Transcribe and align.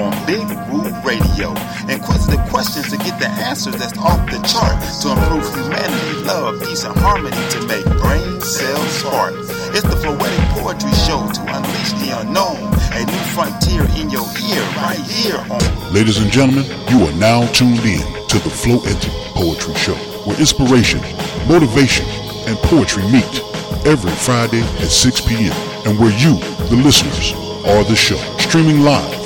on 0.00 0.12
Big 0.26 0.44
Woo 0.68 0.84
Radio. 1.02 1.50
Inquisitive 1.88 2.40
questions 2.50 2.90
to 2.90 2.96
get 2.98 3.18
the 3.18 3.28
answers 3.28 3.76
that's 3.76 3.96
off 3.98 4.20
the 4.28 4.40
chart 4.44 4.76
to 5.02 5.12
improve 5.12 5.44
humanity, 5.54 6.24
love, 6.24 6.60
peace, 6.62 6.84
and 6.84 6.96
harmony 6.98 7.36
to 7.50 7.66
make 7.66 7.84
brain 8.00 8.40
cells 8.40 8.90
spark. 8.92 9.34
It's 9.72 9.82
the 9.82 9.96
Floetic 9.96 10.44
Poetry 10.56 10.92
Show 11.06 11.20
to 11.20 11.40
unleash 11.48 11.92
the 12.00 12.20
unknown, 12.20 12.56
a 12.92 13.04
new 13.04 13.24
frontier 13.32 13.84
in 14.00 14.10
your 14.10 14.26
ear 14.48 14.62
right 14.82 15.00
here 15.00 15.40
on. 15.50 15.92
Ladies 15.92 16.18
and 16.18 16.30
gentlemen, 16.30 16.64
you 16.88 17.06
are 17.06 17.12
now 17.16 17.46
tuned 17.52 17.84
in 17.84 18.04
to 18.28 18.38
the 18.40 18.52
Floetic 18.52 19.00
Poetry 19.34 19.74
Show, 19.74 19.96
where 20.24 20.38
inspiration, 20.38 21.00
motivation, 21.48 22.04
and 22.46 22.56
poetry 22.68 23.02
meet 23.10 23.42
every 23.86 24.12
Friday 24.12 24.62
at 24.82 24.88
6 24.88 25.20
p.m. 25.22 25.52
and 25.86 25.98
where 25.98 26.12
you, 26.18 26.38
the 26.68 26.80
listeners, 26.82 27.32
are 27.66 27.84
the 27.84 27.96
show. 27.96 28.18
Streaming 28.38 28.80
live 28.80 29.25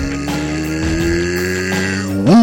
Yo, 2.31 2.37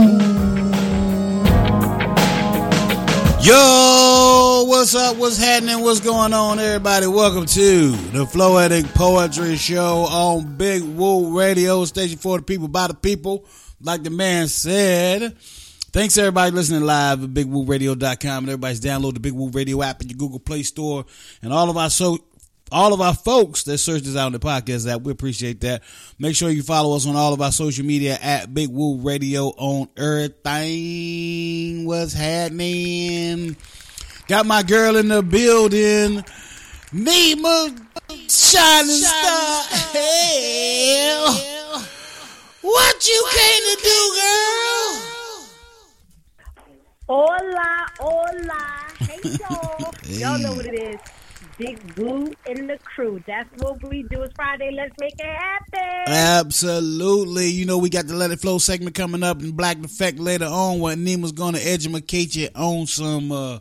what's 4.69 4.95
up? 4.95 5.17
What's 5.17 5.39
happening? 5.39 5.81
What's 5.81 6.01
going 6.01 6.35
on, 6.35 6.59
everybody? 6.59 7.07
Welcome 7.07 7.47
to 7.47 7.93
the 7.93 8.27
Floetic 8.27 8.93
Poetry 8.95 9.57
Show 9.57 10.01
on 10.11 10.59
Big 10.59 10.83
Woo 10.83 11.39
Radio, 11.39 11.87
station 11.87 12.19
for 12.19 12.37
the 12.37 12.45
people, 12.45 12.69
by 12.69 12.89
the 12.89 12.93
people, 12.93 13.47
like 13.81 14.03
the 14.03 14.11
man 14.11 14.49
said. 14.49 15.39
Thanks 15.39 16.19
everybody 16.19 16.51
listening 16.51 16.83
live 16.83 17.25
at 17.25 17.31
BigWooRadio.com 17.31 18.45
and 18.45 18.49
everybody's 18.51 18.83
download 18.83 19.15
the 19.15 19.21
Big 19.21 19.33
Woo 19.33 19.49
Radio 19.49 19.83
app 19.83 20.03
in 20.03 20.11
your 20.11 20.19
Google 20.19 20.39
Play 20.39 20.65
Store 20.65 21.07
and 21.41 21.51
all 21.51 21.71
of 21.71 21.79
our 21.79 21.89
so 21.89 22.19
all 22.71 22.93
of 22.93 23.01
our 23.01 23.15
folks 23.15 23.63
that 23.65 23.79
search 23.79 24.03
this 24.03 24.17
out 24.17 24.27
on 24.27 24.33
the 24.33 24.39
podcast 24.39 24.93
app. 24.93 25.03
We 25.03 25.13
appreciate 25.13 25.61
that. 25.63 25.83
Make 26.19 26.37
sure 26.37 26.51
you 26.51 26.63
follow 26.63 26.97
us 26.97 27.07
on 27.07 27.17
all 27.17 27.33
of 27.33 27.41
our 27.41 27.53
social 27.53 27.85
media 27.85 28.19
at 28.21 28.53
Big 28.53 28.69
Woo 28.71 28.97
Radio 29.01 29.49
on 29.57 29.89
everything. 29.97 31.87
What's 31.87 32.13
happening? 32.13 33.57
Got 34.27 34.47
my 34.47 34.63
girl 34.63 34.97
in 34.97 35.09
the 35.09 35.23
building. 35.23 36.25
Nima 36.93 37.77
Shining 38.31 38.91
Star. 38.91 39.63
Hell. 39.93 41.85
What 42.63 43.09
you 43.09 43.27
came 43.31 43.63
to 43.63 43.83
do, 43.83 44.15
girl? 44.21 45.05
Hola, 47.09 47.87
hola. 47.99 48.89
Hey, 48.99 49.19
y'all. 49.41 49.95
Y'all 50.05 50.39
know 50.39 50.53
what 50.55 50.67
it 50.67 50.75
is. 50.75 51.01
Big 51.59 51.99
Woo 51.99 52.33
and 52.47 52.71
the 52.71 52.79
crew. 52.85 53.21
That's 53.27 53.49
what 53.61 53.83
we 53.83 54.05
do. 54.05 54.23
It's 54.23 54.33
Friday. 54.35 54.71
Let's 54.71 54.95
make 55.01 55.15
it 55.19 55.27
happen. 55.27 56.05
Absolutely. 56.07 57.49
You 57.49 57.67
know, 57.67 57.79
we 57.79 57.91
got 57.91 58.07
the 58.07 58.15
Let 58.15 58.31
It 58.31 58.41
Flow 58.41 58.59
segment 58.59 58.95
coming 58.95 59.25
up 59.25 59.43
in 59.43 59.51
Black 59.51 59.79
Effect 59.85 60.21
later 60.21 60.47
on 60.47 60.79
where 60.79 60.95
Nima's 60.95 61.33
going 61.33 61.55
to 61.55 61.61
educate 61.61 62.37
you 62.37 62.49
on 62.55 62.87
some, 62.87 63.33
uh, 63.33 63.59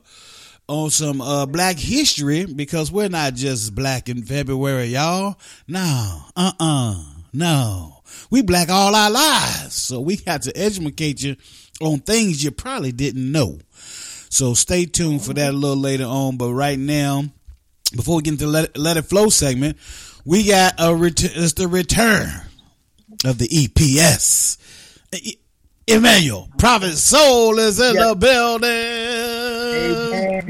on 0.67 0.91
some, 0.91 1.21
uh, 1.21 1.47
black 1.47 1.77
history 1.77 2.45
because 2.45 2.91
we're 2.91 3.09
not 3.09 3.33
just 3.33 3.73
black 3.73 4.09
in 4.09 4.21
February, 4.23 4.85
y'all. 4.85 5.39
No, 5.67 6.21
uh-uh, 6.35 7.03
no. 7.33 8.03
We 8.29 8.43
black 8.43 8.69
all 8.69 8.95
our 8.95 9.09
lives. 9.09 9.73
So 9.73 10.01
we 10.01 10.17
got 10.17 10.43
to 10.43 10.55
educate 10.55 11.23
you 11.23 11.35
on 11.81 11.99
things 11.99 12.43
you 12.43 12.51
probably 12.51 12.91
didn't 12.91 13.31
know. 13.31 13.57
So 14.29 14.53
stay 14.53 14.85
tuned 14.85 15.23
for 15.23 15.33
that 15.33 15.49
a 15.49 15.57
little 15.57 15.77
later 15.77 16.05
on. 16.05 16.37
But 16.37 16.53
right 16.53 16.77
now, 16.77 17.23
before 17.95 18.17
we 18.17 18.23
get 18.23 18.33
into 18.33 18.45
the 18.45 18.51
Let, 18.51 18.77
Let 18.77 18.97
It 18.97 19.03
Flow 19.03 19.29
segment, 19.29 19.77
we 20.25 20.43
got 20.47 20.73
a 20.77 20.93
ret- 20.95 21.23
it's 21.23 21.53
the 21.53 21.67
return 21.67 22.29
of 23.25 23.37
the 23.37 23.47
EPS. 23.47 24.57
E- 25.13 25.37
Emmanuel, 25.87 26.49
Prophet 26.57 26.97
Soul 26.97 27.57
is 27.59 27.79
in 27.79 27.95
the 27.95 28.13
building. 28.15 28.69
Yeah, 29.77 30.41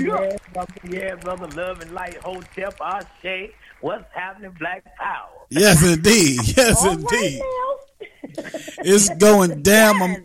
brother, 0.51 0.73
yeah, 0.89 1.15
brother, 1.15 1.47
love 1.55 1.79
and 1.81 1.91
light, 1.91 2.17
hotel, 2.23 2.73
our 2.81 3.01
shade. 3.21 3.51
What's 3.81 4.05
happening, 4.13 4.55
Black 4.57 4.83
Power? 4.97 5.29
Yes, 5.49 5.83
indeed. 5.85 6.39
Yes, 6.57 6.81
All 6.83 6.89
right 6.95 6.99
indeed. 6.99 7.39
now. 7.39 8.43
It's 8.79 9.09
going 9.17 9.61
down. 9.61 9.99
My, 9.99 10.21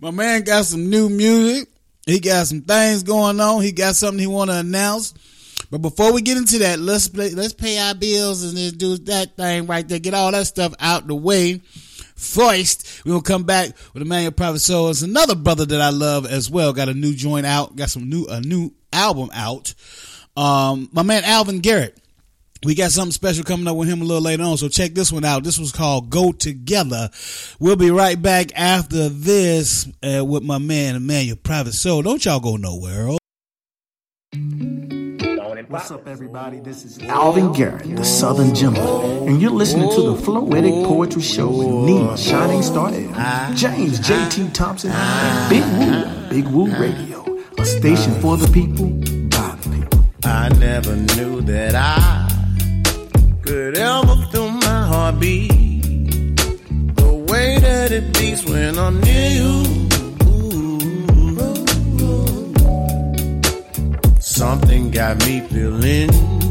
my 0.00 0.10
man 0.10 0.42
got 0.42 0.64
some 0.64 0.88
new 0.88 1.08
music. 1.10 1.68
He 2.06 2.20
got 2.20 2.46
some 2.46 2.62
things 2.62 3.02
going 3.02 3.38
on. 3.40 3.62
He 3.62 3.72
got 3.72 3.96
something 3.96 4.18
he 4.18 4.26
want 4.26 4.50
to 4.50 4.56
announce. 4.56 5.12
But 5.70 5.82
before 5.82 6.12
we 6.12 6.22
get 6.22 6.36
into 6.36 6.58
that, 6.58 6.78
let's 6.78 7.08
play, 7.08 7.30
let's 7.30 7.52
pay 7.52 7.78
our 7.78 7.94
bills 7.94 8.44
and 8.44 8.54
let's 8.54 8.72
do 8.72 8.96
that 8.98 9.36
thing 9.36 9.66
right 9.66 9.86
there. 9.86 9.98
Get 9.98 10.14
all 10.14 10.32
that 10.32 10.46
stuff 10.46 10.74
out 10.80 11.06
the 11.06 11.14
way. 11.14 11.60
First, 12.14 13.04
we'll 13.04 13.20
come 13.20 13.44
back 13.44 13.70
with 13.92 14.02
Emmanuel 14.02 14.32
Prophet 14.32 14.60
Soul. 14.60 14.92
Another 15.02 15.34
brother 15.34 15.66
that 15.66 15.80
I 15.80 15.90
love 15.90 16.24
as 16.24 16.50
well. 16.50 16.72
Got 16.72 16.88
a 16.88 16.94
new 16.94 17.14
joint 17.14 17.44
out. 17.44 17.76
Got 17.76 17.90
some 17.90 18.08
new 18.08 18.26
a 18.26 18.40
new 18.40 18.72
album 18.92 19.30
out. 19.34 19.74
Um, 20.36 20.88
my 20.92 21.02
man 21.02 21.24
Alvin 21.24 21.60
Garrett. 21.60 21.98
We 22.64 22.74
got 22.74 22.90
something 22.90 23.12
special 23.12 23.44
coming 23.44 23.68
up 23.68 23.76
with 23.76 23.88
him 23.88 24.00
a 24.00 24.04
little 24.04 24.22
later 24.22 24.42
on, 24.42 24.56
so 24.56 24.68
check 24.68 24.92
this 24.92 25.12
one 25.12 25.26
out. 25.26 25.44
This 25.44 25.58
was 25.58 25.72
called 25.72 26.08
Go 26.08 26.32
Together. 26.32 27.10
We'll 27.60 27.76
be 27.76 27.90
right 27.90 28.20
back 28.20 28.50
after 28.58 29.10
this 29.10 29.86
uh, 30.02 30.24
with 30.24 30.42
my 30.42 30.58
man 30.58 30.96
Emmanuel 30.96 31.36
Prophet 31.36 31.74
Soul. 31.74 32.02
Don't 32.02 32.24
y'all 32.24 32.40
go 32.40 32.56
nowhere. 32.56 33.18
What's 35.76 35.90
up, 35.90 36.08
everybody? 36.08 36.58
This 36.58 36.86
is 36.86 36.98
Alvin 37.02 37.52
Garrett, 37.52 37.96
the 37.96 38.02
Southern 38.02 38.54
Gentleman, 38.54 39.28
and 39.28 39.42
you're 39.42 39.50
listening 39.50 39.90
to 39.90 40.00
the 40.00 40.14
Floetic 40.14 40.86
Poetry 40.86 41.20
Show 41.20 41.48
with 41.48 41.66
Nima 41.66 42.16
Shining 42.16 42.62
Star 42.62 42.88
L, 42.88 43.10
ah. 43.12 43.52
James 43.54 44.00
J.T. 44.00 44.46
Ah. 44.46 44.50
Thompson, 44.54 44.90
ah. 44.94 45.50
and 45.50 45.50
Big 45.50 45.62
Woo 45.74 45.92
on 45.92 46.28
Big 46.30 46.48
Woo 46.48 46.80
Radio, 46.80 47.38
a 47.58 47.64
station 47.66 48.18
for 48.22 48.38
the 48.38 48.50
people, 48.54 48.86
by 49.28 49.54
the 49.60 49.70
people. 49.76 50.06
I 50.24 50.48
never 50.48 50.96
knew 50.96 51.42
that 51.42 51.74
I 51.74 52.26
could 53.44 53.76
ever 53.76 54.16
feel 54.32 54.48
my 54.48 54.86
heart 54.86 55.20
beat 55.20 55.50
the 56.96 57.26
way 57.28 57.58
that 57.58 57.92
it 57.92 58.14
beats 58.14 58.46
when 58.46 58.78
I'm 58.78 58.98
near 59.02 59.30
you. 59.30 59.85
Got 65.06 65.24
me 65.24 65.40
feeling 65.40 66.45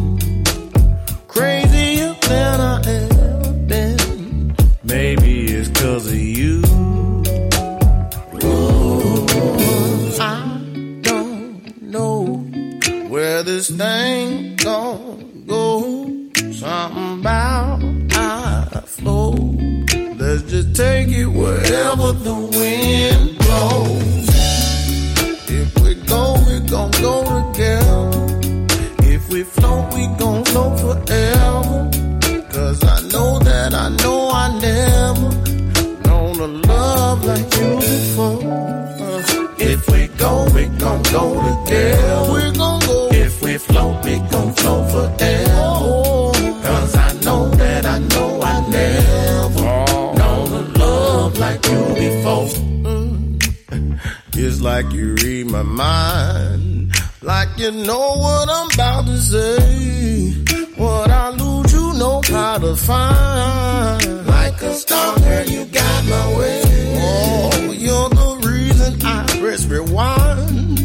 you 54.96 55.16
read 55.16 55.48
my 55.52 55.62
mind, 55.64 56.94
like 57.22 57.50
you 57.58 57.72
know 57.72 58.16
what 58.18 58.50
I'm 58.50 58.70
about 58.74 59.06
to 59.08 59.18
say. 59.18 60.32
What 60.78 61.10
I 61.10 61.30
lose, 61.30 61.74
you 61.74 61.94
know 61.94 62.22
how 62.26 62.58
to 62.60 62.76
find. 62.76 64.28
Like 64.28 64.62
a 64.62 64.74
star, 64.74 65.18
girl, 65.20 65.46
you 65.46 65.66
got 65.66 66.06
my 66.06 66.38
way. 66.38 66.62
Oh, 66.98 67.72
you're 67.72 68.10
the 68.10 68.48
reason 68.48 69.00
I 69.04 69.26
press 69.40 69.66
rewind 69.66 70.80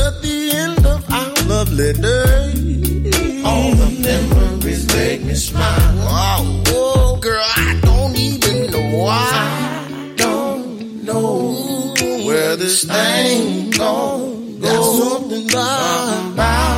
at 0.00 0.14
the 0.22 0.50
end 0.54 0.86
of 0.86 1.10
our 1.10 1.34
lovely 1.46 1.92
day. 1.92 3.42
All 3.44 3.74
the 3.74 3.90
memories 4.00 4.86
make 4.94 5.22
me 5.24 5.34
smile. 5.34 5.96
Oh, 6.02 6.69
this 12.70 12.84
thing 12.84 13.70
gon' 13.70 14.60
go. 14.60 14.98
something 15.00 15.44
about 15.50 16.38
I 16.38 16.69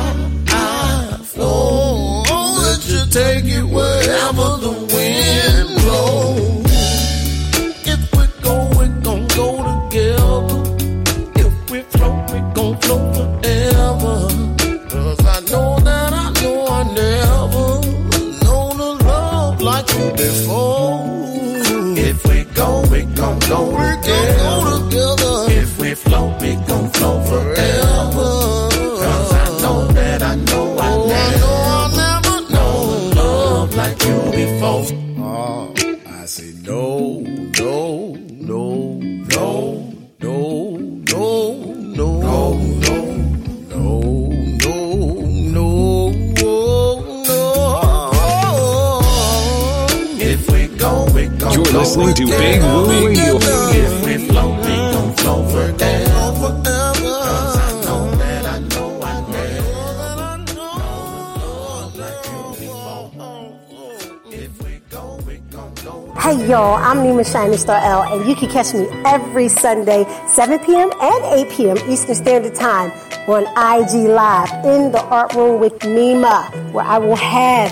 listening 52.13 52.27
to 52.27 52.37
Big 52.37 52.61
Woo 52.61 52.85
Radio. 52.89 53.37
If 53.37 54.05
we 54.05 54.27
float, 54.27 54.57
we 54.59 54.75
gon' 54.75 55.13
float 55.15 55.51
forever. 55.51 56.61
Cause 56.63 57.57
I 57.57 57.81
know 57.85 58.11
that 58.15 58.45
I 58.45 58.59
know 58.59 59.01
I 59.01 59.05
never 59.31 60.53
know 60.53 61.91
like 61.95 62.25
you 62.31 62.41
before. 62.59 63.11
If 64.31 64.63
we 64.63 64.71
go, 64.89 65.19
we 65.27 65.37
gon' 65.51 65.73
go. 65.83 66.13
Hey 66.19 66.47
y'all, 66.47 66.75
I'm 66.75 66.97
Nima 66.97 67.29
Shining 67.29 67.57
Star 67.57 67.81
L, 67.83 68.03
and 68.03 68.29
you 68.29 68.35
can 68.35 68.49
catch 68.49 68.73
me 68.73 68.87
every 69.05 69.49
Sunday, 69.49 70.05
7 70.27 70.59
p.m. 70.59 70.91
and 71.01 71.25
8 71.25 71.51
p.m. 71.51 71.77
Eastern 71.89 72.15
Standard 72.15 72.55
Time 72.55 72.91
on 73.27 73.43
IG 73.43 74.09
Live 74.09 74.51
in 74.65 74.91
the 74.91 75.01
Art 75.01 75.33
Room 75.33 75.59
with 75.59 75.73
Nima, 75.79 76.71
where 76.73 76.85
I 76.85 76.97
will 76.97 77.15
have 77.15 77.71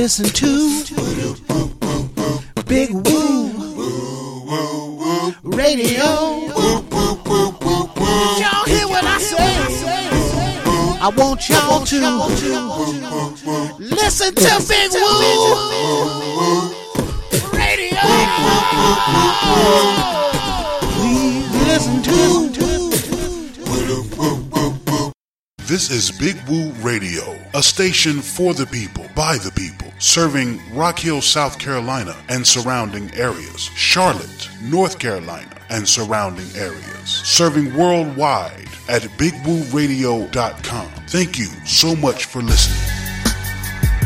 Listen 0.00 0.26
to 0.26 0.84
Big 2.66 2.90
Woo 2.92 3.50
Radio. 5.42 6.04
Y'all 8.38 8.64
hear 8.64 8.86
what 8.86 9.02
I 9.02 9.18
say? 9.18 9.58
I 11.00 11.08
want 11.16 11.48
y'all 11.48 11.84
to 11.84 11.98
listen 13.80 14.34
to 14.36 14.64
Big 14.68 14.92
Woo 14.92 15.56
Radio. 17.58 17.98
Please 20.94 21.50
listen 21.66 22.02
to. 22.04 22.38
This 25.68 25.90
is 25.90 26.10
Big 26.12 26.36
Woo 26.48 26.72
Radio, 26.80 27.36
a 27.52 27.62
station 27.62 28.22
for 28.22 28.54
the 28.54 28.64
people, 28.64 29.04
by 29.14 29.36
the 29.36 29.50
people, 29.52 29.77
serving 29.98 30.60
Rock 30.72 30.98
Hill, 30.98 31.20
South 31.20 31.58
Carolina 31.58 32.16
and 32.28 32.46
surrounding 32.46 33.12
areas, 33.14 33.70
Charlotte, 33.74 34.48
North 34.62 34.98
Carolina 34.98 35.56
and 35.70 35.86
surrounding 35.86 36.48
areas, 36.56 37.08
serving 37.08 37.74
worldwide 37.74 38.68
at 38.88 39.02
bigwooradio.com. 39.02 40.86
Thank 41.08 41.38
you 41.38 41.46
so 41.66 41.94
much 41.96 42.24
for 42.24 42.42
listening. 42.42 42.87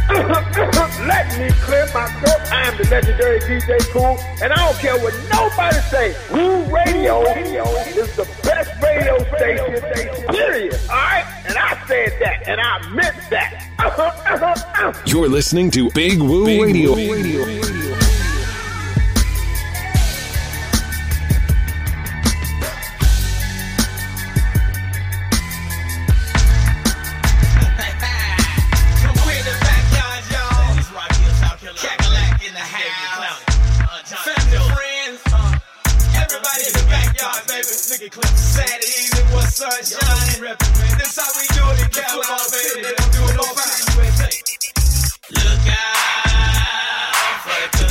Let 1.06 1.38
me 1.38 1.50
clear 1.62 1.86
my 1.94 2.06
throat. 2.20 2.52
I 2.52 2.68
am 2.68 2.76
the 2.76 2.88
legendary 2.90 3.40
DJ 3.40 3.80
Cool, 3.92 4.18
and 4.42 4.52
I 4.52 4.56
don't 4.56 4.78
care 4.78 4.98
what 4.98 5.14
nobody 5.30 5.76
say. 5.88 6.14
Woo 6.30 6.64
Radio 6.74 7.22
radio 7.22 7.64
is 7.86 8.16
the 8.16 8.24
best 8.42 8.70
radio 8.82 9.18
station, 9.36 10.28
period. 10.28 10.74
All 10.90 10.96
right? 10.96 11.24
And 11.46 11.56
I 11.56 11.86
said 11.86 12.18
that, 12.20 12.48
and 12.48 12.60
I 12.60 12.88
meant 12.90 13.16
that. 13.30 15.02
You're 15.06 15.28
listening 15.28 15.70
to 15.72 15.90
Big 15.90 16.20
Woo 16.20 16.46
Radio. 16.46 18.11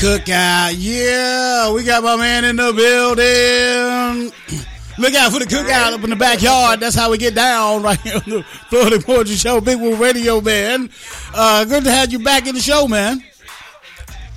Cookout, 0.01 0.73
yeah, 0.77 1.71
we 1.71 1.85
got 1.85 2.03
my 2.03 2.17
man 2.17 2.43
in 2.43 2.57
the 2.57 2.73
building. 2.73 4.33
Look 4.97 5.13
out 5.13 5.31
for 5.31 5.39
the 5.39 5.45
cookout 5.45 5.93
up 5.93 6.03
in 6.03 6.09
the 6.09 6.17
backyard. 6.17 6.81
That's 6.81 6.95
how 6.95 7.09
we 7.09 7.17
get 7.17 7.33
down 7.33 7.81
right 7.81 7.99
here 8.01 8.15
on 8.15 8.29
the 8.29 8.43
Floetic 8.69 9.05
Poetry 9.05 9.35
Show, 9.35 9.61
Big 9.61 9.79
Woo 9.79 9.95
Radio, 9.95 10.41
man. 10.41 10.89
Uh, 11.33 11.63
good 11.63 11.85
to 11.85 11.91
have 11.91 12.11
you 12.11 12.19
back 12.19 12.47
in 12.47 12.55
the 12.55 12.61
show, 12.61 12.85
man. 12.85 13.23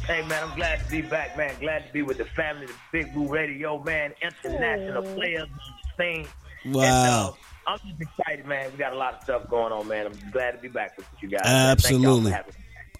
Hey 0.06 0.20
man, 0.26 0.42
I'm 0.44 0.54
glad 0.54 0.80
to 0.84 0.90
be 0.90 1.00
back, 1.00 1.37
man. 1.37 1.54
Glad 1.61 1.87
to 1.87 1.92
be 1.92 2.02
with 2.02 2.18
the 2.18 2.26
family, 2.26 2.66
the 2.66 2.75
Big 2.92 3.14
Woo 3.14 3.26
Radio, 3.26 3.82
man. 3.82 4.12
International 4.20 5.02
players 5.02 5.49
on 5.49 5.49
the 5.96 6.04
scene. 6.04 6.26
And, 6.64 6.76
uh, 6.76 6.78
Wow. 6.78 7.37
I'm 7.66 7.78
just 7.78 8.00
excited, 8.00 8.44
man. 8.44 8.70
We 8.73 8.78
got 8.78 8.92
a 8.92 8.96
lot 8.96 9.14
of 9.14 9.23
stuff 9.23 9.49
going 9.49 9.73
on, 9.73 9.88
man. 9.88 10.06
I'm 10.06 10.30
glad 10.30 10.52
to 10.52 10.58
be 10.58 10.68
back 10.68 10.99
with 10.99 11.06
you 11.23 11.28
guys. 11.30 11.40
man. 11.44 11.76
Thank 11.78 11.94
Absolutely. 11.94 12.34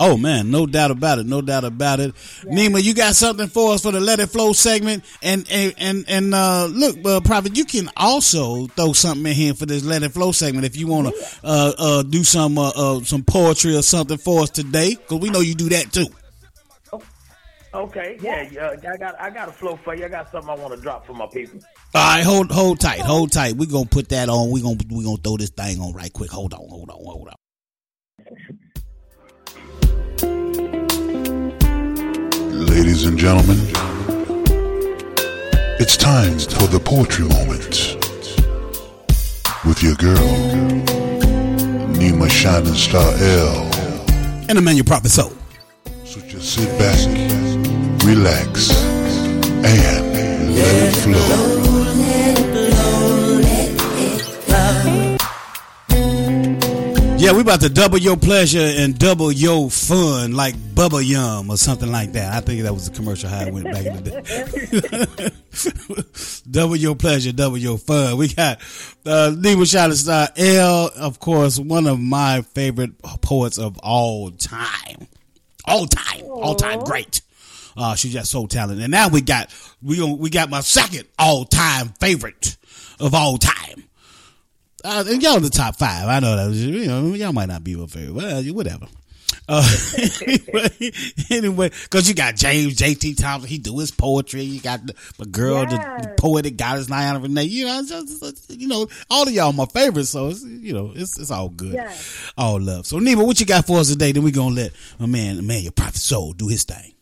Oh 0.01 0.17
man, 0.17 0.51
no 0.51 0.67
doubt 0.67 0.91
about 0.91 1.19
it, 1.21 1.27
no 1.27 1.41
doubt 1.41 1.63
about 1.65 2.01
it. 2.01 2.15
Nima, 2.45 2.83
you 2.83 2.95
got 2.95 3.15
something 3.15 3.47
for 3.47 3.75
us 3.75 3.83
for 3.83 3.93
the 3.93 4.01
Let 4.01 4.19
It 4.19 4.27
Flow 4.27 4.53
segment, 4.53 5.05
and 5.23 5.47
and 5.49 5.73
and, 5.79 6.05
and 6.09 6.35
uh, 6.35 6.67
look, 6.67 6.97
uh, 7.05 7.21
Prophet, 7.21 7.57
you 7.57 7.65
can 7.65 7.89
also 7.97 8.67
throw 8.69 8.93
something 8.93 9.25
in 9.27 9.35
here 9.35 9.55
for 9.55 9.67
this 9.67 9.85
Let 9.85 10.03
It 10.03 10.09
Flow 10.11 10.33
segment 10.33 10.67
if 10.67 10.77
you 10.77 10.89
want 10.89 11.15
to 11.15 11.39
uh, 11.45 11.73
uh, 11.79 12.03
do 12.03 12.25
some 12.25 12.59
uh, 12.59 12.73
uh, 12.75 13.01
some 13.05 13.23
poetry 13.23 13.77
or 13.77 13.83
something 13.83 14.19
for 14.19 14.43
us 14.43 14.51
today, 14.51 14.97
because 14.97 15.21
we 15.21 15.31
know 15.31 15.41
you 15.41 15.55
do 15.55 15.69
that 15.69 15.93
too. 15.93 16.07
Okay, 17.75 18.19
yeah, 18.21 18.49
yeah. 18.53 18.77
I 18.89 18.97
got 18.97 19.21
I 19.21 19.31
got 19.31 19.49
a 19.49 19.53
flow 19.53 19.77
for 19.83 19.97
you. 19.97 20.05
I 20.05 20.09
got 20.09 20.31
something 20.31 20.49
I 20.49 20.55
want 20.55 20.75
to 20.75 20.81
drop 20.81 21.05
for 21.05 21.13
my 21.13 21.27
people. 21.27 21.59
All 21.93 22.17
right, 22.17 22.23
hold 22.25 22.53
hold 22.53 22.79
tight, 22.79 23.01
hold 23.01 23.33
tight. 23.33 23.57
We're 23.57 23.69
gonna 23.69 23.87
put 23.87 24.11
that 24.11 24.29
on. 24.29 24.51
We 24.51 24.63
gonna 24.63 24.77
we 24.91 25.03
gonna 25.03 25.17
throw 25.17 25.37
this 25.37 25.51
thing 25.51 25.81
on 25.81 25.93
right 25.93 26.13
quick. 26.13 26.31
Hold 26.31 26.55
on, 26.55 26.61
hold 26.69 26.91
on, 26.91 26.97
hold 26.97 27.29
on. 27.29 27.35
Ladies 32.53 33.05
and 33.07 33.19
gentlemen, 33.19 33.59
it's 35.81 35.97
time 35.97 36.39
for 36.39 36.69
the 36.69 36.81
poetry 36.83 37.25
moment 37.27 37.97
with 39.65 39.83
your 39.83 39.97
girl, 39.97 40.17
Nima 41.95 42.31
Shining 42.31 42.75
Star 42.75 43.03
L. 43.03 43.71
And 44.49 44.59
the 44.59 44.63
man, 44.63 44.77
you 44.77 44.85
prophet 44.85 45.11
soul. 45.11 45.33
So 46.05 46.21
just 46.21 46.55
sit 46.55 46.69
back, 46.79 46.99
relax, 48.05 48.71
and 49.65 50.55
let 50.55 50.83
it 50.83 50.95
flow. 50.95 51.55
Yeah, 57.25 57.33
we 57.33 57.41
about 57.41 57.63
to 57.63 57.71
double 57.71 57.97
your 57.97 58.19
pleasure 58.19 58.59
and 58.61 58.99
double 58.99 59.33
your 59.33 59.71
fun, 59.71 60.33
like 60.33 60.55
Bubble 60.75 61.01
Yum 61.01 61.49
or 61.49 61.57
something 61.57 61.91
like 61.91 62.13
that. 62.13 62.35
I 62.35 62.41
think 62.41 62.61
that 62.65 62.75
was 62.75 62.91
the 62.91 62.95
commercial 62.95 63.31
how 63.31 63.47
it 63.47 63.53
went 63.55 63.65
back 63.65 63.87
in 63.87 64.05
the 64.05 64.11
day. 66.43 66.51
double 66.51 66.77
your 66.77 66.97
pleasure, 66.97 67.33
double 67.33 67.57
your 67.57 67.79
fun. 67.79 68.19
We 68.19 68.29
got 68.29 68.59
uh, 69.07 69.33
Nima 69.35 69.67
Shining 69.67 69.97
Star 69.97 70.29
L, 70.37 70.91
of 70.95 71.19
course, 71.19 71.59
one 71.59 71.87
of 71.87 71.99
my 71.99 72.43
favorite 72.43 73.01
poets 73.23 73.57
of 73.57 73.79
all 73.79 74.31
time, 74.31 75.07
all 75.65 75.87
time, 75.87 76.27
all 76.27 76.55
time 76.55 76.81
great. 76.81 77.23
Uh, 77.77 77.95
she's 77.95 78.13
just 78.13 78.31
so 78.31 78.47
talented. 78.47 78.83
And 78.83 78.91
now 78.91 79.09
we 79.09 79.21
got 79.21 79.53
we 79.83 80.03
we 80.15 80.31
got 80.31 80.51
my 80.51 80.61
second 80.61 81.05
all 81.19 81.45
time 81.45 81.89
favorite 82.01 82.57
of 83.01 83.15
all 83.15 83.39
time. 83.39 83.85
Uh, 84.85 85.03
and 85.09 85.23
y'all 85.23 85.37
in 85.37 85.43
the 85.43 85.51
top 85.51 85.77
five. 85.77 86.07
I 86.09 86.21
know 86.21 86.37
that 86.37 86.55
you 86.55 86.87
know 86.87 87.15
y'all 87.15 87.33
might 87.33 87.49
not 87.49 87.65
be 87.65 87.75
my 87.75 87.87
favorite. 87.87 88.15
Well, 88.15 88.43
whatever. 88.55 88.87
Uh, 89.47 89.63
anyway, 90.27 90.93
anyway, 91.31 91.69
because 91.83 92.09
you 92.09 92.15
got 92.15 92.35
James 92.35 92.77
J.T. 92.77 93.15
Thompson, 93.15 93.49
he 93.49 93.59
do 93.59 93.79
his 93.79 93.91
poetry. 93.91 94.43
You 94.43 94.61
got 94.61 94.87
the, 94.87 94.95
the 95.19 95.27
girl, 95.27 95.67
the, 95.67 95.77
the 95.77 96.15
poetic 96.17 96.57
goddess 96.57 96.87
Niana 96.87 97.23
Renee. 97.23 97.45
You 97.45 97.67
know, 97.67 97.83
just, 97.85 98.51
you 98.51 98.69
know, 98.69 98.87
all 99.11 99.25
of 99.29 99.35
y'all 99.35 99.53
my 99.53 99.67
favorites. 99.67 100.11
So 100.11 100.29
it's, 100.29 100.43
you 100.45 100.73
know, 100.73 100.93
it's 100.95 101.19
it's 101.19 101.31
all 101.31 101.51
good, 101.51 101.75
Yes. 101.75 102.33
all 102.39 102.59
love. 102.61 102.87
So 102.87 102.99
Nima, 102.99 103.27
what 103.27 103.39
you 103.39 103.45
got 103.45 103.67
for 103.67 103.79
us 103.81 103.91
today? 103.91 104.13
Then 104.13 104.23
we 104.23 104.31
gonna 104.31 104.55
let 104.55 104.73
my 104.99 105.07
man, 105.07 105.47
man, 105.47 105.63
your 105.63 105.73
prophet 105.73 105.97
soul 105.97 106.33
do 106.33 106.49
his 106.49 106.65
thing. 106.65 106.94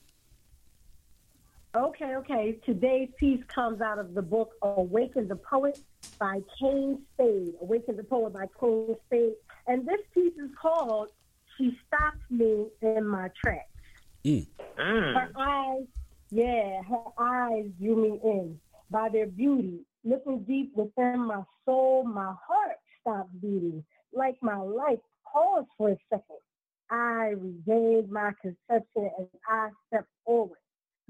Okay, 1.75 2.17
okay. 2.17 2.59
Today's 2.67 3.09
piece 3.19 3.43
comes 3.49 3.81
out 3.81 3.99
of 3.99 4.13
the 4.13 4.21
book 4.21 4.53
Awaken 4.61 5.27
the 5.27 5.37
Poet 5.37 5.79
by 6.19 6.41
Kane 6.61 6.99
Spade. 7.15 7.55
Awaken 7.63 7.97
the 7.97 8.05
Poet 8.05 8.35
by 8.35 8.45
Kane 8.61 8.95
Spade. 9.07 9.33
And 9.67 9.89
this 9.89 10.01
piece 10.13 10.35
is 10.35 10.51
called 10.61 11.09
She 11.57 11.79
Stopped 11.87 12.31
Me 12.31 12.67
in 12.83 13.07
My 13.07 13.31
Tracks. 13.43 13.71
Mm. 14.23 14.47
Her 14.77 15.33
eyes, 15.35 15.87
yeah, 16.31 16.83
her 16.83 17.05
eyes 17.19 17.65
drew 17.81 17.97
me 17.97 18.21
in 18.23 18.61
by 18.91 19.09
their 19.09 19.27
beauty. 19.27 19.81
Looking 20.05 20.45
deep 20.45 20.73
within 20.77 21.21
my 21.21 21.43
soul, 21.65 22.05
my 22.05 22.35
heart 22.47 22.77
stopped 23.01 23.41
beating. 23.41 23.83
Like 24.13 24.37
my 24.43 24.59
life 24.59 24.99
paused 25.33 25.69
for 25.79 25.89
a 25.89 25.97
second. 26.11 26.37
I 26.91 27.33
regained 27.39 28.11
my 28.11 28.33
conception 28.43 29.11
as 29.19 29.27
I 29.49 29.71
stepped 29.89 30.09
forward. 30.09 30.12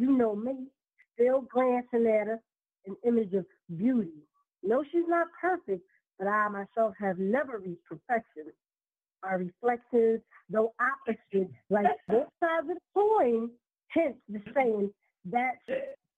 You 0.03 0.19
know 0.19 0.35
me, 0.35 0.67
still 1.15 1.43
glancing 1.43 2.09
at 2.09 2.27
her, 2.27 2.41
an 2.87 2.97
image 3.07 3.35
of 3.35 3.47
beauty. 3.77 4.27
No, 4.65 4.83
she's 4.91 5.07
not 5.07 5.29
perfect, 5.41 5.85
but 6.19 6.27
I 6.27 6.49
myself 6.49 6.95
have 6.99 7.21
never 7.21 7.59
reached 7.59 7.85
perfection. 7.89 8.51
Our 9.23 9.39
reflections, 9.39 10.23
though 10.51 10.75
opposite, 10.81 11.53
like 11.71 11.87
both 12.09 12.27
sides 12.41 12.69
of 12.69 12.75
the 12.75 12.81
coin, 12.93 13.51
hence 13.91 14.17
the 14.29 14.41
saying, 14.53 14.91
that's 15.25 15.61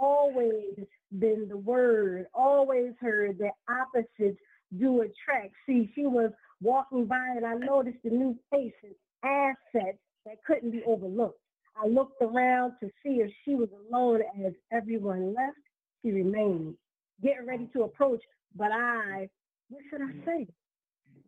always 0.00 0.78
been 1.18 1.46
the 1.50 1.58
word, 1.58 2.24
always 2.32 2.92
heard 3.02 3.36
that 3.40 3.52
opposites 3.68 4.40
do 4.78 5.02
attract. 5.02 5.52
See, 5.66 5.92
she 5.94 6.06
was 6.06 6.30
walking 6.62 7.04
by 7.04 7.34
and 7.36 7.44
I 7.44 7.52
noticed 7.52 7.98
the 8.02 8.08
new 8.08 8.34
faces, 8.50 8.96
assets 9.22 9.98
that 10.24 10.42
couldn't 10.46 10.70
be 10.70 10.82
overlooked. 10.86 11.38
I 11.76 11.86
looked 11.86 12.22
around 12.22 12.74
to 12.80 12.88
see 13.02 13.20
if 13.20 13.30
she 13.44 13.54
was 13.54 13.68
alone 13.88 14.22
as 14.44 14.52
everyone 14.72 15.34
left. 15.34 15.58
She 16.02 16.12
remained, 16.12 16.74
getting 17.22 17.46
ready 17.46 17.68
to 17.72 17.82
approach, 17.82 18.20
but 18.56 18.70
I, 18.72 19.28
what 19.68 19.82
should 19.90 20.02
I 20.02 20.24
say? 20.24 20.46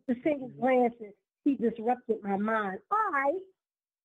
The 0.07 0.15
single 0.23 0.49
glances, 0.59 1.13
he 1.43 1.55
disrupted 1.55 2.17
my 2.23 2.37
mind. 2.37 2.79
I, 2.91 3.33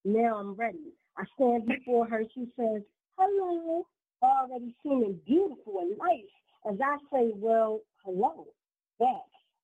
now 0.05 0.37
I'm 0.37 0.55
ready. 0.55 0.93
I 1.17 1.25
stand 1.35 1.67
before 1.67 2.07
her. 2.09 2.25
She 2.35 2.49
says, 2.57 2.83
hello, 3.19 3.87
already 4.23 4.75
seeming 4.83 5.21
beautiful 5.27 5.81
and 5.81 5.97
nice. 5.99 6.73
As 6.73 6.79
I 6.83 6.97
say, 7.13 7.33
well, 7.37 7.81
hello, 8.05 8.47
back. 8.99 9.09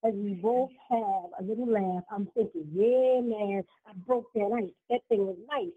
As 0.05 0.15
we 0.15 0.35
both 0.35 0.71
have 0.91 1.31
a 1.41 1.43
little 1.43 1.69
laugh, 1.69 2.05
I'm 2.13 2.29
thinking, 2.35 2.69
yeah, 2.73 3.21
man, 3.21 3.65
I 3.87 3.93
broke 4.07 4.33
that 4.35 4.53
ice. 4.57 4.71
That 4.91 5.01
thing 5.09 5.27
was 5.27 5.37
nice. 5.51 5.73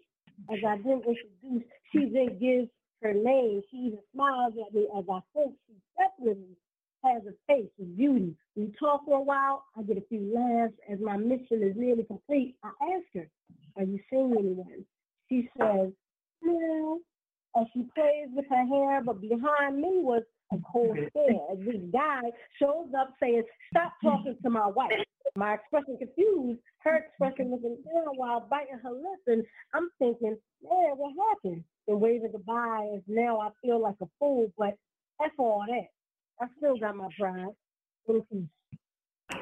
As 0.49 0.59
I 0.65 0.77
then 0.77 1.01
introduce, 1.07 1.63
she 1.91 2.09
then 2.11 2.37
gives 2.39 2.69
her 3.01 3.13
name. 3.13 3.61
She 3.69 3.77
even 3.77 3.99
smiles 4.13 4.53
at 4.65 4.73
me 4.73 4.87
as 4.97 5.05
I 5.09 5.19
think 5.33 5.55
she 5.67 5.73
definitely 5.97 6.55
has 7.03 7.23
a 7.25 7.33
face 7.47 7.69
of 7.79 7.97
beauty. 7.97 8.35
We 8.55 8.73
talk 8.79 9.05
for 9.05 9.17
a 9.17 9.21
while. 9.21 9.65
I 9.77 9.83
get 9.83 9.97
a 9.97 10.03
few 10.07 10.31
laughs. 10.33 10.73
As 10.89 10.99
my 10.99 11.17
mission 11.17 11.63
is 11.63 11.75
nearly 11.75 12.03
complete, 12.03 12.55
I 12.63 12.69
ask 12.69 13.05
her, 13.15 13.27
are 13.77 13.83
you 13.83 13.99
seeing 14.09 14.35
anyone? 14.37 14.85
She 15.29 15.49
says, 15.57 15.89
no. 16.43 16.99
As 17.57 17.65
she 17.73 17.85
plays 17.95 18.29
with 18.33 18.45
her 18.49 18.65
hair, 18.65 19.01
but 19.03 19.19
behind 19.19 19.77
me 19.77 19.99
was 20.01 20.23
a 20.53 20.57
cold 20.71 20.97
stare 21.09 21.51
as 21.51 21.57
this 21.59 21.81
guy 21.91 22.21
shows 22.59 22.87
up 22.97 23.13
saying, 23.21 23.43
stop 23.69 23.93
talking 24.03 24.37
to 24.43 24.49
my 24.49 24.67
wife. 24.67 24.91
My 25.35 25.53
expression 25.55 25.97
confused, 25.97 26.59
her 26.79 26.95
expression 26.95 27.51
looking 27.51 27.77
down 27.85 28.15
while 28.15 28.45
biting 28.49 28.79
her 28.83 28.91
lip, 28.91 29.19
and 29.27 29.43
I'm 29.73 29.89
thinking, 29.99 30.37
man, 30.63 30.93
what 30.97 31.13
happened? 31.29 31.63
And 31.87 32.01
waving 32.01 32.31
goodbye 32.31 32.89
is 32.95 33.03
now 33.07 33.39
I 33.39 33.49
feel 33.61 33.81
like 33.81 33.95
a 34.01 34.07
fool, 34.19 34.51
but 34.57 34.75
F 35.23 35.31
all 35.37 35.63
that. 35.67 35.87
I 36.43 36.47
still 36.57 36.77
got 36.77 36.95
my 36.95 37.07
pride. 37.19 37.47
In 38.07 38.21
peace. 38.31 39.39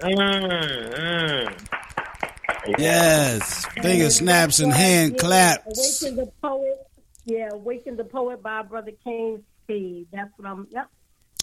Mm, 0.00 0.94
mm. 0.94 1.68
Yes, 2.78 3.66
finger 3.80 4.10
snaps 4.10 4.60
and 4.60 4.72
hand 4.72 5.12
Yeah, 5.12 5.18
claps. 5.18 6.02
Awaken 6.04 6.16
the 6.24 6.32
Poet. 6.42 6.86
Yeah, 7.24 7.48
Awaken 7.52 7.96
the 7.96 8.04
Poet 8.04 8.42
by 8.42 8.62
Brother 8.62 8.92
Kane 9.04 9.42
Spade. 9.64 10.08
That's 10.12 10.30
what 10.36 10.48
I'm, 10.48 10.66
yep. 10.70 10.88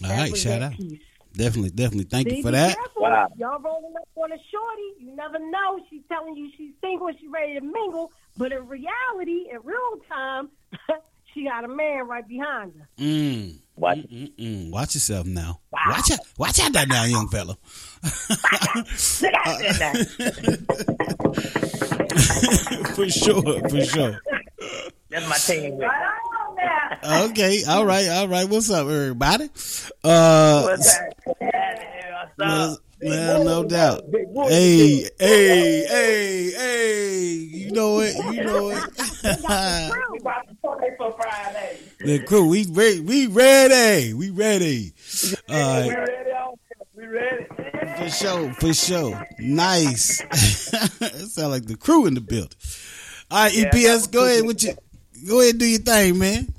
All 0.04 0.10
That 0.10 0.20
right, 0.20 0.38
shout 0.38 0.62
out. 0.62 0.74
piece. 0.74 1.00
Definitely, 1.38 1.70
definitely. 1.72 2.06
Thank 2.06 2.30
See, 2.30 2.38
you 2.38 2.44
for 2.44 2.52
that. 2.52 2.76
careful. 2.76 3.02
Wow. 3.04 3.28
Y'all 3.38 3.60
rolling 3.60 3.94
up 3.96 4.08
on 4.16 4.32
a 4.32 4.38
shorty. 4.52 4.94
You 5.00 5.16
never 5.16 5.38
know. 5.40 5.80
She's 5.90 6.02
telling 6.10 6.36
you 6.36 6.50
she's 6.58 6.72
single, 6.82 7.10
she's 7.20 7.30
ready 7.30 7.54
to 7.54 7.62
mingle, 7.62 8.12
but 8.38 8.52
in 8.52 8.68
reality, 8.68 9.46
in 9.52 9.60
real 9.64 10.00
time, 10.12 10.50
she 11.34 11.44
got 11.44 11.64
a 11.64 11.68
man 11.68 12.08
right 12.08 12.28
behind 12.28 12.74
her. 12.80 12.88
Mm. 13.00 13.60
Watch 13.76 14.00
Mm-mm. 14.00 14.72
Watch 14.72 14.96
yourself 14.96 15.28
now. 15.28 15.60
Wow. 15.72 15.80
Watch 15.90 16.12
out. 16.12 16.20
Watch 16.40 16.60
out 16.60 16.74
that 16.74 16.88
now, 16.88 17.04
young 17.04 17.28
fella. 17.30 17.56
Sit 18.96 19.34
out 19.36 19.60
there 19.60 19.74
now. 19.80 19.94
for 22.96 23.08
sure, 23.10 23.70
for 23.70 23.82
sure. 23.86 24.20
That's 25.10 25.28
my 25.30 25.38
team. 25.38 25.80
Now. 26.68 27.24
Okay, 27.26 27.64
all 27.68 27.86
right, 27.86 28.08
all 28.10 28.28
right. 28.28 28.48
What's 28.50 28.70
up, 28.70 28.88
everybody? 28.88 29.46
Uh, 30.04 30.64
What's 30.64 30.98
that? 30.98 31.14
What's 31.26 31.40
well, 32.38 32.72
up? 32.74 32.80
well, 33.02 33.44
no 33.44 33.64
doubt. 33.64 34.04
Hey, 34.50 35.08
hey, 35.20 35.86
hey, 35.88 36.52
hey. 36.52 37.28
You 37.32 37.72
know 37.72 38.00
it. 38.02 38.16
You 38.34 38.44
know 38.44 38.70
it. 38.72 38.84
We 39.24 40.20
about 40.20 40.48
to 40.48 40.56
play 40.62 40.96
for 40.98 41.12
Friday. 41.20 41.78
the 42.00 42.20
crew, 42.26 42.48
we 42.50 42.66
ready. 42.70 43.00
We 43.02 43.28
ready. 43.28 44.14
We 44.14 44.30
ready. 44.32 44.94
All 45.50 45.82
We 45.88 45.96
ready? 45.96 46.32
on- 46.32 46.56
We 46.96 47.06
ready? 47.08 47.46
For 47.98 48.10
sure, 48.10 48.54
for 48.54 48.74
sure. 48.74 49.26
Nice. 49.40 50.18
sound 51.34 51.52
like 51.52 51.66
the 51.66 51.78
crew 51.78 52.06
in 52.08 52.14
the 52.16 52.22
building. 52.22 52.50
All 53.32 53.44
right, 53.46 53.52
EPS, 53.54 54.12
go 54.12 54.26
ahead 54.26 54.46
with 54.46 54.64
you. 54.64 54.74
Go 55.28 55.40
ahead 55.42 55.52
and 55.52 55.60
do 55.60 55.66
your 55.66 55.80
thing, 55.80 56.20
man. 56.20 56.54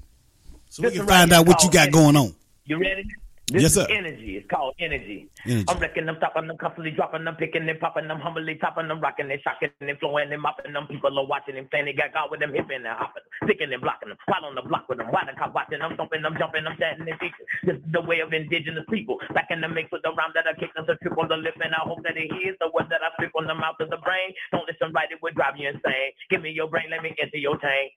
So 0.78 0.84
we 0.86 0.94
can 0.94 1.02
is 1.02 1.08
find 1.10 1.32
out 1.32 1.42
what 1.46 1.58
you 1.64 1.70
got 1.70 1.90
called 1.90 2.14
going 2.14 2.16
on. 2.16 2.34
You 2.64 2.78
ready? 2.78 3.02
This 3.50 3.62
Yes, 3.66 3.74
is 3.74 3.82
sir. 3.82 3.86
energy. 3.90 4.36
It's 4.38 4.46
called 4.46 4.78
energy. 4.78 5.26
Energy. 5.42 5.64
I'm 5.66 5.80
wrecking 5.80 6.06
them, 6.06 6.14
stopping 6.22 6.46
them, 6.46 6.54
constantly 6.54 6.92
dropping 6.92 7.24
them, 7.24 7.34
picking 7.34 7.66
them, 7.66 7.78
popping 7.80 8.06
them, 8.06 8.20
humbly 8.20 8.54
topping 8.62 8.86
them, 8.86 9.00
rocking 9.00 9.26
them, 9.26 9.40
shocking 9.42 9.74
them, 9.80 9.96
flowing 9.98 10.30
them, 10.30 10.38
mopping 10.42 10.70
them. 10.70 10.86
People 10.86 11.18
are 11.18 11.26
watching 11.26 11.56
them, 11.56 11.66
saying 11.72 11.86
they 11.86 11.94
got 11.98 12.14
God 12.14 12.30
with 12.30 12.38
them, 12.38 12.54
hipping 12.54 12.86
and 12.86 12.94
hopping, 12.94 13.26
sticking 13.42 13.72
and 13.72 13.82
blocking 13.82 14.10
them, 14.10 14.18
while 14.30 14.44
on 14.46 14.54
the 14.54 14.62
block 14.62 14.86
with 14.86 14.98
them, 15.02 15.10
while 15.10 15.26
the 15.26 15.34
cop 15.34 15.50
watching 15.50 15.80
them, 15.80 15.96
thumping 15.98 16.22
them, 16.22 16.36
jumping 16.38 16.62
them, 16.62 16.76
chatting 16.78 17.08
and 17.08 17.18
teaching. 17.18 17.46
This 17.66 17.76
is 17.82 17.90
the 17.90 18.04
way 18.04 18.20
of 18.20 18.30
indigenous 18.30 18.86
people. 18.86 19.18
Back 19.34 19.50
in 19.50 19.64
the 19.64 19.68
mix 19.68 19.90
with 19.90 20.06
the 20.06 20.14
rhyme 20.14 20.30
that 20.38 20.46
I 20.46 20.54
kick 20.54 20.70
us 20.78 20.86
a 20.86 20.94
trip 21.02 21.18
on 21.18 21.26
the 21.26 21.42
lip, 21.42 21.58
and 21.58 21.74
I 21.74 21.82
hope 21.82 22.04
that 22.06 22.14
it 22.14 22.30
hears 22.38 22.54
the 22.62 22.70
word 22.70 22.86
that 22.94 23.02
I 23.02 23.10
flip 23.18 23.34
on 23.34 23.50
the 23.50 23.56
mouth 23.58 23.82
of 23.82 23.90
the 23.90 23.98
brain. 23.98 24.30
Don't 24.54 24.68
listen 24.68 24.94
right, 24.94 25.10
it 25.10 25.18
would 25.24 25.34
drive 25.34 25.58
you 25.58 25.66
insane. 25.72 26.14
Give 26.30 26.38
me 26.38 26.54
your 26.54 26.70
brain, 26.70 26.94
let 26.94 27.02
me 27.02 27.16
enter 27.18 27.42
your 27.42 27.58
tank. 27.58 27.96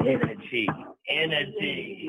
Energy, 0.00 0.68
energy, 1.08 2.08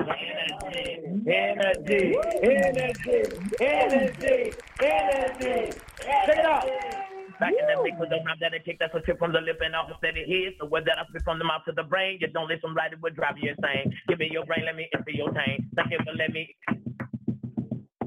energy, 1.26 2.16
energy, 2.42 3.22
energy, 3.60 4.52
energy. 4.82 5.72
Check 6.00 6.38
it 6.38 6.46
out. 6.46 6.68
Back 7.38 7.52
in 7.52 7.66
the 7.66 7.82
mix 7.82 7.96
with 8.00 8.08
the 8.10 8.16
rhyme 8.24 8.36
that 8.40 8.52
I 8.54 8.58
kick, 8.58 8.78
that's 8.80 8.94
a 8.94 9.00
trip 9.00 9.18
from 9.18 9.32
the 9.32 9.40
lip 9.40 9.58
and 9.62 9.76
I 9.76 9.82
hope 9.82 10.00
that 10.02 10.16
it 10.16 10.26
hears 10.26 10.54
the 10.58 10.66
word 10.66 10.84
that 10.86 10.98
I 10.98 11.04
spit 11.08 11.22
from 11.24 11.38
the 11.38 11.44
mouth 11.44 11.62
to 11.66 11.72
the 11.72 11.82
brain. 11.82 12.18
You 12.20 12.28
don't 12.28 12.48
listen 12.48 12.74
right, 12.74 12.92
it 12.92 13.00
would 13.02 13.14
drive 13.14 13.36
you 13.40 13.50
insane. 13.50 13.92
Give 14.08 14.18
me 14.18 14.28
your 14.32 14.44
brain, 14.46 14.64
let 14.64 14.74
me 14.76 14.88
enter 14.94 15.10
your 15.10 15.30
tank. 15.32 15.64
Thank 15.74 15.90
you 15.90 15.98
for 16.04 16.12
letting 16.16 16.34
me. 16.34 16.56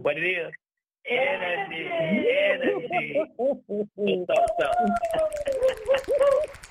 What 0.02 0.18
it 0.18 0.26
is? 0.26 0.52
Energy, 1.10 1.88
energy. 1.88 3.20
Up, 3.20 3.62
what's 3.68 4.30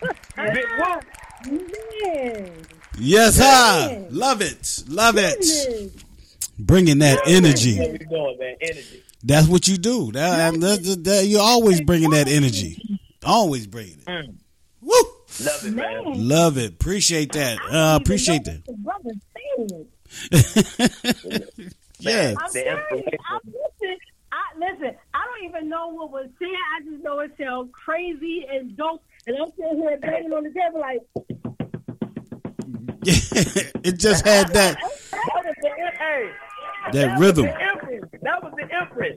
up? 0.03 0.15
Big 0.53 0.67
Woo. 0.79 1.01
Man. 1.45 2.67
Yes, 3.01 3.37
sir. 3.37 4.07
Love 4.11 4.41
it. 4.43 4.85
Love 4.89 5.15
it. 5.19 5.93
Bringing 6.59 6.99
that 6.99 7.21
energy. 7.27 7.79
What 7.79 7.93
we 7.93 7.99
doing, 7.99 8.37
man? 8.39 8.57
Energy. 8.61 9.03
That's 9.25 9.47
what 9.49 9.67
you 9.69 9.77
do. 9.77 10.13
That, 10.13 10.55
that- 10.61 11.01
that- 11.05 11.27
you're 11.27 11.41
always 11.43 11.81
bringing 11.81 12.11
that 12.11 12.29
energy. 12.29 12.81
Always 13.25 13.67
bringing 13.67 13.99
it. 13.99 14.07
Mm. 14.07 14.35
Woo! 14.81 14.93
Love 15.45 15.65
it, 15.67 15.73
man. 15.75 16.29
Love 16.29 16.57
it. 16.59 16.73
Appreciate 16.73 17.33
that. 17.33 17.59
Uh, 17.71 17.99
appreciate 18.01 18.45
that. 18.45 18.65
The 18.65 18.73
brother 18.75 19.11
saying 19.37 19.87
it. 20.33 21.73
Yeah. 22.01 22.29
I'm 22.29 22.35
The 22.37 22.51
serious. 22.53 22.79
inspiration. 22.93 23.19
I 23.29 23.39
listen. 23.45 23.97
I 24.31 24.45
listen. 24.59 24.97
I 25.15 25.25
don't 25.27 25.49
even 25.51 25.69
know 25.69 25.89
what 25.89 26.11
was 26.13 26.29
said. 26.39 26.47
I 26.49 26.81
just 26.89 27.03
know 27.03 27.19
it 27.19 27.33
sounds 27.37 27.71
crazy 27.73 28.47
and 28.49 28.77
dope. 28.77 29.03
And 29.27 29.37
I'm 29.37 29.51
sitting 29.59 29.79
here 29.83 29.99
banging 30.01 30.33
on 30.33 30.45
the 30.45 30.51
table 30.51 30.79
like, 30.81 31.01
it 33.85 33.99
just 33.99 34.27
had 34.27 34.49
that 34.53 34.77
That 34.79 35.95
hey, 35.99 36.31
that 36.93 37.11
was 37.13 37.21
rhythm. 37.21 37.47
That 38.23 38.43
was 38.43 38.53
the 38.57 38.75
Empress. 38.75 39.17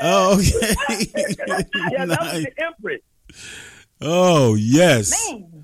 Oh, 0.00 0.34
okay. 0.38 1.64
Yeah, 1.92 2.06
that 2.06 2.20
was 2.20 2.44
the 2.44 2.52
Empress. 2.64 3.00
Oh, 4.00 4.54
yes. 4.54 5.28
man, 5.28 5.57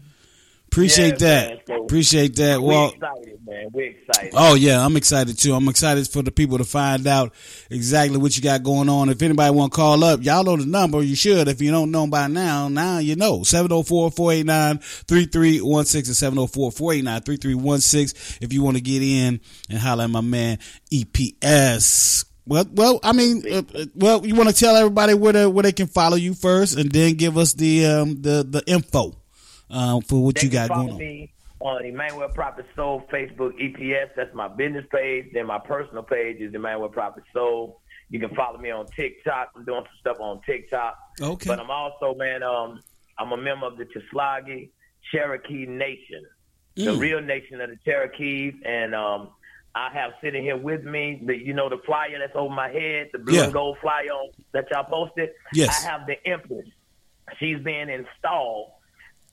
Appreciate 0.75 1.21
Yeah, 1.21 1.29
that. 1.29 1.49
man, 1.51 1.59
so- 1.69 1.85
Appreciate 1.85 2.35
that. 2.37 2.61
We 2.61 2.67
Well, 2.69 2.89
excited, 2.89 3.39
man. 3.47 3.69
We're 3.73 3.91
excited. 3.91 4.31
Oh 4.35 4.55
yeah, 4.55 4.85
I'm 4.85 4.97
excited 4.97 5.39
too. 5.39 5.55
I'm 5.55 5.69
excited 5.69 6.09
for 6.09 6.23
the 6.23 6.33
people 6.33 6.59
to 6.59 6.65
find 6.65 7.07
out 7.07 7.33
exactly 7.71 8.19
what 8.19 8.37
you 8.37 8.43
got 8.43 8.65
going 8.65 8.89
on. 8.89 9.09
If 9.09 9.23
anybody 9.23 9.55
want 9.55 9.73
to 9.73 9.77
call 9.77 10.03
up, 10.03 10.25
y'all 10.25 10.43
know 10.43 10.57
the 10.57 10.67
number. 10.67 11.01
You 11.01 11.15
should. 11.15 11.47
If 11.47 11.63
you 11.63 11.71
don't 11.71 11.93
know 11.93 12.09
by 12.09 12.27
now, 12.27 12.67
now 12.69 12.99
you 12.99 13.15
know. 13.15 13.45
704-489-3316 13.45 16.27
and 16.27 16.39
704-489-3316 16.39 18.39
if 18.43 18.53
you 18.53 18.61
want 18.63 18.77
to 18.77 18.83
get 18.83 19.01
in 19.01 19.39
and 19.71 19.79
holler 19.79 20.03
at 20.05 20.11
my 20.11 20.23
man 20.23 20.59
EPS. 20.93 22.25
Well, 22.47 22.67
well, 22.73 22.99
I 23.05 23.13
mean, 23.13 23.43
uh, 23.51 23.63
uh, 23.75 23.85
well, 23.95 24.27
you 24.27 24.35
want 24.35 24.49
to 24.51 24.55
tell 24.55 24.75
everybody 24.77 25.15
where 25.15 25.33
they, 25.33 25.47
where 25.47 25.63
they 25.63 25.73
can 25.73 25.87
follow 25.87 26.17
you 26.17 26.35
first, 26.35 26.77
and 26.77 26.91
then 26.91 27.15
give 27.15 27.39
us 27.39 27.55
the 27.55 27.87
um, 27.87 28.21
the 28.21 28.45
the 28.47 28.63
info 28.67 29.15
um, 29.75 30.01
for 30.03 30.23
what 30.25 30.37
They 30.37 30.43
you 30.45 30.51
got 30.51 30.69
going 30.71 30.91
on. 30.91 30.99
me 30.99 31.33
on 31.61 31.85
Emmanuel 31.85 32.29
Prophet 32.29 32.67
Soul 32.77 33.03
Facebook 33.13 33.53
EPS. 33.61 34.11
That's 34.17 34.35
my 34.35 34.49
business 34.49 34.85
page. 34.93 35.27
Then 35.35 35.47
my 35.47 35.59
personal 35.59 36.03
page 36.03 36.41
is 36.41 36.55
Emmanuel 36.55 36.89
Prophet 36.89 37.25
Soul. 37.33 37.81
You 38.11 38.21
can 38.21 38.35
follow 38.35 38.59
me 38.59 38.71
on 38.71 38.87
TikTok. 38.97 39.51
I'm 39.57 39.65
doing 39.65 39.83
some 39.83 39.97
stuff 40.01 40.17
on 40.21 40.41
TikTok. 40.47 40.97
Okay. 41.21 41.49
But 41.49 41.59
I'm 41.59 41.71
also, 41.71 42.15
man, 42.15 42.43
um, 42.43 42.81
I'm 43.19 43.33
a 43.33 43.37
member 43.37 43.67
of 43.67 43.77
the 43.77 43.87
Tsalagi 43.87 44.71
Cherokee 45.11 45.67
Nation, 45.67 46.25
the 46.77 46.83
Mm. 46.93 46.99
real 47.01 47.21
nation 47.21 47.61
of 47.61 47.71
the 47.71 47.77
Cherokees, 47.85 48.55
and 48.65 48.95
um, 48.95 49.31
I 49.75 49.91
have 49.93 50.13
sitting 50.23 50.43
here 50.43 50.57
with 50.57 50.85
me 50.85 51.21
the 51.25 51.37
you 51.37 51.53
know 51.55 51.69
the 51.69 51.79
flyer 51.87 52.19
that's 52.19 52.37
over 52.37 52.53
my 52.55 52.69
head, 52.71 53.09
the 53.13 53.19
blue 53.19 53.37
Yeah. 53.37 53.45
and 53.45 53.53
gold 53.53 53.79
flyer 53.81 54.09
that 54.53 54.67
y'all 54.71 54.85
posted. 54.85 55.31
Yes. 55.53 55.85
I 55.85 55.91
have 55.91 56.07
the 56.07 56.17
Empress. 56.27 56.67
She's 57.39 57.59
being 57.61 57.89
installed 57.89 58.73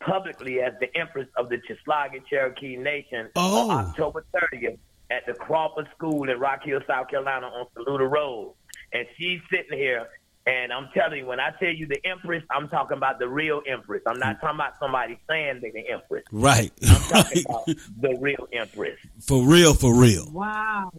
publicly 0.05 0.61
as 0.61 0.73
the 0.79 0.95
Empress 0.97 1.27
of 1.37 1.49
the 1.49 1.57
Tsalagi 1.57 2.21
Cherokee 2.29 2.75
Nation 2.77 3.29
Oh. 3.35 3.69
on 3.69 3.85
October 3.87 4.25
30th 4.35 4.77
at 5.09 5.25
the 5.25 5.33
Crawford 5.33 5.87
School 5.95 6.29
in 6.29 6.39
Rock 6.39 6.63
Hill, 6.63 6.79
South 6.87 7.09
Carolina 7.09 7.47
on 7.47 7.65
Saluda 7.75 8.05
Road. 8.07 8.53
And 8.93 9.05
she's 9.17 9.39
sitting 9.51 9.77
here, 9.77 10.07
and 10.45 10.71
I'm 10.73 10.89
telling 10.93 11.19
you, 11.19 11.25
when 11.25 11.39
I 11.39 11.51
tell 11.59 11.69
you 11.71 11.85
the 11.87 11.99
Empress, 12.05 12.43
I'm 12.49 12.67
talking 12.69 12.97
about 12.97 13.19
the 13.19 13.27
real 13.27 13.61
Empress. 13.67 14.01
I'm 14.07 14.19
not 14.19 14.41
talking 14.41 14.55
about 14.55 14.73
somebody 14.79 15.19
saying 15.29 15.59
they're 15.61 15.71
the 15.71 15.89
Empress. 15.89 16.23
Right. 16.31 16.71
I'm 16.81 16.95
talking 17.01 17.43
right. 17.49 17.63
about 17.65 17.65
the 17.99 18.17
real 18.19 18.47
Empress. 18.53 18.97
For 19.21 19.43
real, 19.45 19.73
for 19.73 19.93
real. 19.93 20.31
wow. 20.31 20.91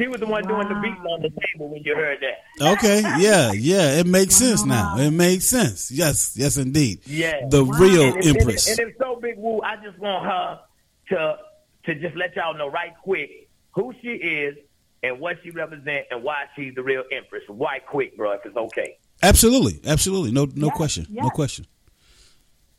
She 0.00 0.08
was 0.08 0.18
the 0.20 0.26
one 0.26 0.46
doing 0.46 0.66
the 0.66 0.74
beating 0.76 1.04
on 1.04 1.20
the 1.20 1.28
table 1.28 1.68
when 1.68 1.82
you 1.82 1.94
heard 1.94 2.18
that. 2.22 2.72
Okay, 2.78 3.00
yeah, 3.18 3.52
yeah, 3.52 3.98
it 3.98 4.06
makes 4.06 4.34
sense 4.36 4.64
now. 4.64 4.96
It 4.96 5.10
makes 5.10 5.44
sense. 5.46 5.90
Yes, 5.90 6.32
yes, 6.36 6.56
indeed. 6.56 7.00
Yeah. 7.04 7.46
The 7.50 7.64
real 7.64 8.14
And 8.14 8.16
if- 8.24 8.36
Empress. 8.36 8.68
And, 8.70 8.78
if, 8.78 8.86
and 8.86 8.94
so, 8.98 9.16
Big 9.20 9.34
Woo, 9.36 9.60
I 9.60 9.76
just 9.76 9.98
want 9.98 10.24
her 10.24 10.60
to 11.10 11.36
to 11.84 11.94
just 12.00 12.16
let 12.16 12.34
y'all 12.36 12.56
know 12.56 12.68
right 12.68 12.92
quick 13.02 13.48
who 13.72 13.92
she 14.00 14.08
is 14.08 14.56
and 15.02 15.20
what 15.20 15.36
she 15.42 15.50
represents 15.50 16.08
and 16.10 16.22
why 16.22 16.44
she's 16.56 16.74
the 16.74 16.82
real 16.82 17.02
Empress. 17.12 17.42
Right 17.50 17.84
quick, 17.86 18.16
bro, 18.16 18.32
if 18.32 18.40
it's 18.46 18.56
okay. 18.56 18.96
Absolutely, 19.22 19.80
absolutely. 19.86 20.30
No, 20.30 20.46
no 20.54 20.68
Yeah, 20.68 20.72
question. 20.72 21.06
No 21.10 21.28
question. 21.28 21.66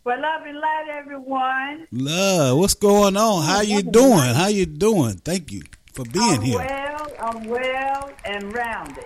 Well, 0.04 0.20
love 0.20 0.42
and 0.48 0.58
light, 0.60 0.88
everyone. 0.92 1.88
Love, 1.92 2.58
what's 2.58 2.74
going 2.74 3.16
on? 3.16 3.44
How 3.44 3.62
you 3.62 3.84
doing? 3.84 4.34
How 4.34 4.48
you 4.48 4.66
doing? 4.66 5.18
Thank 5.18 5.52
you 5.52 5.62
for 5.94 6.06
being 6.06 6.36
I'm 6.36 6.42
here. 6.42 6.58
well. 6.58 7.12
I'm 7.22 7.44
well 7.46 8.12
and 8.26 8.54
rounded. 8.54 9.06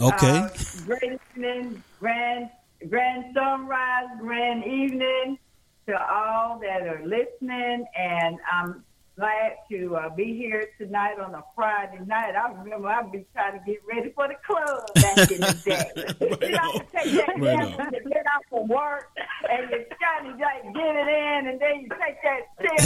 Okay. 0.00 0.38
Uh, 0.38 0.48
great 0.86 1.20
evening, 1.36 1.82
grand, 2.00 2.50
grand 2.88 3.34
sunrise, 3.34 4.06
grand 4.20 4.64
evening 4.64 5.38
to 5.86 5.94
all 6.12 6.58
that 6.60 6.82
are 6.86 7.02
listening, 7.04 7.86
and 7.96 8.38
I'm 8.50 8.84
glad 9.16 9.52
to 9.70 9.94
uh, 9.96 10.08
be 10.16 10.36
here 10.36 10.66
tonight 10.78 11.20
on 11.20 11.34
a 11.34 11.44
Friday 11.54 12.00
night. 12.06 12.34
I 12.34 12.50
remember 12.52 12.88
I'd 12.88 13.12
be 13.12 13.24
trying 13.32 13.58
to 13.60 13.64
get 13.64 13.78
ready 13.88 14.10
for 14.10 14.26
the 14.26 14.34
club 14.44 14.86
back 14.96 15.30
in 15.30 15.40
the 15.40 15.62
day. 15.64 16.16
you 16.48 16.56
know, 16.56 16.72
you 16.72 16.80
take 16.92 17.12
that 17.12 17.34
Right 17.38 17.58
chance 17.58 17.78
on. 17.78 17.92
to 17.92 18.00
get 18.08 18.26
out 18.34 18.42
from 18.50 18.66
work, 18.68 19.10
and 19.48 19.70
you're 19.70 19.84
trying 20.00 20.24
to 20.36 20.42
like 20.42 20.74
get 20.74 20.96
it 20.96 21.08
in, 21.08 21.46
and 21.48 21.60
then 21.60 21.80
you 21.82 21.88
take 21.88 22.16
that 22.24 22.40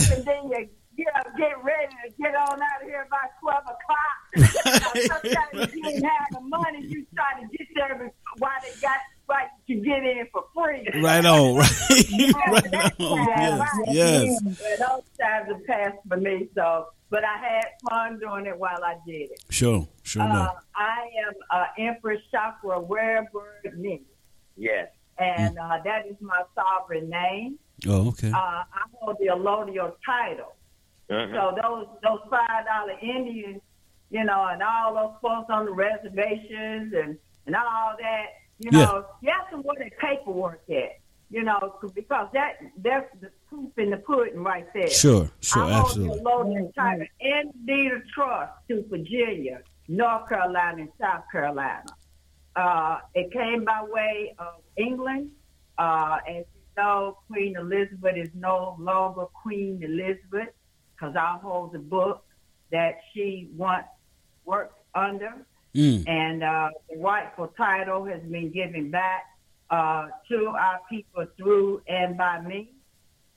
sip, 0.09 0.19
and 0.19 0.27
then 0.27 0.51
you 0.51 0.69
you 0.99 1.05
know, 1.07 1.23
get 1.39 1.63
ready 1.65 1.95
to 2.05 2.13
get 2.23 2.35
on 2.35 2.61
out 2.61 2.83
of 2.83 2.89
here 2.89 3.07
by 3.11 3.29
12 3.41 3.65
o'clock. 3.65 4.19
Sometimes 5.23 5.75
you 5.75 5.83
didn't 5.83 6.05
have 6.05 6.27
the 6.33 6.41
money. 6.41 6.85
You 6.87 7.07
try 7.15 7.41
to 7.41 7.47
get 7.57 7.67
there 7.75 8.13
while 8.39 8.51
they 8.63 8.81
got 8.83 8.99
right 9.29 9.47
to 9.69 9.75
get 9.77 10.03
in 10.03 10.27
for 10.33 10.45
free. 10.55 10.89
Right 11.03 11.25
on, 11.25 11.57
right, 11.59 12.05
Yeah, 12.09 12.33
right 12.51 12.75
on. 12.75 12.81
time, 12.81 12.97
Yes, 12.99 13.61
right. 13.61 13.85
yes. 13.89 14.43
But 14.43 14.79
those 14.89 15.05
times 15.21 15.49
have 15.53 15.67
passed 15.67 15.99
for 16.09 16.17
me, 16.17 16.49
so 16.55 16.87
but 17.11 17.23
I 17.25 17.39
had 17.39 17.65
fun 17.89 18.19
doing 18.19 18.47
it 18.47 18.59
while 18.59 18.83
I 18.85 18.97
did 19.07 19.31
it. 19.31 19.43
Sure, 19.51 19.87
sure. 20.03 20.23
Uh. 20.23 20.51
I 20.75 21.09
am 21.27 21.33
uh, 21.51 21.65
Empress 21.79 22.21
Chakra 22.31 22.81
Werebird 22.81 23.77
Ninja, 23.79 24.03
Yes. 24.57 24.89
and 25.19 25.59
uh, 25.59 25.79
that 25.85 26.07
is 26.07 26.17
my 26.21 26.43
sovereign 26.55 27.09
name. 27.09 27.59
Oh, 27.89 28.09
okay. 28.09 28.31
Uh, 28.31 28.37
I 28.37 28.65
hold 28.95 29.17
the 29.21 29.27
allodial 29.29 29.93
title. 30.05 30.55
Mhm. 31.09 31.33
So 31.35 31.59
those 31.63 31.87
those 32.03 32.21
five 32.31 32.67
dollar 32.67 32.97
Indians, 33.01 33.61
you 34.11 34.25
know, 34.25 34.45
and 34.47 34.63
all 34.63 34.95
those 34.95 35.15
folks 35.23 35.51
on 35.51 35.65
the 35.65 35.73
reservations 35.73 36.93
and 36.93 37.19
and 37.47 37.57
all 37.57 37.95
that, 37.99 38.27
you 38.59 38.71
Yeah. 38.73 38.85
know, 38.85 39.07
you 39.23 39.31
have 39.31 39.49
to 39.51 39.57
where 39.59 39.77
their 39.79 39.91
paperwork 39.99 40.63
at, 40.69 40.99
you 41.31 41.43
know, 41.43 41.79
because 41.95 42.29
that 42.33 42.57
that's 42.79 43.09
the 43.21 43.31
proof 43.49 43.71
in 43.79 43.91
the 43.91 43.97
pudding 43.97 44.43
right 44.45 44.71
there. 44.75 44.89
Sure, 44.91 45.31
sure, 45.41 45.65
I 45.65 45.81
absolutely. 45.81 46.19
the 46.19 46.25
allodial 46.25 46.75
title 46.75 47.07
in 47.21 47.53
deed 47.65 47.93
of 47.93 48.07
trust 48.09 48.53
to 48.69 48.85
Virginia, 48.91 49.63
North 49.89 50.29
Carolina, 50.29 50.83
and 50.83 50.93
South 51.01 51.25
Carolina. 51.33 51.87
Uh, 52.55 52.99
it 53.15 53.31
came 53.33 53.65
by 53.65 53.83
way 53.85 54.35
of 54.39 54.61
England. 54.77 55.31
Uh, 55.79 56.19
as 56.27 56.45
you 56.55 56.61
know, 56.77 57.17
Queen 57.31 57.57
Elizabeth 57.57 58.17
is 58.17 58.29
no 58.35 58.77
longer 58.79 59.27
Queen 59.27 59.81
Elizabeth 59.83 60.49
because 60.99 61.15
I 61.17 61.39
hold 61.43 61.73
the 61.73 61.79
book 61.79 62.25
that 62.71 62.97
she 63.13 63.49
once 63.57 63.87
worked 64.45 64.75
under, 64.95 65.33
Mm. 65.77 66.03
and 66.09 66.43
uh, 66.43 66.71
the 66.89 66.97
rightful 66.99 67.49
title 67.57 68.05
has 68.07 68.23
been 68.23 68.51
given 68.51 68.91
back 68.91 69.25
uh, 69.71 70.09
to 70.29 70.47
our 70.47 70.81
people 70.89 71.27
through 71.37 71.83
and 71.87 72.17
by 72.17 72.41
me. 72.41 72.73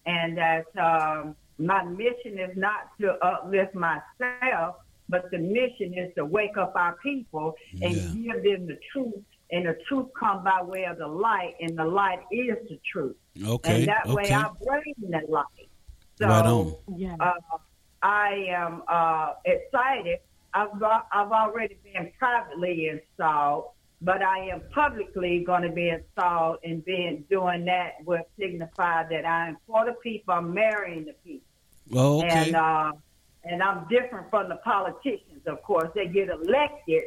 And 0.06 0.38
that 0.38 0.65
um, 0.78 1.36
my 1.60 1.84
mission 1.84 2.39
is 2.39 2.56
not 2.56 2.88
to 3.02 3.13
uplift 3.24 3.76
myself, 3.76 4.78
but 5.10 5.30
the 5.30 5.38
mission 5.39 5.93
is 5.95 6.12
to 6.15 6.24
wake 6.26 6.58
up 6.58 6.74
our 6.76 6.95
people 7.04 7.54
and 7.82 7.95
Yeah. 7.97 8.13
give 8.34 8.43
them 8.43 8.65
the 8.67 8.80
truth. 8.93 9.24
And 9.52 9.65
the 9.65 9.78
truth 9.89 10.08
come 10.17 10.41
by 10.45 10.63
way 10.63 10.86
of 10.86 10.97
the 10.97 11.08
light, 11.08 11.56
and 11.60 11.78
the 11.78 11.84
light 11.86 12.21
is 12.32 12.58
the 12.69 12.80
truth. 12.91 13.17
Okay, 13.45 13.82
And 13.82 13.89
that 13.89 14.08
way 14.08 14.24
okay. 14.24 14.34
I 14.34 14.47
bring 14.65 14.93
the 15.00 15.21
light. 15.28 15.69
So 16.17 16.28
Right 16.28 16.45
on. 16.45 16.76
yeah. 16.95 17.15
uh, 17.19 17.34
I 18.04 18.45
am 18.50 18.84
uh, 18.88 19.34
excited. 19.45 20.19
I've 20.54 20.80
got, 20.80 21.08
I've 21.12 21.32
already 21.32 21.78
been 21.84 22.12
privately 22.19 22.89
installed, 22.89 23.65
but 24.02 24.21
I 24.21 24.50
am 24.50 24.62
publicly 24.74 25.43
going 25.45 25.62
to 25.63 25.69
be 25.69 25.89
installed, 25.89 26.58
and 26.63 26.84
being 26.84 27.24
doing 27.30 27.65
that 27.65 27.93
will 28.06 28.24
signify 28.39 29.08
that 29.10 29.26
I'm 29.26 29.58
for 29.67 29.86
the 29.86 29.93
people. 29.93 30.34
I'm 30.34 30.54
marrying 30.54 31.06
the 31.06 31.13
people, 31.24 31.47
Oh, 31.95 32.19
okay. 32.19 32.28
and 32.30 32.56
uh, 32.56 32.91
and 33.43 33.63
I'm 33.63 33.88
different 33.89 34.30
from 34.30 34.50
the 34.50 34.58
politicians. 34.58 35.41
Of 35.47 35.63
course, 35.63 35.89
they 35.95 36.08
get 36.08 36.30
elected 36.30 37.04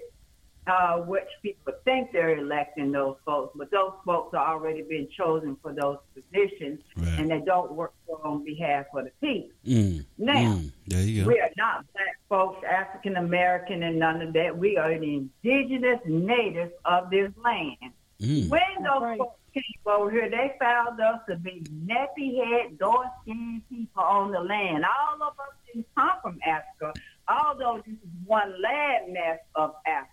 uh, 0.66 0.96
which 1.00 1.28
people 1.42 1.72
think 1.84 2.10
they're 2.12 2.38
electing 2.38 2.90
those 2.92 3.16
folks, 3.24 3.54
but 3.56 3.70
those 3.70 3.92
folks 4.04 4.34
are 4.34 4.46
already 4.54 4.82
been 4.82 5.08
chosen 5.10 5.56
for 5.62 5.72
those 5.74 5.98
positions, 6.14 6.80
Right. 6.96 7.18
and 7.18 7.30
they 7.30 7.40
don't 7.40 7.72
work 7.72 7.92
for 8.06 8.24
on 8.26 8.44
behalf 8.44 8.86
of 8.94 9.04
the 9.04 9.10
people. 9.20 9.50
Mm, 9.66 10.06
Now, 10.16 10.54
mm, 10.54 10.72
there 10.86 11.02
you 11.02 11.22
go. 11.24 11.28
we 11.28 11.40
are 11.40 11.50
not 11.56 11.84
black 11.92 12.18
folks, 12.28 12.64
African 12.64 13.16
American, 13.16 13.82
and 13.82 13.98
none 13.98 14.22
of 14.22 14.32
that. 14.32 14.56
We 14.56 14.76
are 14.78 14.98
the 14.98 15.14
indigenous 15.44 16.00
natives 16.06 16.72
of 16.84 17.10
this 17.10 17.30
land. 17.44 17.92
Mm. 18.20 18.48
When 18.48 18.60
those 18.82 19.18
folks 19.18 19.40
came 19.52 19.62
over 19.86 20.10
here, 20.10 20.30
they 20.30 20.54
found 20.58 20.98
us 21.00 21.20
to 21.28 21.36
be 21.36 21.62
nappy 21.84 22.42
head, 22.42 22.78
dark 22.78 23.06
skinned 23.22 23.68
people 23.68 24.02
on 24.02 24.32
the 24.32 24.40
land. 24.40 24.84
All 24.84 25.22
of 25.22 25.38
us 25.38 25.54
didn't 25.66 25.86
come 25.96 26.12
from 26.22 26.38
Africa, 26.46 26.92
although 27.28 27.82
this 27.84 27.94
is 27.94 28.00
one 28.24 28.54
landmass 28.64 29.38
of 29.54 29.74
Africa. 29.86 30.10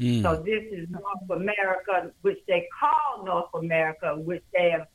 Mm. 0.00 0.22
So 0.22 0.36
this 0.36 0.64
is 0.70 0.88
North 0.90 1.30
America, 1.30 2.12
which 2.22 2.38
they 2.46 2.68
call 2.78 3.24
North 3.24 3.52
America, 3.54 4.16
which 4.16 4.44
they 4.54 4.70
have 4.70 4.86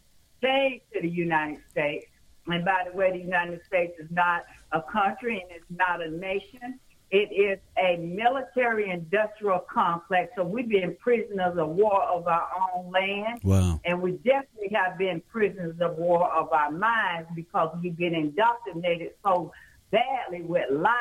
changed 0.42 0.86
to 0.94 1.02
the 1.02 1.10
United 1.10 1.62
States. 1.70 2.06
And 2.48 2.66
by 2.66 2.86
the 2.90 2.98
way, 2.98 3.12
the 3.12 3.24
United 3.24 3.66
States 3.66 3.94
is 4.00 4.10
not 4.12 4.46
a 4.72 4.82
country 4.82 5.42
and 5.42 5.52
it's 5.52 5.66
not 5.70 6.02
a 6.02 6.10
nation. 6.10 6.80
It 7.12 7.32
is 7.32 7.60
a 7.78 7.98
military 7.98 8.90
industrial 8.90 9.60
complex. 9.60 10.32
So 10.36 10.44
we've 10.44 10.68
been 10.68 10.98
prisoners 11.00 11.58
of 11.58 11.70
war 11.70 12.02
of 12.02 12.28
our 12.28 12.50
own 12.76 12.92
land. 12.92 13.40
Wow. 13.44 13.80
And 13.86 14.02
we 14.02 14.14
definitely 14.14 14.72
have 14.74 14.98
been 14.98 15.22
prisoners 15.32 15.76
of 15.80 15.98
war 15.98 16.34
of 16.34 16.52
our 16.52 16.72
minds 16.72 17.30
because 17.36 17.76
we've 17.82 17.96
been 17.96 18.16
indoctrinated 18.16 19.12
so 19.24 19.52
badly 19.92 20.42
with 20.42 20.66
lies 20.72 20.96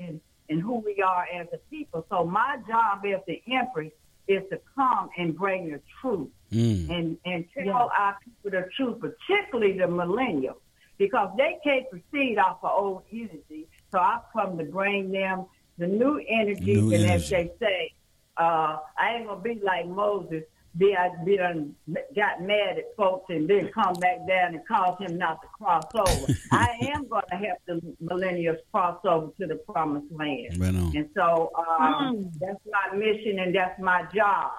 and, 0.00 0.20
and 0.48 0.60
who 0.62 0.76
we 0.76 1.02
are 1.02 1.26
as 1.34 1.46
a 1.52 1.58
people. 1.70 2.06
So 2.10 2.24
my 2.24 2.58
job 2.68 3.04
as 3.06 3.20
the 3.26 3.42
empress 3.52 3.92
is 4.26 4.42
to 4.50 4.60
come 4.74 5.08
and 5.16 5.36
bring 5.36 5.70
the 5.72 5.80
truth 6.00 6.28
Mm. 6.52 6.88
and, 6.88 7.18
and 7.26 7.44
tell 7.52 7.90
our 7.98 8.16
people 8.24 8.58
the 8.58 8.68
truth, 8.74 9.00
particularly 9.00 9.76
the 9.76 9.84
millennials, 9.84 10.56
because 10.96 11.30
they 11.36 11.58
can't 11.62 11.84
proceed 11.90 12.38
off 12.38 12.58
of 12.62 12.70
old 12.74 13.02
energy. 13.12 13.66
So 13.92 13.98
I 13.98 14.20
come 14.32 14.56
to 14.56 14.64
bring 14.64 15.10
them 15.10 15.44
the 15.76 15.86
new 15.86 16.22
energy, 16.26 16.76
New 16.76 16.90
and 16.94 17.04
as 17.04 17.28
they 17.28 17.52
say, 17.60 17.92
uh, 18.38 18.78
I 18.96 19.16
ain't 19.16 19.26
gonna 19.26 19.42
be 19.42 19.60
like 19.62 19.86
Moses. 19.86 20.44
Be 20.78 20.96
I 20.96 21.10
be 21.24 21.36
done 21.36 21.74
got 22.14 22.40
mad 22.40 22.78
at 22.78 22.96
folks 22.96 23.26
and 23.30 23.48
then 23.48 23.70
come 23.74 23.94
back 23.94 24.26
down 24.28 24.54
and 24.54 24.66
cause 24.66 24.96
him 25.00 25.18
not 25.18 25.42
to 25.42 25.48
cross 25.48 25.84
over. 25.94 26.32
I 26.52 26.68
am 26.94 27.08
gonna 27.08 27.36
help 27.36 27.58
the 27.66 27.80
millennials 28.02 28.58
cross 28.72 29.00
over 29.04 29.32
to 29.40 29.46
the 29.46 29.56
promised 29.56 30.12
land. 30.12 30.58
Right. 30.58 30.74
And 30.74 31.08
so 31.14 31.50
um, 31.56 32.30
that's 32.40 32.60
my 32.70 32.96
mission 32.96 33.40
and 33.40 33.54
that's 33.54 33.80
my 33.80 34.04
job. 34.14 34.52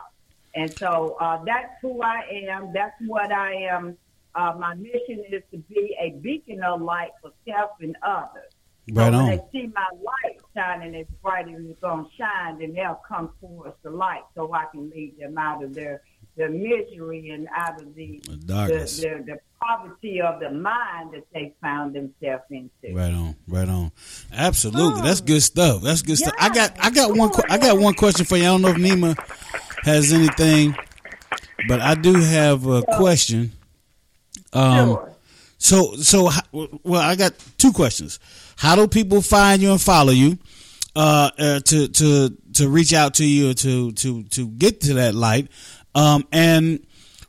And 0.56 0.76
so 0.78 1.16
uh, 1.20 1.44
that's 1.46 1.74
who 1.82 2.02
I 2.02 2.22
am. 2.50 2.74
That's 2.74 2.96
what 3.08 3.32
I 3.32 3.54
am. 3.54 3.98
Uh, 4.36 4.56
my 4.60 4.76
mission 4.76 5.24
is 5.32 5.44
to 5.52 5.58
be 5.58 5.96
a 6.00 6.12
beacon 6.22 6.64
of 6.64 6.82
light 6.82 7.12
for 7.22 7.32
self 7.48 7.72
and 7.82 7.96
others. 8.04 8.52
Right 8.92 9.12
so 9.12 9.18
when 9.18 9.26
they 9.28 9.44
see 9.52 9.68
my 9.68 9.88
light 10.02 10.40
shining 10.56 10.96
as 10.96 11.06
bright 11.22 11.48
as 11.48 11.62
it's 11.62 11.80
going 11.80 12.06
to 12.06 12.12
shine, 12.18 12.60
then 12.60 12.74
they'll 12.74 13.02
come 13.08 13.32
towards 13.40 13.76
the 13.84 13.92
light 13.92 14.24
so 14.36 14.54
I 14.54 14.66
can 14.72 14.90
lead 14.90 15.16
them 15.20 15.38
out 15.38 15.64
of 15.64 15.74
their, 15.74 16.02
their 16.40 16.50
misery 16.50 17.32
and 17.32 17.50
out 17.54 17.82
of 17.82 17.94
the, 17.96 18.22
the, 18.26 18.38
the, 18.46 19.24
the 19.26 19.40
poverty 19.62 20.22
of 20.22 20.40
the 20.40 20.50
mind 20.50 21.12
that 21.12 21.26
they 21.34 21.54
found 21.62 21.94
themselves 21.94 22.46
into. 22.50 22.96
Right 22.96 23.14
on, 23.14 23.36
right 23.46 23.68
on. 23.68 23.92
Absolutely, 24.32 25.02
that's 25.02 25.20
good 25.20 25.44
stuff. 25.44 25.82
That's 25.82 26.02
good 26.02 26.18
stuff. 26.18 26.34
I 26.40 26.48
got, 26.48 26.74
I 26.80 26.92
got 26.92 27.14
one, 27.16 27.30
I 27.50 27.58
got 27.58 27.78
one 27.78 27.94
question 27.94 28.26
for 28.26 28.38
you. 28.38 28.44
I 28.44 28.48
don't 28.48 28.62
know 28.62 28.70
if 28.70 28.78
Nima 28.78 29.18
has 29.84 30.14
anything, 30.14 30.78
but 31.68 31.82
I 31.82 31.96
do 31.96 32.14
have 32.14 32.66
a 32.66 32.84
question. 32.84 33.52
Um, 34.54 34.98
so, 35.58 35.94
so, 35.96 36.30
well, 36.54 37.02
I 37.02 37.18
got 37.18 37.34
two 37.58 37.74
questions. 37.74 38.18
How 38.56 38.78
do 38.78 38.88
people 38.88 39.22
find 39.22 39.62
you 39.62 39.72
and 39.72 39.82
follow 39.82 40.14
you? 40.14 40.38
Uh, 40.96 41.30
uh 41.38 41.60
to 41.60 41.88
to 41.88 42.36
to 42.56 42.68
reach 42.68 42.94
out 42.94 43.14
to 43.14 43.26
you 43.26 43.54
to 43.54 43.92
to 43.94 44.24
to 44.24 44.48
get 44.48 44.82
to 44.82 44.96
that 44.96 45.14
light. 45.14 45.48
Um, 45.96 46.28
and 46.32 46.86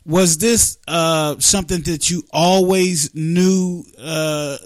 was 0.06 0.38
this 0.38 0.78
uh 0.88 1.38
something 1.38 1.82
that 1.82 2.10
you 2.10 2.22
always 2.32 3.14
knew 3.14 3.84
uh 3.98 4.56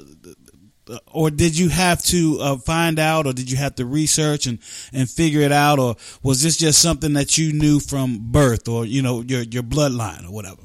or 1.13 1.31
did 1.31 1.59
you 1.59 1.69
have 1.71 2.03
to 2.05 2.39
uh, 2.41 2.57
find 2.57 2.99
out 2.99 3.27
or 3.27 3.33
did 3.33 3.51
you 3.51 3.57
have 3.57 3.75
to 3.75 3.85
research 3.87 4.47
and, 4.47 4.59
and 4.93 5.09
figure 5.09 5.41
it 5.41 5.51
out 5.53 5.79
or 5.79 5.97
was 6.23 6.43
this 6.43 6.57
just 6.57 6.81
something 6.81 7.15
that 7.15 7.37
you 7.39 7.53
knew 7.53 7.81
from 7.81 8.19
birth 8.31 8.69
or 8.69 8.85
you 8.85 9.01
know 9.03 9.23
your 9.23 9.43
your 9.43 9.63
bloodline 9.63 10.25
or 10.27 10.31
whatever 10.33 10.61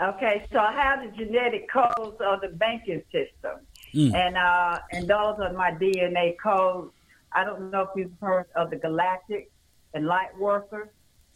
Okay, 0.00 0.46
so 0.52 0.60
I 0.60 0.72
have 0.80 1.00
the 1.02 1.24
genetic 1.24 1.68
codes 1.68 2.20
of 2.20 2.40
the 2.40 2.48
banking 2.54 3.02
system, 3.10 3.58
Mm. 3.94 4.14
and 4.14 4.36
uh, 4.36 4.78
and 4.92 5.08
those 5.08 5.40
are 5.40 5.52
my 5.54 5.70
DNA 5.72 6.36
codes. 6.40 6.92
I 7.32 7.42
don't 7.42 7.70
know 7.72 7.80
if 7.82 7.88
you've 7.96 8.12
heard 8.20 8.44
of 8.54 8.68
the 8.70 8.76
galactic 8.76 9.50
and 9.94 10.06
light 10.06 10.38
workers. 10.38 10.88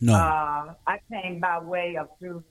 No. 0.02 0.14
Uh, 0.14 0.74
I 0.84 0.98
came 1.10 1.38
by 1.38 1.60
way 1.60 1.96
of 1.96 2.08
through 2.18 2.42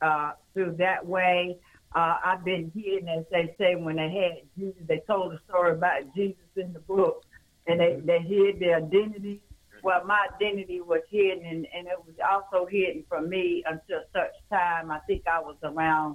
uh, 0.00 0.32
through 0.54 0.76
that 0.78 1.04
way. 1.04 1.58
Uh, 1.92 2.18
I've 2.24 2.44
been 2.44 2.70
hidden, 2.72 3.08
as 3.08 3.24
they 3.32 3.52
say, 3.58 3.74
when 3.74 3.96
they 3.96 4.10
had 4.10 4.48
Jesus. 4.56 4.80
They 4.86 5.02
told 5.08 5.32
a 5.32 5.40
story 5.48 5.72
about 5.72 6.14
Jesus 6.14 6.46
in 6.54 6.72
the 6.72 6.78
book, 6.78 7.24
and 7.66 7.80
they, 7.80 8.00
they 8.04 8.20
hid 8.20 8.60
their 8.60 8.76
identity. 8.76 9.42
Well, 9.82 10.04
my 10.04 10.28
identity 10.36 10.80
was 10.80 11.00
hidden, 11.10 11.44
and, 11.44 11.66
and 11.76 11.88
it 11.88 11.98
was 12.06 12.14
also 12.30 12.64
hidden 12.66 13.04
from 13.08 13.28
me 13.28 13.64
until 13.66 14.02
such 14.12 14.30
time. 14.48 14.92
I 14.92 15.00
think 15.00 15.24
I 15.26 15.40
was 15.40 15.56
around 15.64 16.14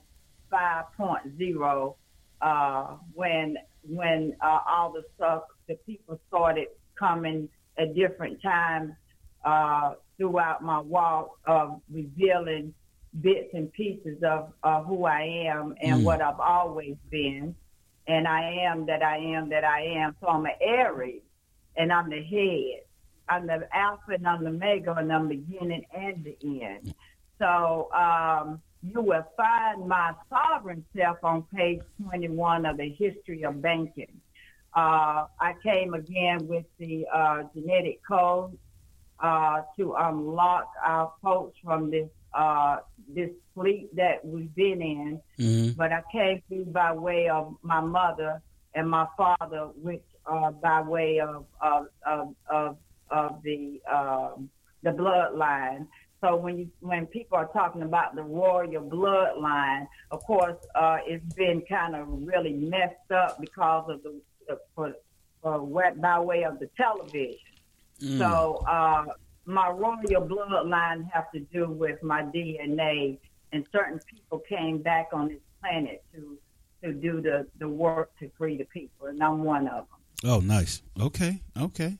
5.0 0.50 1.96
uh, 2.42 2.88
when 3.14 3.58
when 3.88 4.34
uh, 4.42 4.60
all 4.66 4.94
the 4.94 5.04
stuff, 5.18 5.44
the 5.68 5.76
people 5.86 6.18
started 6.30 6.68
coming 6.98 7.50
at 7.78 7.94
different 7.94 8.42
times 8.42 8.94
uh, 9.44 9.94
throughout 10.18 10.64
my 10.64 10.80
walk 10.80 11.32
of 11.46 11.82
revealing 11.92 12.74
bits 13.22 13.50
and 13.54 13.72
pieces 13.74 14.22
of, 14.24 14.54
of 14.64 14.86
who 14.86 15.06
I 15.06 15.22
am 15.48 15.76
and 15.82 16.02
Mm. 16.02 16.04
what 16.04 16.22
I've 16.22 16.40
always 16.40 16.98
been. 17.10 17.56
And 18.08 18.28
I 18.28 18.52
am 18.68 18.86
that 18.88 19.04
I 19.04 19.18
am 19.18 19.50
that 19.50 19.64
I 19.64 19.82
am. 19.82 20.16
So 20.22 20.28
I'm 20.28 20.46
an 20.46 20.52
Aries 20.62 21.24
and 21.78 21.92
I'm 21.92 22.10
the 22.10 22.24
head. 22.24 22.82
I'm 23.28 23.48
the 23.48 23.68
Alpha 23.74 24.12
and 24.14 24.28
I'm 24.28 24.44
the 24.44 24.50
Omega 24.50 24.94
and 24.98 25.12
I'm 25.12 25.28
the 25.30 25.36
beginning 25.36 25.86
and 25.96 26.24
the 26.24 26.38
end. 26.64 26.84
So 27.42 27.90
um, 27.94 28.62
you 28.84 29.02
will 29.02 29.26
find 29.36 29.88
my 29.88 30.14
sovereign 30.30 30.86
self 30.96 31.18
on 31.24 31.44
page 31.56 31.82
21 32.08 32.66
of 32.66 32.78
the 32.78 32.90
history 32.90 33.44
of 33.44 33.62
banking. 33.62 34.22
Uh, 34.76 35.26
I 35.40 35.54
came 35.64 35.94
again 35.94 36.48
with 36.48 36.66
the 36.80 37.06
uh, 37.14 37.44
genetic 37.56 38.02
code 38.08 38.58
uh, 39.20 39.62
to 39.78 39.94
unlock 39.94 40.72
our 40.84 41.12
folks 41.22 41.58
from 41.64 41.90
this 41.92 42.10
uh, 42.34 42.78
this 43.08 43.30
fleet 43.54 43.96
that 43.96 44.26
we've 44.26 44.54
been 44.56 44.82
in. 44.82 45.22
Mhm. 45.40 45.78
But 45.78 45.94
I 45.94 46.04
came 46.12 46.42
through 46.48 46.66
by 46.66 46.92
way 46.94 47.30
of 47.30 47.56
my 47.62 47.80
mother 47.80 48.42
and 48.74 48.90
my 48.90 49.08
father, 49.16 49.68
which 49.82 50.04
uh, 50.26 50.52
by 50.52 50.82
way 50.82 51.20
of 51.20 51.46
of 51.62 51.88
of, 52.06 52.36
of, 52.50 52.78
of 53.10 53.42
the 53.44 53.82
um, 53.92 54.50
the 54.84 54.90
bloodline. 54.92 55.88
So 56.22 56.36
when 56.36 56.58
you 56.58 56.70
when 56.82 57.06
people 57.08 57.38
are 57.38 57.48
talking 57.48 57.84
about 57.84 58.16
the 58.16 58.24
royal 58.24 58.84
bloodline, 58.90 59.88
of 60.12 60.24
course, 60.24 60.58
uh, 60.76 60.98
it's 61.06 61.34
been 61.36 61.62
kind 61.70 61.96
of 61.96 62.08
really 62.10 62.54
messed 62.54 63.12
up 63.12 63.40
because 63.40 63.90
of 63.90 64.04
the 64.04 64.20
uh, 64.52 64.56
for, 64.76 64.94
for 65.42 65.64
what 65.64 66.02
by 66.02 66.20
way 66.20 66.44
of 66.44 66.60
the 66.60 66.68
television. 66.76 67.40
Mm. 68.02 68.18
So 68.20 68.64
uh, 68.68 69.06
my 69.46 69.70
royal 69.70 70.28
bloodline 70.28 71.10
have 71.12 71.32
to 71.32 71.40
do 71.40 71.70
with 71.70 72.02
my 72.04 72.24
DNA, 72.24 73.18
and 73.52 73.66
certain 73.72 74.00
people 74.12 74.40
came 74.48 74.80
back 74.82 75.08
on 75.14 75.28
this 75.30 75.40
planet 75.62 76.04
to 76.14 76.38
to 76.84 76.94
do 76.94 77.22
the 77.22 77.48
the 77.60 77.68
work 77.68 78.12
to 78.20 78.30
free 78.38 78.58
the 78.58 78.66
people, 78.66 79.08
and 79.08 79.22
I'm 79.24 79.44
one 79.44 79.68
of 79.68 79.86
them. 79.88 80.32
oh 80.32 80.40
nice 80.40 80.82
okay 81.00 81.42
okay 81.60 81.98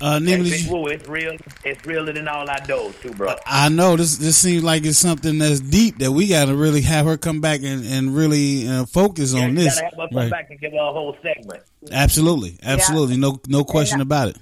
uh 0.00 0.18
Hey, 0.20 0.26
Nima, 0.38 0.48
did 0.48 0.70
Woo, 0.70 0.86
it's 0.86 1.08
real. 1.08 1.36
It's 1.64 1.84
realer 1.86 2.12
than 2.12 2.26
all 2.26 2.48
I 2.50 2.58
do, 2.66 2.92
too, 3.02 3.10
bro. 3.12 3.36
I 3.46 3.68
know 3.68 3.94
this. 3.96 4.16
This 4.16 4.36
seems 4.36 4.64
like 4.64 4.84
it's 4.84 4.98
something 4.98 5.38
that's 5.38 5.60
deep 5.60 5.98
that 5.98 6.10
we 6.10 6.26
got 6.26 6.46
to 6.46 6.56
really 6.56 6.80
have 6.80 7.06
her 7.06 7.16
come 7.16 7.40
back 7.40 7.60
and, 7.62 7.84
and 7.84 8.16
really 8.16 8.66
uh, 8.66 8.84
focus 8.86 9.32
Yeah, 9.34 9.42
on 9.44 9.50
you 9.50 9.56
this. 9.62 9.74
gotta 9.74 9.84
have 9.84 9.92
her 10.00 10.08
come 10.08 10.16
Right. 10.18 10.30
back 10.30 10.50
and 10.50 10.58
give 10.60 10.72
her 10.72 10.78
a 10.78 10.92
whole 10.92 11.16
segment. 11.22 11.62
Absolutely, 11.92 12.58
absolutely, 12.62 13.16
no 13.16 13.38
no 13.48 13.62
question 13.64 14.00
And, 14.00 14.02
about 14.02 14.28
it. 14.30 14.38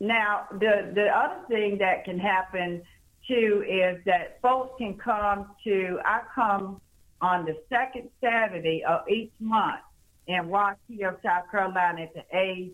Now, 0.00 0.46
the 0.52 0.92
the 0.94 1.08
other 1.08 1.40
thing 1.48 1.78
that 1.78 2.04
can 2.04 2.18
happen 2.18 2.82
too 3.26 3.64
is 3.68 4.02
that 4.06 4.40
folks 4.40 4.74
can 4.78 4.96
come 4.96 5.54
to. 5.64 5.98
I 6.04 6.20
come 6.34 6.80
on 7.20 7.44
the 7.44 7.56
second 7.68 8.08
Saturday 8.22 8.84
of 8.84 9.08
each 9.08 9.32
month 9.40 9.80
in 10.28 10.48
Rock 10.48 10.78
South 11.24 11.50
Carolina, 11.50 12.02
at 12.02 12.14
the 12.14 12.36
A 12.36 12.70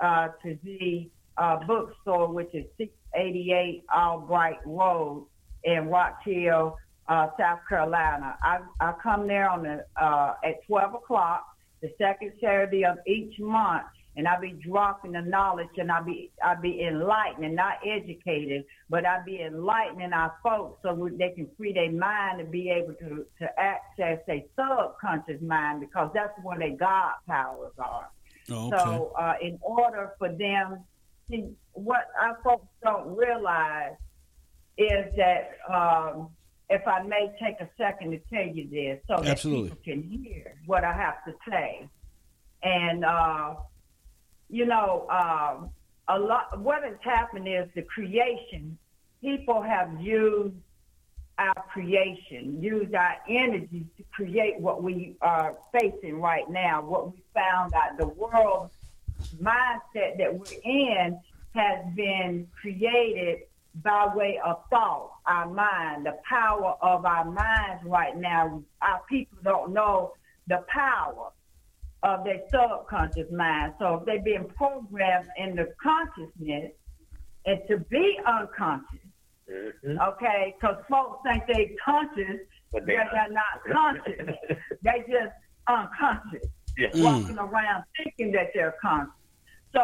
uh, 0.00 0.28
to 0.42 0.58
Z 0.64 1.10
uh, 1.36 1.56
bookstore, 1.66 2.32
which 2.32 2.52
is 2.54 2.64
688 2.78 3.84
Albright 3.94 4.58
Road 4.66 5.26
in 5.62 5.88
Rock 5.88 6.20
uh, 6.26 7.28
South 7.38 7.60
Carolina. 7.68 8.36
I, 8.42 8.60
I 8.80 8.94
come 9.02 9.26
there 9.26 9.48
on 9.48 9.62
the 9.62 9.84
uh, 10.00 10.34
at 10.44 10.66
12 10.66 10.94
o'clock, 10.94 11.46
the 11.82 11.92
second 11.98 12.32
Saturday 12.40 12.84
of 12.84 12.96
each 13.06 13.38
month, 13.38 13.84
and 14.16 14.28
I 14.28 14.38
be 14.40 14.52
dropping 14.52 15.12
the 15.12 15.22
knowledge, 15.22 15.68
and 15.76 15.90
I 15.90 16.00
be 16.02 16.30
I 16.42 16.54
be 16.54 16.82
enlightening, 16.86 17.54
not 17.54 17.78
educated, 17.86 18.64
but 18.88 19.06
I 19.06 19.20
be 19.24 19.40
enlightening 19.40 20.12
our 20.12 20.34
folks 20.42 20.80
so 20.82 21.08
they 21.18 21.30
can 21.30 21.48
free 21.56 21.72
their 21.72 21.90
mind 21.90 22.40
and 22.40 22.50
be 22.50 22.70
able 22.70 22.94
to 22.94 23.26
to 23.40 23.60
access 23.60 24.18
their 24.26 24.42
subconscious 24.56 25.42
mind 25.42 25.80
because 25.80 26.10
that's 26.14 26.32
where 26.42 26.58
their 26.58 26.76
God 26.76 27.12
powers 27.26 27.72
are. 27.78 28.08
Oh, 28.50 28.68
okay. 28.68 28.76
So, 28.76 29.12
uh, 29.18 29.34
in 29.40 29.58
order 29.62 30.12
for 30.18 30.28
them, 30.28 30.84
see, 31.30 31.48
what 31.72 32.08
our 32.20 32.38
folks 32.44 32.66
don't 32.82 33.16
realize 33.16 33.94
is 34.76 35.06
that, 35.16 35.52
um, 35.72 36.28
if 36.68 36.86
I 36.86 37.02
may 37.02 37.32
take 37.42 37.60
a 37.60 37.68
second 37.78 38.10
to 38.12 38.18
tell 38.32 38.46
you 38.46 38.68
this, 38.68 39.00
so 39.08 39.22
that 39.22 39.38
people 39.40 39.76
can 39.84 40.02
hear 40.02 40.56
what 40.66 40.84
I 40.84 40.92
have 40.92 41.24
to 41.26 41.34
say, 41.48 41.88
and 42.62 43.04
uh, 43.04 43.54
you 44.54 44.66
know, 44.66 45.04
um, 45.10 45.70
a 46.06 46.16
lot. 46.16 46.60
What 46.60 46.84
has 46.84 46.94
happened 47.00 47.48
is 47.48 47.66
the 47.74 47.82
creation. 47.82 48.78
People 49.20 49.60
have 49.62 50.00
used 50.00 50.54
our 51.38 51.64
creation, 51.72 52.62
used 52.62 52.94
our 52.94 53.16
energy 53.28 53.84
to 53.96 54.04
create 54.12 54.60
what 54.60 54.80
we 54.80 55.16
are 55.20 55.56
facing 55.72 56.20
right 56.20 56.48
now. 56.48 56.82
What 56.82 57.12
we 57.12 57.24
found 57.34 57.74
out 57.74 57.98
the 57.98 58.06
world 58.06 58.70
mindset 59.42 60.18
that 60.18 60.32
we're 60.32 60.60
in 60.62 61.18
has 61.56 61.84
been 61.96 62.46
created 62.60 63.40
by 63.82 64.14
way 64.14 64.38
of 64.44 64.62
thought, 64.70 65.10
our 65.26 65.48
mind, 65.48 66.06
the 66.06 66.16
power 66.28 66.76
of 66.80 67.04
our 67.04 67.24
minds 67.24 67.82
right 67.84 68.16
now. 68.16 68.62
Our 68.80 69.00
people 69.08 69.38
don't 69.42 69.72
know 69.72 70.12
the 70.46 70.64
power 70.68 71.32
of 72.04 72.22
their 72.24 72.40
subconscious 72.50 73.30
mind. 73.32 73.74
So 73.78 73.94
if 73.96 74.04
they're 74.06 74.22
being 74.22 74.46
programmed 74.56 75.28
in 75.38 75.56
the 75.56 75.68
consciousness 75.82 76.70
and 77.46 77.60
to 77.68 77.78
be 77.90 78.18
unconscious, 78.26 79.00
okay, 79.50 80.54
because 80.60 80.76
folks 80.88 81.20
think 81.26 81.42
they're 81.48 81.66
conscious, 81.84 82.40
But 82.72 82.86
they're 82.86 83.08
they're, 83.12 83.28
not 83.30 83.62
conscious. 83.72 84.36
they 84.82 84.98
just 85.10 85.32
unconscious, 85.68 86.48
Yeah. 86.76 86.88
walking 86.94 87.38
around 87.38 87.84
thinking 87.96 88.32
that 88.32 88.48
they're 88.54 88.74
conscious. 88.82 89.12
So 89.74 89.82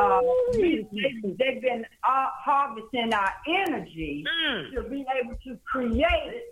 uh, 0.00 0.20
we, 0.52 0.86
they, 0.90 1.34
they've 1.38 1.60
been 1.62 1.84
uh, 2.08 2.26
harvesting 2.44 3.12
our 3.12 3.30
energy 3.46 4.24
to 4.74 4.82
be 4.88 5.04
able 5.22 5.36
to 5.44 5.58
create 5.70 6.42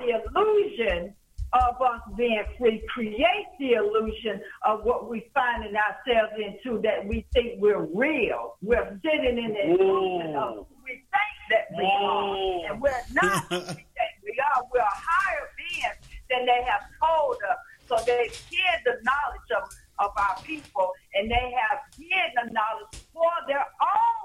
the 0.00 0.20
illusion 0.36 1.14
of 1.56 1.80
us 1.80 2.00
being 2.16 2.42
free, 2.58 2.82
create 2.92 3.46
the 3.58 3.72
illusion 3.72 4.40
of 4.64 4.84
what 4.84 5.08
we 5.08 5.28
finding 5.34 5.74
ourselves 5.74 6.32
into 6.38 6.80
that 6.82 7.06
we 7.06 7.26
think 7.32 7.60
we're 7.60 7.86
real. 7.94 8.56
We're 8.62 8.98
sitting 9.04 9.38
in 9.38 9.52
the 9.52 9.70
illusion 9.70 10.36
of 10.36 10.54
who 10.56 10.66
we 10.84 10.92
think 10.92 11.36
that 11.50 11.66
we 11.76 11.84
are, 11.84 12.72
and 12.72 12.80
we're 12.80 12.90
not 13.12 13.44
who 13.48 13.56
we 13.56 13.64
think 13.74 14.12
we 14.22 14.38
are. 14.54 14.62
We're 14.72 14.82
higher 14.82 15.48
beings 15.56 15.96
than 16.30 16.46
they 16.46 16.62
have 16.68 16.82
told 17.02 17.36
us. 17.50 17.58
So 17.88 17.96
they 18.04 18.28
hid 18.50 18.80
the 18.84 18.98
knowledge 19.04 19.50
of, 19.56 19.70
of 20.00 20.10
our 20.16 20.36
people, 20.42 20.92
and 21.14 21.30
they 21.30 21.54
have 21.56 21.78
hid 21.96 22.32
the 22.34 22.52
knowledge 22.52 23.00
for 23.12 23.30
their 23.46 23.64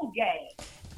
own 0.02 0.12
gain. 0.16 0.50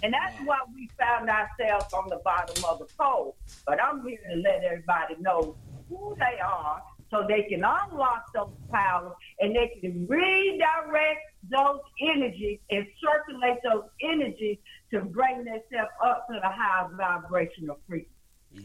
And 0.01 0.13
that's 0.13 0.35
why 0.43 0.57
we 0.73 0.89
found 0.99 1.29
ourselves 1.29 1.93
on 1.93 2.09
the 2.09 2.19
bottom 2.25 2.63
of 2.65 2.79
the 2.79 2.85
pole. 2.97 3.37
But 3.65 3.81
I'm 3.81 4.05
here 4.05 4.19
to 4.29 4.35
let 4.37 4.63
everybody 4.63 5.15
know 5.19 5.55
who 5.97 6.15
they 6.17 6.39
are 6.39 6.81
so 7.09 7.25
they 7.27 7.43
can 7.43 7.63
unlock 7.63 8.25
those 8.33 8.49
powers 8.71 9.13
and 9.39 9.55
they 9.55 9.77
can 9.79 10.07
redirect 10.07 11.19
those 11.51 11.79
energies 12.01 12.59
and 12.69 12.87
circulate 13.03 13.59
those 13.63 13.83
energies 14.01 14.57
to 14.91 15.01
bring 15.01 15.37
themselves 15.43 15.91
up 16.03 16.27
to 16.27 16.33
the 16.33 16.49
high 16.49 16.87
vibrational 16.97 17.79
frequency. 17.87 18.09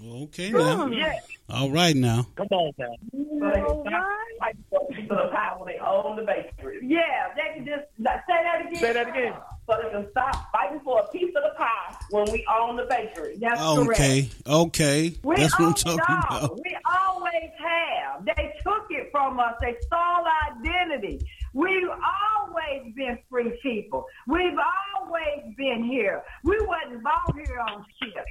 Okay 0.05 0.51
now. 0.51 0.87
Hmm. 0.87 0.93
Yeah. 0.93 1.19
All 1.49 1.71
right 1.71 1.97
now. 1.97 2.27
Come 2.37 2.49
on 2.51 2.73
now. 2.79 2.95
Like 4.41 4.57
the 4.71 5.31
power 5.33 5.65
they 5.67 5.79
own 5.79 6.17
the 6.17 6.23
bakery. 6.23 6.81
Yeah, 6.83 7.29
they 7.35 7.55
can 7.57 7.67
just 7.67 7.87
say 7.97 8.13
that 8.29 8.67
again. 8.67 8.77
Say 8.77 8.93
that 8.93 9.09
again. 9.09 9.35
So 9.69 9.77
they 9.83 9.91
can 9.91 10.11
stop 10.13 10.51
fighting 10.51 10.81
for 10.83 11.01
a 11.01 11.09
piece 11.09 11.29
of 11.37 11.43
the 11.43 11.53
pie 11.59 11.95
when 12.11 12.31
we 12.33 12.43
own 12.59 12.77
the 12.77 12.85
bakery. 12.85 13.37
That's 13.39 13.61
correct. 13.61 14.01
Okay. 14.01 14.29
Okay. 14.47 15.15
We 15.23 15.37
That's 15.37 15.53
what 15.59 15.61
I'm 15.61 15.67
own 15.67 15.75
talking 15.75 15.99
it 15.99 16.31
all. 16.31 16.45
about. 16.47 16.61
We 16.65 16.77
always 16.99 17.51
have. 17.59 18.25
They 18.25 18.55
took 18.63 18.87
it 18.91 19.11
from 19.13 19.39
us. 19.39 19.55
They 19.61 19.77
stole 19.83 19.99
our 20.01 20.57
identity. 20.59 21.21
We've 21.53 21.87
always 21.89 22.95
been 22.95 23.19
free 23.29 23.59
people. 23.63 24.07
We've 24.27 24.57
always 25.03 25.55
been 25.59 25.85
here. 25.85 26.23
We 26.45 26.59
wasn't 26.61 27.03
born 27.03 27.45
here 27.47 27.61
on 27.61 27.85
ship. 28.03 28.25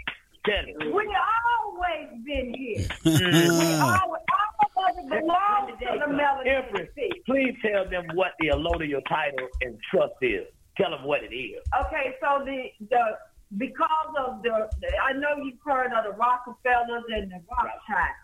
Tell 0.43 0.63
it. 0.65 0.93
We 0.93 1.15
always 1.63 2.23
been 2.26 2.54
here. 2.56 2.88
Hmm. 3.04 3.60
we 3.60 3.73
always, 3.76 4.21
all 4.34 4.88
of 4.88 4.97
us 4.97 5.10
belong 5.10 5.67
to 5.67 6.00
the 6.08 6.13
melody. 6.13 6.50
Empress, 6.50 6.89
please 7.28 7.56
tell 7.62 7.88
them 7.89 8.06
what 8.15 8.32
the 8.39 8.47
allodial 8.47 9.02
title 9.08 9.47
and 9.62 9.78
trust 9.91 10.13
is. 10.21 10.45
Tell 10.78 10.92
them 10.92 11.04
what 11.04 11.24
it 11.24 11.34
is. 11.36 11.62
Okay, 11.86 12.13
so 12.22 12.44
the 12.46 12.70
the 12.90 13.18
because 13.58 14.13
of 14.20 14.44
the, 14.44 14.70
the 14.82 14.88
I 15.04 15.13
know 15.13 15.42
you've 15.44 15.60
heard 15.66 15.92
of 15.94 16.04
the 16.04 16.12
Rockefellers 16.12 17.04
and 17.10 17.32
the 17.32 17.42
Rothschild. 17.50 18.16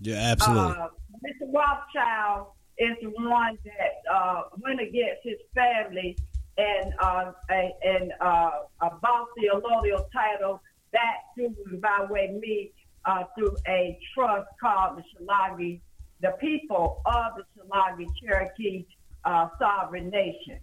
Yeah, 0.00 0.16
absolutely. 0.32 0.72
Uh, 0.82 0.88
Mr. 1.24 1.52
Rothschild 1.52 2.46
is 2.78 2.96
the 3.02 3.08
one 3.10 3.56
that 3.64 4.12
uh, 4.12 4.42
went 4.60 4.80
against 4.80 5.20
his 5.22 5.36
family 5.54 6.16
and 6.58 6.92
uh, 7.00 7.32
a- 7.50 7.76
and 7.84 8.12
uh, 8.20 8.50
uh, 8.80 8.88
bought 9.00 9.28
the 9.36 9.50
allodial 9.54 10.04
title 10.12 10.60
back 10.92 11.22
to 11.36 11.54
by 11.80 12.06
way 12.10 12.36
me 12.40 12.72
uh, 13.04 13.24
through 13.36 13.54
a 13.68 13.98
trust 14.14 14.48
called 14.60 14.98
the 14.98 15.02
Tsalagi, 15.24 15.80
the 16.20 16.30
people 16.40 17.00
of 17.06 17.32
the 17.36 17.44
Tsalagi 17.62 18.06
Cherokee 18.20 18.86
uh, 19.24 19.48
Sovereign 19.58 20.08
Nation. 20.10 20.58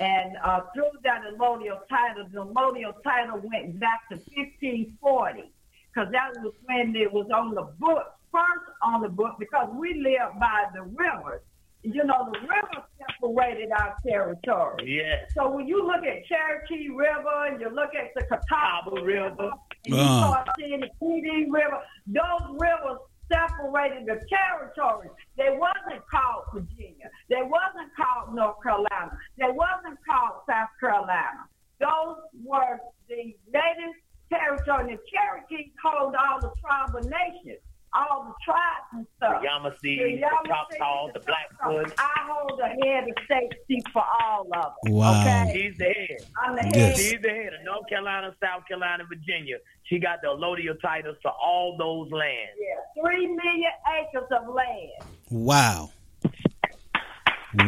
And 0.00 0.36
uh, 0.44 0.60
through 0.74 0.90
that 1.04 1.22
allodial 1.22 1.78
title, 1.88 2.26
the 2.32 2.44
allodial 2.44 2.94
title 3.02 3.40
went 3.42 3.78
back 3.78 4.08
to 4.10 4.16
1540 4.16 5.52
because 5.94 6.10
that 6.12 6.30
was 6.42 6.52
when 6.64 6.94
it 6.96 7.12
was 7.12 7.28
on 7.30 7.54
the 7.54 7.62
book, 7.78 8.06
first 8.32 8.64
on 8.82 9.02
the 9.02 9.08
book, 9.08 9.36
because 9.38 9.68
we 9.74 9.94
live 9.94 10.38
by 10.40 10.64
the 10.74 10.82
rivers. 10.82 11.42
You 11.82 12.02
know, 12.02 12.30
the 12.32 12.40
river 12.40 12.82
separated 12.98 13.70
our 13.70 13.94
territory. 14.06 14.96
Yes. 14.96 15.30
So 15.34 15.50
when 15.50 15.68
you 15.68 15.86
look 15.86 16.02
at 16.04 16.24
Cherokee 16.26 16.88
River 16.88 17.46
and 17.46 17.60
you 17.60 17.68
look 17.68 17.90
at 17.94 18.14
the 18.16 18.22
Catawba 18.24 19.02
River, 19.04 19.50
and 19.86 19.94
you 19.94 20.00
Uh. 20.00 20.30
start 20.30 20.48
seeing 20.58 20.80
the 20.80 20.88
Pee 20.98 21.20
Dee 21.20 21.46
River, 21.50 21.80
those 22.06 22.56
rivers 22.58 22.98
separated 23.34 24.06
the 24.06 24.20
territories. 24.30 25.10
They 25.36 25.56
wasn't 25.58 26.06
called 26.06 26.44
Virginia. 26.54 27.10
They 27.28 27.42
wasn't 27.42 27.90
called 27.96 28.34
North 28.34 28.62
Carolina. 28.62 29.18
They 29.38 29.50
wasn't 29.50 29.98
called 30.08 30.42
South 30.48 30.68
Carolina. 30.78 31.48
Those 31.80 32.16
were 32.44 32.78
the 33.08 33.34
native 33.52 33.94
territory. 34.32 34.96
The 34.96 34.98
Cherokees 35.10 35.72
hold 35.82 36.14
all 36.14 36.40
the 36.40 36.52
tribal 36.60 37.00
nations, 37.00 37.60
all 37.92 38.24
the 38.24 38.34
tribes 38.44 38.88
and 38.92 39.06
stuff. 39.16 39.42
The 39.42 39.48
Yamasee, 39.48 39.82
The 39.82 39.96
the 39.96 40.26
Yamasee, 40.26 40.48
Choctaw, 40.48 41.12
the 41.12 41.20
Blackfoot. 41.20 41.92
I 41.98 42.10
hold 42.30 42.58
the 42.58 42.86
head 42.86 43.04
of 43.04 43.24
state 43.24 43.52
seat 43.68 43.84
for 43.92 44.04
all 44.22 44.46
of 44.54 44.72
them. 44.82 44.92
Wow. 44.92 45.20
Okay? 45.20 45.52
She's 45.54 45.78
the 45.78 45.84
head. 45.84 46.30
I'm 46.42 46.56
the 46.56 46.62
head. 46.62 46.76
Yes. 46.76 46.98
She's 46.98 47.20
the 47.20 47.28
head 47.30 47.52
of 47.54 47.64
North 47.64 47.88
Carolina, 47.88 48.34
South 48.42 48.66
Carolina, 48.68 49.04
Virginia. 49.08 49.56
She 49.84 49.98
got 49.98 50.20
the 50.22 50.28
allodial 50.28 50.80
titles 50.80 51.16
to 51.22 51.28
all 51.30 51.76
those 51.78 52.10
lands. 52.10 52.52
Yeah, 52.58 53.02
three 53.02 53.26
million 53.26 53.70
acres 54.00 54.28
of 54.30 54.48
land. 54.54 54.90
Wow. 55.30 55.90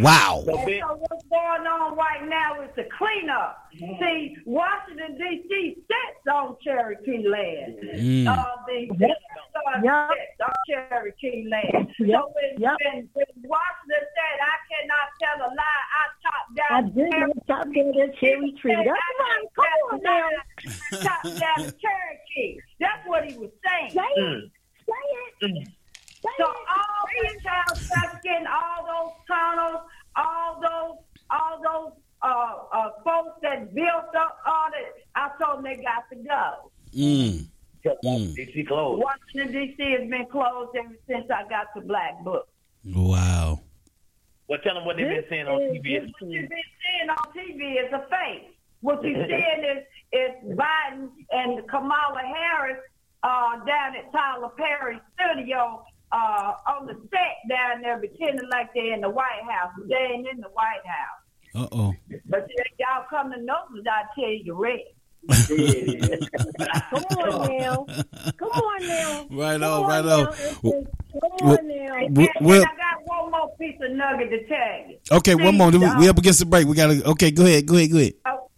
Wow. 0.01 0.43
So 0.45 0.59
And 0.59 0.83
so 0.83 0.97
what's 0.99 1.25
going 1.31 1.67
on 1.67 1.97
right 1.97 2.27
now 2.29 2.61
is 2.63 2.71
the 2.75 2.89
cleanup. 2.99 3.59
See, 4.01 4.37
Washington 4.45 5.17
D.C. 5.17 5.77
sits 5.87 6.27
on 6.33 6.57
Cherokee 6.65 7.27
land. 7.29 7.77
Mm. 7.95 8.27
Uh, 8.27 8.57
the 8.67 8.89
the 8.99 9.15
Yep. 9.85 10.11
sits 10.11 10.41
on 10.43 10.53
Cherokee 10.69 11.47
land. 11.49 11.95
Yep. 11.99 12.19
So 12.19 12.33
when, 12.35 12.61
Yep. 12.61 12.77
when, 12.83 13.09
when 13.15 13.27
Washington 13.45 14.05
said, 14.17 14.37
"I 14.43 14.57
cannot 14.71 15.07
tell 15.23 15.39
a 15.47 15.51
lie," 15.55 15.85
I 16.03 16.05
chopped 16.57 16.57
down. 16.57 16.67
I 16.71 16.81
did 16.83 17.11
Cherokee 17.11 17.21
not 17.21 17.47
chop 17.47 17.65
down 17.75 17.93
that 17.99 18.17
cherry 18.19 18.55
tree. 18.61 18.75
That's 18.75 18.87
right. 18.89 19.45
Come 19.57 19.65
on 19.93 20.03
now. 20.03 20.29
Chop 21.03 21.23
down 21.25 21.73
Cherokee. 21.81 22.59
That's 22.81 23.07
what 23.07 23.25
he 23.31 23.37
was 23.39 23.51
saying. 23.67 23.91
Say 23.91 24.01
it. 24.01 24.21
Mm. 24.21 24.51
Say 24.87 25.49
it. 25.49 25.69
Say 25.69 26.31
So 26.39 26.45
it. 26.45 26.57
all 26.77 27.07
the 27.23 27.41
child 27.43 27.79
Seskin, 27.79 28.45
all 28.47 28.87
those 28.87 29.13
tunnels, 29.29 29.83
all 30.17 30.61
those, 30.61 30.99
all 31.31 31.63
those 31.63 31.93
uh, 32.23 32.77
uh, 32.77 32.91
folks 33.05 33.39
that 33.43 33.75
built 33.75 34.15
up 34.19 34.39
all 34.47 34.69
the 34.71 35.03
I 35.15 35.31
told 35.43 35.65
them 35.65 35.65
they 35.65 35.83
got 35.83 36.09
to 36.11 36.17
go. 36.17 36.71
Mm. 36.97 37.47
Mm. 38.05 38.35
DC 38.35 38.67
closed. 38.67 39.03
Washington 39.03 39.53
D.C. 39.53 39.91
has 39.93 40.11
been 40.11 40.27
closed 40.27 40.77
ever 40.77 40.97
since 41.09 41.31
I 41.31 41.49
got 41.49 41.67
the 41.75 41.83
Black 41.83 42.23
Book. 42.25 42.49
Wow. 42.85 43.61
Well, 44.49 44.59
tell 44.63 44.75
them 44.75 44.85
what 44.85 44.97
they've 44.97 45.09
been 45.09 45.25
saying 45.29 45.47
on 45.47 45.61
TV. 45.61 46.01
What 46.03 46.31
you've 46.31 46.49
been 46.49 46.59
seeing 46.83 47.11
on 47.11 47.17
TV 47.35 47.85
is 47.85 47.93
a 47.93 48.07
fake. 48.09 48.57
What 48.81 49.03
you're 49.03 49.27
seeing 49.29 49.65
is 49.65 49.83
is 50.13 50.57
Biden 50.57 51.09
and 51.33 51.69
Kamala 51.69 52.21
Harris 52.23 52.79
uh, 53.25 53.57
down 53.67 53.97
at 53.97 54.13
Tyler 54.13 54.51
Perry's 54.57 55.01
studio 55.19 55.85
uh, 56.13 56.53
on 56.69 56.87
the 56.87 56.95
set 57.11 57.37
down 57.51 57.83
there 57.83 57.99
pretending 57.99 58.49
like 58.51 58.73
they're 58.73 58.95
in 58.95 59.01
the 59.01 59.11
White 59.11 59.43
House. 59.51 59.73
but 59.77 59.89
They 59.89 59.97
ain't 60.15 60.29
in 60.29 60.41
the 60.41 60.49
White 60.49 60.87
House. 60.87 61.23
Uh 61.55 61.69
oh. 61.73 61.95
But 62.27 62.47
y'all 62.79 63.05
come 63.11 63.33
to 63.33 63.43
know 63.43 63.57
them, 63.75 63.83
I'll 63.91 64.09
tell 64.15 64.31
you 64.31 64.55
red. 64.55 64.81
Come 65.29 67.05
on 67.19 67.59
now. 67.59 67.87
Come 68.39 68.49
on 68.49 68.87
now. 68.87 69.27
Right 69.31 69.61
Come 69.61 69.83
on, 69.83 69.89
right 69.89 70.05
now. 70.05 70.19
on. 70.21 70.35
Come 70.63 71.49
on 71.49 71.69
now. 71.69 71.95
And, 71.97 72.17
Well- 72.17 72.29
and 72.37 72.47
well- 72.47 72.63
I 72.63 72.77
got 72.77 73.07
one 73.07 73.31
more 73.33 73.53
piece 73.67 73.81
of 73.83 73.93
nugget 73.97 74.31
to 74.31 74.47
tell 74.47 74.89
you. 74.89 74.99
Okay, 75.13 75.35
one 75.35 75.57
more. 75.57 75.71
We, 75.71 75.85
uh, 75.85 75.99
we 75.99 76.09
up 76.09 76.19
against 76.19 76.41
the 76.41 76.47
break. 76.47 76.67
We 76.67 76.75
gotta. 76.75 77.03
Okay, 77.11 77.31
go 77.31 77.45
ahead. 77.45 77.67
Go 77.67 77.77
ahead. 77.77 77.91
Go 77.91 77.99
ahead. 77.99 78.15
Oh, 78.27 78.51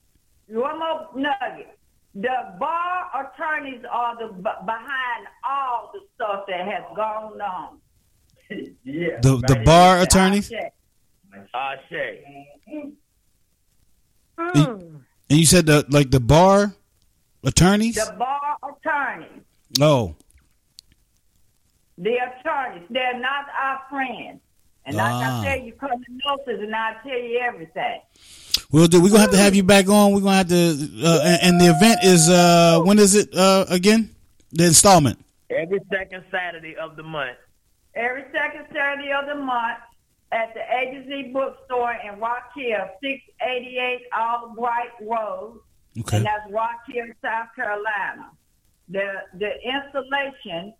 one 0.49 0.79
more 0.79 1.09
nugget. 1.14 1.79
The 2.14 2.57
bar 2.59 3.11
attorneys 3.14 3.85
are 3.90 4.16
the 4.18 4.33
b- 4.33 4.42
behind 4.42 5.27
all 5.49 5.92
the 5.92 6.01
stuff 6.14 6.44
that 6.49 6.66
has 6.66 6.83
gone 6.97 7.40
on. 7.40 7.79
yeah. 8.85 9.21
The 9.23 9.42
the 9.47 9.62
bar 9.64 10.01
attorneys. 10.01 10.51
Uh, 11.55 11.71
Shay. 11.88 12.49
Mm. 14.38 15.01
And 15.31 15.38
you 15.38 15.47
said 15.47 15.66
the 15.66 15.85
like 15.90 16.11
the 16.11 16.21
bar 16.21 16.75
attorneys. 17.44 17.97
The 17.97 18.14
bar 18.18 18.57
attorneys, 18.62 19.42
Oh, 19.81 20.16
the 21.99 22.14
attorneys, 22.14 22.87
they're 22.90 23.18
not 23.18 23.47
our 23.61 23.81
friends. 23.90 24.40
And 24.88 24.96
like 24.96 25.12
Ah. 25.12 25.40
I 25.40 25.44
said, 25.44 25.66
you 25.66 25.72
come 25.74 25.90
to 25.90 26.18
notice 26.27 26.62
and 26.64 26.74
I'll 26.74 26.94
tell 27.03 27.18
you 27.18 27.38
everything. 27.40 28.01
we'll 28.72 28.87
do. 28.87 29.01
We're 29.03 29.09
gonna 29.11 29.20
have 29.20 29.31
to 29.33 29.37
have 29.37 29.55
you 29.55 29.62
back 29.62 29.88
on. 29.88 30.12
We're 30.12 30.20
gonna 30.20 30.37
have 30.37 30.48
to. 30.48 30.90
Uh, 31.05 31.20
and, 31.24 31.42
and 31.42 31.61
the 31.61 31.66
event 31.77 32.01
is 32.03 32.29
uh 32.29 32.81
when 32.85 32.98
is 32.98 33.14
it 33.14 33.29
uh 33.35 33.66
again? 33.68 34.14
The 34.53 34.64
installment. 34.66 35.18
Every 35.51 35.81
second 35.90 36.24
Saturday 36.31 36.74
of 36.77 36.96
the 36.96 37.03
month. 37.03 37.37
Every 37.94 38.24
second 38.33 38.66
Saturday 38.72 39.12
of 39.12 39.27
the 39.27 39.35
month 39.35 39.79
at 40.33 40.55
the 40.55 40.61
Agency 40.81 41.33
Bookstore 41.33 41.94
in 42.05 42.18
Rock 42.20 42.51
Hill, 42.57 42.87
688 43.03 44.03
Albright 44.18 44.90
Road. 45.03 45.61
Okay. 46.01 46.18
and 46.18 46.27
that's 46.27 46.51
Rock 46.51 46.81
Hill, 46.88 47.07
South 47.22 47.48
Carolina. 47.57 48.31
The 48.88 49.07
the 49.35 49.51
installation 49.64 50.72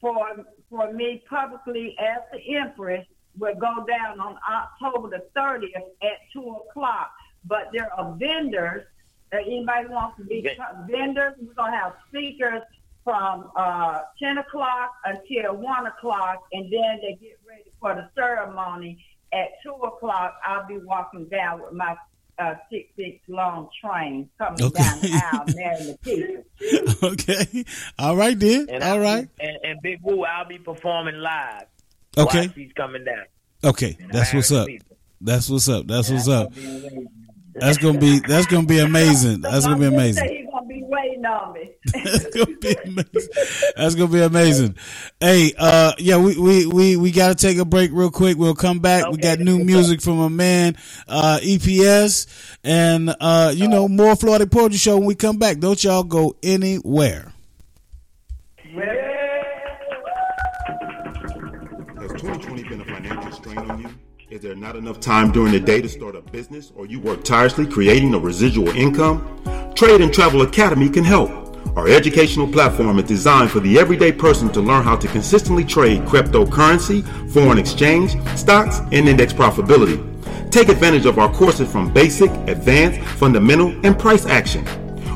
for 0.00 0.26
for 0.68 0.92
me 0.92 1.22
publicly 1.28 1.96
as 1.98 2.18
the 2.32 2.56
Empress 2.56 3.06
will 3.38 3.54
go 3.54 3.84
down 3.86 4.20
on 4.20 4.38
October 4.48 5.10
the 5.10 5.24
thirtieth 5.34 5.74
at 6.02 6.18
two 6.32 6.56
o'clock. 6.68 7.12
But 7.44 7.68
there 7.72 7.92
are 7.92 8.14
vendors. 8.18 8.84
Uh, 9.32 9.38
anybody 9.38 9.88
wants 9.88 10.16
to 10.18 10.24
be 10.24 10.38
Okay. 10.38 10.56
vendors? 10.88 11.34
We're 11.40 11.54
gonna 11.54 11.76
have 11.76 11.94
speakers 12.08 12.62
from 13.04 13.50
uh, 13.56 14.00
ten 14.22 14.38
o'clock 14.38 14.92
until 15.04 15.56
one 15.56 15.86
o'clock, 15.86 16.44
and 16.52 16.64
then 16.72 16.98
they 17.02 17.18
get 17.20 17.38
ready 17.48 17.70
for 17.80 17.94
the 17.94 18.08
ceremony 18.14 19.04
at 19.32 19.48
two 19.62 19.72
o'clock. 19.74 20.36
I'll 20.44 20.66
be 20.66 20.78
walking 20.78 21.26
down 21.26 21.62
with 21.62 21.72
my 21.72 21.96
uh, 22.38 22.54
six 22.70 22.88
six 22.96 23.18
long 23.28 23.68
train 23.82 24.28
coming 24.38 24.60
Okay. 24.60 24.82
down 24.82 25.00
the 25.00 25.12
aisle, 25.12 25.44
marrying 25.54 25.86
the 25.86 25.98
people. 25.98 26.44
okay. 27.12 27.64
All 27.98 28.16
right, 28.16 28.38
then. 28.38 28.66
And 28.68 28.82
All 28.84 28.94
I'll 28.94 29.00
right. 29.00 29.28
Be, 29.38 29.44
and, 29.46 29.56
and 29.64 29.82
Big 29.82 30.00
Woo, 30.02 30.24
I'll 30.24 30.46
be 30.46 30.58
performing 30.58 31.16
live. 31.16 31.66
Okay. 32.16 32.46
While 32.46 32.54
she's 32.54 32.72
coming 32.72 33.04
down. 33.04 33.24
Okay. 33.64 33.96
That's 34.12 34.32
what's 34.32 34.52
up. 34.52 34.66
People. 34.66 34.96
That's 35.20 35.48
what's 35.48 35.68
up. 35.68 35.86
That's 35.86 36.10
what's 36.10 36.28
up. 36.28 36.52
That's 37.58 37.78
gonna 37.78 37.98
be. 37.98 38.18
That's 38.20 38.46
gonna 38.46 38.66
be 38.66 38.78
amazing. 38.78 39.40
That's 39.40 39.64
gonna 39.64 39.76
be 39.76 39.84
Somebody 39.84 39.96
amazing. 39.96 40.28
Say 40.28 40.36
he's 40.38 40.50
gonna 40.50 40.66
be 40.66 40.82
waiting 40.84 41.24
on 41.24 41.54
me. 41.54 41.72
That's 42.04 42.36
gonna 42.36 42.56
be 42.58 42.76
amazing. 42.84 43.30
That's 43.76 43.94
gonna 43.94 44.12
be 44.12 44.20
amazing. 44.20 44.76
Hey, 45.20 45.52
uh, 45.56 45.92
yeah, 45.98 46.18
we 46.18 46.38
we 46.38 46.66
we 46.66 46.96
we 46.96 47.10
gotta 47.12 47.34
take 47.34 47.56
a 47.56 47.64
break 47.64 47.92
real 47.94 48.10
quick. 48.10 48.36
We'll 48.36 48.54
come 48.54 48.80
back. 48.80 49.10
We 49.10 49.16
got 49.16 49.38
new 49.38 49.56
what's 49.56 49.66
music 49.66 50.02
from 50.02 50.18
a 50.20 50.28
man, 50.28 50.76
uh, 51.08 51.38
EPS, 51.42 52.26
and 52.62 53.14
uh, 53.20 53.52
you 53.56 53.68
know 53.68 53.88
more 53.88 54.14
Floetic 54.14 54.50
Poetry 54.50 54.76
Show 54.76 54.98
when 54.98 55.06
we 55.06 55.14
come 55.14 55.38
back. 55.38 55.58
Don't 55.58 55.82
y'all 55.82 56.04
go 56.04 56.36
anywhere. 56.42 57.32
Has 58.58 59.05
there 64.46 64.54
not 64.54 64.76
enough 64.76 65.00
time 65.00 65.32
during 65.32 65.50
the 65.52 65.58
day 65.58 65.82
to 65.82 65.88
start 65.88 66.14
a 66.14 66.20
business 66.20 66.70
or 66.76 66.86
you 66.86 67.00
work 67.00 67.24
tirelessly 67.24 67.66
creating 67.66 68.14
a 68.14 68.18
residual 68.18 68.68
income? 68.68 69.18
Trade 69.74 70.00
and 70.00 70.14
Travel 70.14 70.42
Academy 70.42 70.88
can 70.88 71.02
help. 71.02 71.30
Our 71.76 71.88
educational 71.88 72.46
platform 72.46 73.00
is 73.00 73.06
designed 73.06 73.50
for 73.50 73.58
the 73.58 73.76
everyday 73.76 74.12
person 74.12 74.48
to 74.52 74.60
learn 74.60 74.84
how 74.84 74.94
to 74.98 75.08
consistently 75.08 75.64
trade 75.64 76.02
cryptocurrency, 76.02 77.02
foreign 77.32 77.58
exchange, 77.58 78.14
stocks, 78.38 78.78
and 78.92 79.08
index 79.08 79.32
profitability. 79.32 79.98
Take 80.52 80.68
advantage 80.68 81.06
of 81.06 81.18
our 81.18 81.32
courses 81.32 81.68
from 81.68 81.92
basic, 81.92 82.30
advanced, 82.46 83.00
fundamental, 83.18 83.74
and 83.84 83.98
price 83.98 84.26
action. 84.26 84.64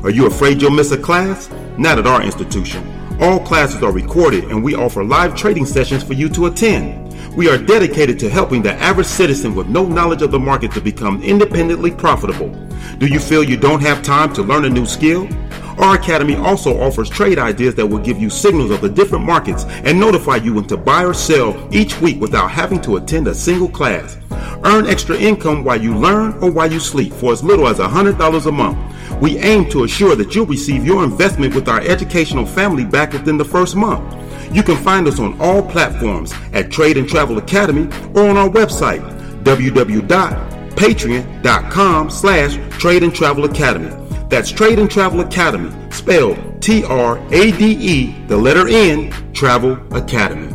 Are 0.03 0.09
you 0.09 0.25
afraid 0.27 0.61
you'll 0.61 0.71
miss 0.71 0.91
a 0.91 0.97
class? 0.97 1.49
Not 1.77 1.99
at 1.99 2.05
our 2.05 2.21
institution. 2.21 3.00
All 3.21 3.39
classes 3.39 3.83
are 3.83 3.91
recorded 3.91 4.45
and 4.45 4.63
we 4.63 4.73
offer 4.73 5.03
live 5.03 5.35
trading 5.35 5.67
sessions 5.67 6.01
for 6.01 6.13
you 6.13 6.27
to 6.29 6.47
attend. 6.47 7.15
We 7.35 7.47
are 7.49 7.57
dedicated 7.59 8.17
to 8.17 8.29
helping 8.31 8.63
the 8.63 8.73
average 8.73 9.05
citizen 9.05 9.53
with 9.53 9.67
no 9.67 9.85
knowledge 9.85 10.23
of 10.23 10.31
the 10.31 10.39
market 10.39 10.71
to 10.71 10.81
become 10.81 11.21
independently 11.21 11.91
profitable. 11.91 12.49
Do 12.97 13.05
you 13.05 13.19
feel 13.19 13.43
you 13.43 13.57
don't 13.57 13.81
have 13.81 14.01
time 14.01 14.33
to 14.33 14.41
learn 14.41 14.65
a 14.65 14.69
new 14.69 14.87
skill? 14.87 15.29
Our 15.77 15.97
academy 15.97 16.35
also 16.35 16.81
offers 16.81 17.11
trade 17.11 17.37
ideas 17.37 17.75
that 17.75 17.85
will 17.85 17.99
give 17.99 18.19
you 18.19 18.31
signals 18.31 18.71
of 18.71 18.81
the 18.81 18.89
different 18.89 19.23
markets 19.23 19.65
and 19.65 19.99
notify 19.99 20.37
you 20.37 20.55
when 20.55 20.65
to 20.65 20.77
buy 20.77 21.05
or 21.05 21.13
sell 21.13 21.69
each 21.71 22.01
week 22.01 22.19
without 22.19 22.49
having 22.49 22.81
to 22.81 22.95
attend 22.95 23.27
a 23.27 23.35
single 23.35 23.69
class. 23.69 24.17
Earn 24.63 24.87
extra 24.87 25.15
income 25.15 25.63
while 25.63 25.79
you 25.79 25.95
learn 25.95 26.33
or 26.41 26.49
while 26.49 26.71
you 26.71 26.79
sleep 26.79 27.13
for 27.13 27.31
as 27.31 27.43
little 27.43 27.67
as 27.67 27.77
$100 27.77 28.45
a 28.47 28.51
month. 28.51 28.77
We 29.21 29.37
aim 29.37 29.69
to 29.69 29.83
assure 29.83 30.15
that 30.15 30.33
you'll 30.33 30.47
receive 30.47 30.83
your 30.85 31.03
investment 31.03 31.53
with 31.53 31.69
our 31.69 31.79
educational 31.79 32.43
family 32.45 32.83
back 32.83 33.13
within 33.13 33.37
the 33.37 33.45
first 33.45 33.75
month. 33.75 34.17
You 34.53 34.63
can 34.63 34.77
find 34.77 35.07
us 35.07 35.19
on 35.19 35.39
all 35.39 35.61
platforms 35.61 36.33
at 36.53 36.71
Trade 36.71 36.97
and 36.97 37.07
Travel 37.07 37.37
Academy 37.37 37.83
or 38.15 38.27
on 38.27 38.35
our 38.35 38.49
website, 38.49 39.01
www.patreon.com 39.43 42.09
slash 42.09 42.57
Trade 42.79 43.03
and 43.03 43.13
Travel 43.13 43.45
Academy. 43.45 43.95
That's 44.27 44.51
Trade 44.51 44.79
and 44.79 44.89
Travel 44.89 45.19
Academy, 45.21 45.71
spelled 45.91 46.59
T-R-A-D-E, 46.61 48.25
the 48.27 48.37
letter 48.37 48.67
N, 48.67 49.11
Travel 49.33 49.77
Academy. 49.95 50.50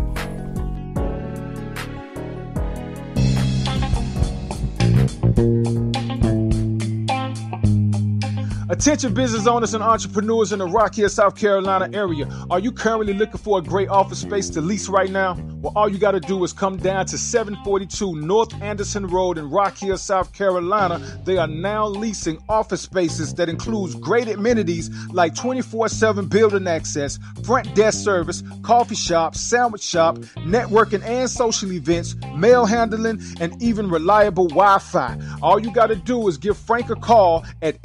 Attention 8.76 9.14
business 9.14 9.46
owners 9.46 9.72
and 9.72 9.82
entrepreneurs 9.82 10.52
in 10.52 10.58
the 10.58 10.66
Rock 10.66 10.96
Hill, 10.96 11.08
South 11.08 11.34
Carolina 11.34 11.88
area. 11.96 12.28
Are 12.50 12.58
you 12.58 12.70
currently 12.70 13.14
looking 13.14 13.38
for 13.38 13.58
a 13.58 13.62
great 13.62 13.88
office 13.88 14.18
space 14.18 14.50
to 14.50 14.60
lease 14.60 14.86
right 14.86 15.10
now? 15.10 15.38
Well, 15.62 15.72
all 15.74 15.88
you 15.88 15.96
got 15.96 16.10
to 16.10 16.20
do 16.20 16.44
is 16.44 16.52
come 16.52 16.76
down 16.76 17.06
to 17.06 17.16
742 17.16 18.16
North 18.16 18.52
Anderson 18.60 19.06
Road 19.06 19.38
in 19.38 19.48
Rock 19.48 19.78
Hill, 19.78 19.96
South 19.96 20.34
Carolina. 20.34 20.98
They 21.24 21.38
are 21.38 21.46
now 21.46 21.86
leasing 21.86 22.38
office 22.50 22.82
spaces 22.82 23.32
that 23.36 23.48
includes 23.48 23.94
great 23.94 24.28
amenities 24.28 24.90
like 25.10 25.34
24/7 25.34 26.28
building 26.28 26.68
access, 26.68 27.18
front 27.44 27.74
desk 27.74 28.04
service, 28.04 28.42
coffee 28.60 28.94
shop, 28.94 29.36
sandwich 29.36 29.82
shop, 29.82 30.18
networking 30.36 31.02
and 31.02 31.30
social 31.30 31.72
events, 31.72 32.14
mail 32.34 32.66
handling, 32.66 33.22
and 33.40 33.60
even 33.62 33.88
reliable 33.88 34.48
Wi-Fi. 34.48 35.18
All 35.40 35.58
you 35.58 35.72
got 35.72 35.86
to 35.86 35.96
do 35.96 36.28
is 36.28 36.36
give 36.36 36.58
Frank 36.58 36.90
a 36.90 36.94
call 36.94 37.42
at 37.62 37.80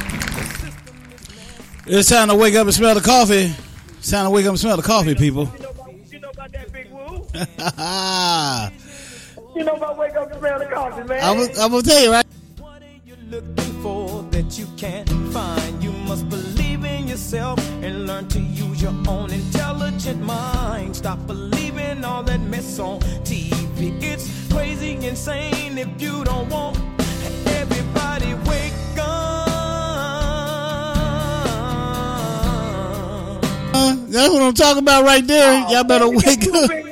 It's 1.88 2.10
time 2.10 2.28
to 2.28 2.36
wake 2.36 2.56
up 2.56 2.68
and 2.68 2.76
smell 2.76 2.94
the 2.94 3.00
coffee, 3.00 3.54
It's 4.00 4.12
time 4.12 4.26
to 4.26 4.32
wake 4.32 4.48
up 4.48 4.50
and 4.50 4.60
smell 4.60 4.76
the 4.76 4.84
coffee, 4.84 5.16
people. 5.16 5.50
You 9.56 9.64
know 9.64 9.64
about 9.64 9.64
that 9.64 9.64
big 9.64 9.64
woo? 9.64 9.64
I'm 9.64 9.64
You 9.64 9.64
know 9.64 9.74
about 9.76 9.98
wake 9.98 10.16
up 10.16 10.32
and 10.32 10.40
smell 10.40 10.60
the 10.60 10.66
coffee, 10.66 11.04
man. 11.08 11.20
gonna 11.38 11.64
I'm 11.64 11.72
gonna 11.72 11.84
tell 11.84 12.04
you, 12.04 12.12
right? 12.12 12.26
for 13.86 14.24
that 14.32 14.58
you 14.58 14.68
can't 14.78 15.10
find. 15.32 15.84
You 15.84 15.92
must 15.92 16.28
believe 16.28 16.84
in 16.84 17.08
yourself 17.08 17.60
and 17.84 18.08
learn 18.08 18.28
to 18.30 18.40
use 18.40 18.82
your 18.82 18.96
own 19.08 19.32
intelligent 19.32 20.22
mind. 20.24 20.96
Stop 20.96 21.26
believing 21.28 22.04
all 22.04 22.24
that 22.24 22.42
mess 22.42 22.80
on 22.80 23.00
TV. 23.24 24.02
It's 24.02 24.28
crazy, 24.52 24.94
insane 25.06 25.78
if 25.78 25.90
you 26.02 26.24
don't 26.24 26.50
want 26.50 26.78
everybody 27.48 28.34
wake 28.50 28.74
up. 28.98 29.48
Uh, 33.74 33.96
that's 34.08 34.34
what 34.34 34.42
I'm 34.42 34.54
talking 34.54 34.82
about 34.82 35.04
right 35.04 35.26
there. 35.26 35.70
Y'all 35.70 35.84
better 35.84 36.10
wake 36.10 36.48
up. 36.54 36.85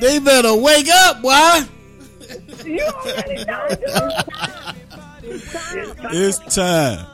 They 0.00 0.18
better 0.18 0.54
wake 0.54 0.88
up, 0.88 1.22
boy. 1.22 1.60
You 2.64 2.84
already 2.84 3.44
know 3.44 3.68
It's 6.10 6.38
time. 6.54 7.06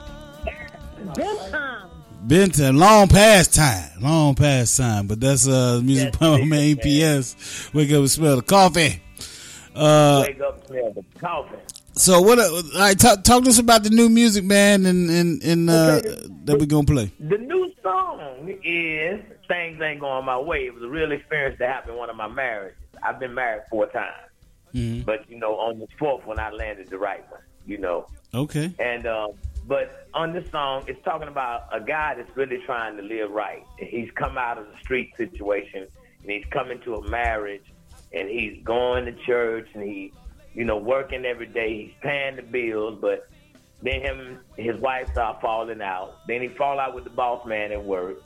Been 1.15 1.37
time. 1.51 1.91
Been 2.27 2.51
time, 2.51 2.77
long 2.79 3.09
past 3.09 3.55
time, 3.55 3.91
long 4.01 4.35
past 4.35 4.77
time. 4.79 5.07
But 5.07 5.21
that's 5.21 5.47
uh 5.47 5.81
music 5.85 6.19
by 6.19 6.39
my 6.39 6.45
man 6.45 6.77
EPS. 6.77 7.73
Wake 7.75 7.91
up 7.91 7.99
and 7.99 8.11
smell 8.11 8.37
the 8.37 8.43
coffee. 8.43 9.01
Uh, 9.75 10.25
Wake 10.27 10.41
up, 10.41 10.67
smell 10.67 10.93
the 10.93 11.05
coffee. 11.21 11.57
so 11.93 12.21
what? 12.23 12.39
Uh, 12.39 12.63
right, 12.79 12.99
talk, 12.99 13.23
talk 13.25 13.43
to 13.45 13.51
us 13.51 13.59
about 13.59 13.83
the 13.85 13.91
new 13.91 14.09
music, 14.09 14.43
man, 14.45 14.87
and 14.87 15.11
and 15.11 15.43
and 15.43 15.69
uh, 15.71 16.01
that 16.45 16.57
we're 16.59 16.65
gonna 16.67 16.87
play. 16.87 17.13
The 17.21 17.37
new 17.39 17.71
song 17.83 18.49
is 18.65 19.21
Things 19.49 19.81
Ain't 19.81 20.01
Going 20.01 20.25
My 20.25 20.39
Way. 20.39 20.67
It 20.67 20.75
was 20.75 20.83
a 20.83 20.89
real 20.89 21.13
experience 21.13 21.59
that 21.59 21.69
happened 21.69 21.93
in 21.93 21.99
one 21.99 22.11
of 22.11 22.17
my 22.17 22.29
marriages. 22.29 22.79
I've 23.03 23.19
been 23.19 23.35
married 23.35 23.63
four 23.71 23.87
times. 23.87 24.31
Mhm. 24.75 25.05
But, 25.05 25.29
you 25.31 25.39
know, 25.39 25.55
on 25.57 25.79
the 25.79 25.87
fourth 25.99 26.27
one, 26.27 26.39
I 26.39 26.51
landed 26.51 26.89
the 26.89 26.99
right 26.99 27.29
one, 27.31 27.41
you 27.67 27.79
know. 27.79 28.07
Okay. 28.35 28.73
And, 28.79 29.07
um, 29.07 29.33
but 29.67 30.09
on 30.13 30.33
this 30.33 30.51
song, 30.51 30.85
it's 30.89 31.03
talking 31.05 31.29
about 31.29 31.69
a 31.73 31.81
guy 31.81 32.15
that's 32.17 32.37
really 32.37 32.59
trying 32.67 32.97
to 32.97 33.03
live 33.03 33.31
right. 33.31 33.65
He's 33.79 34.11
come 34.13 34.37
out 34.37 34.59
of 34.59 34.67
the 34.67 34.77
street 34.83 35.13
situation 35.17 35.87
and 36.23 36.31
he's 36.31 36.45
coming 36.51 36.81
to 36.81 36.97
a 36.97 37.09
marriage 37.09 37.65
and 38.13 38.29
he's 38.29 38.63
going 38.65 39.05
to 39.07 39.13
church 39.25 39.69
and 39.75 39.85
he, 39.85 40.13
you 40.55 40.65
know, 40.65 40.77
working 40.77 41.25
every 41.25 41.47
day. 41.47 41.85
He's 41.85 41.95
paying 42.01 42.37
the 42.37 42.43
bills, 42.43 42.99
but 43.01 43.29
then 43.83 44.01
him 44.01 44.39
his 44.57 44.77
wife 44.81 45.11
start 45.13 45.41
falling 45.41 45.83
out. 45.83 46.27
Then 46.27 46.43
he 46.43 46.49
fall 46.49 46.81
out 46.81 46.95
with 46.95 47.05
the 47.05 47.11
boss 47.11 47.47
man 47.47 47.71
at 47.73 47.83
work. 47.83 48.17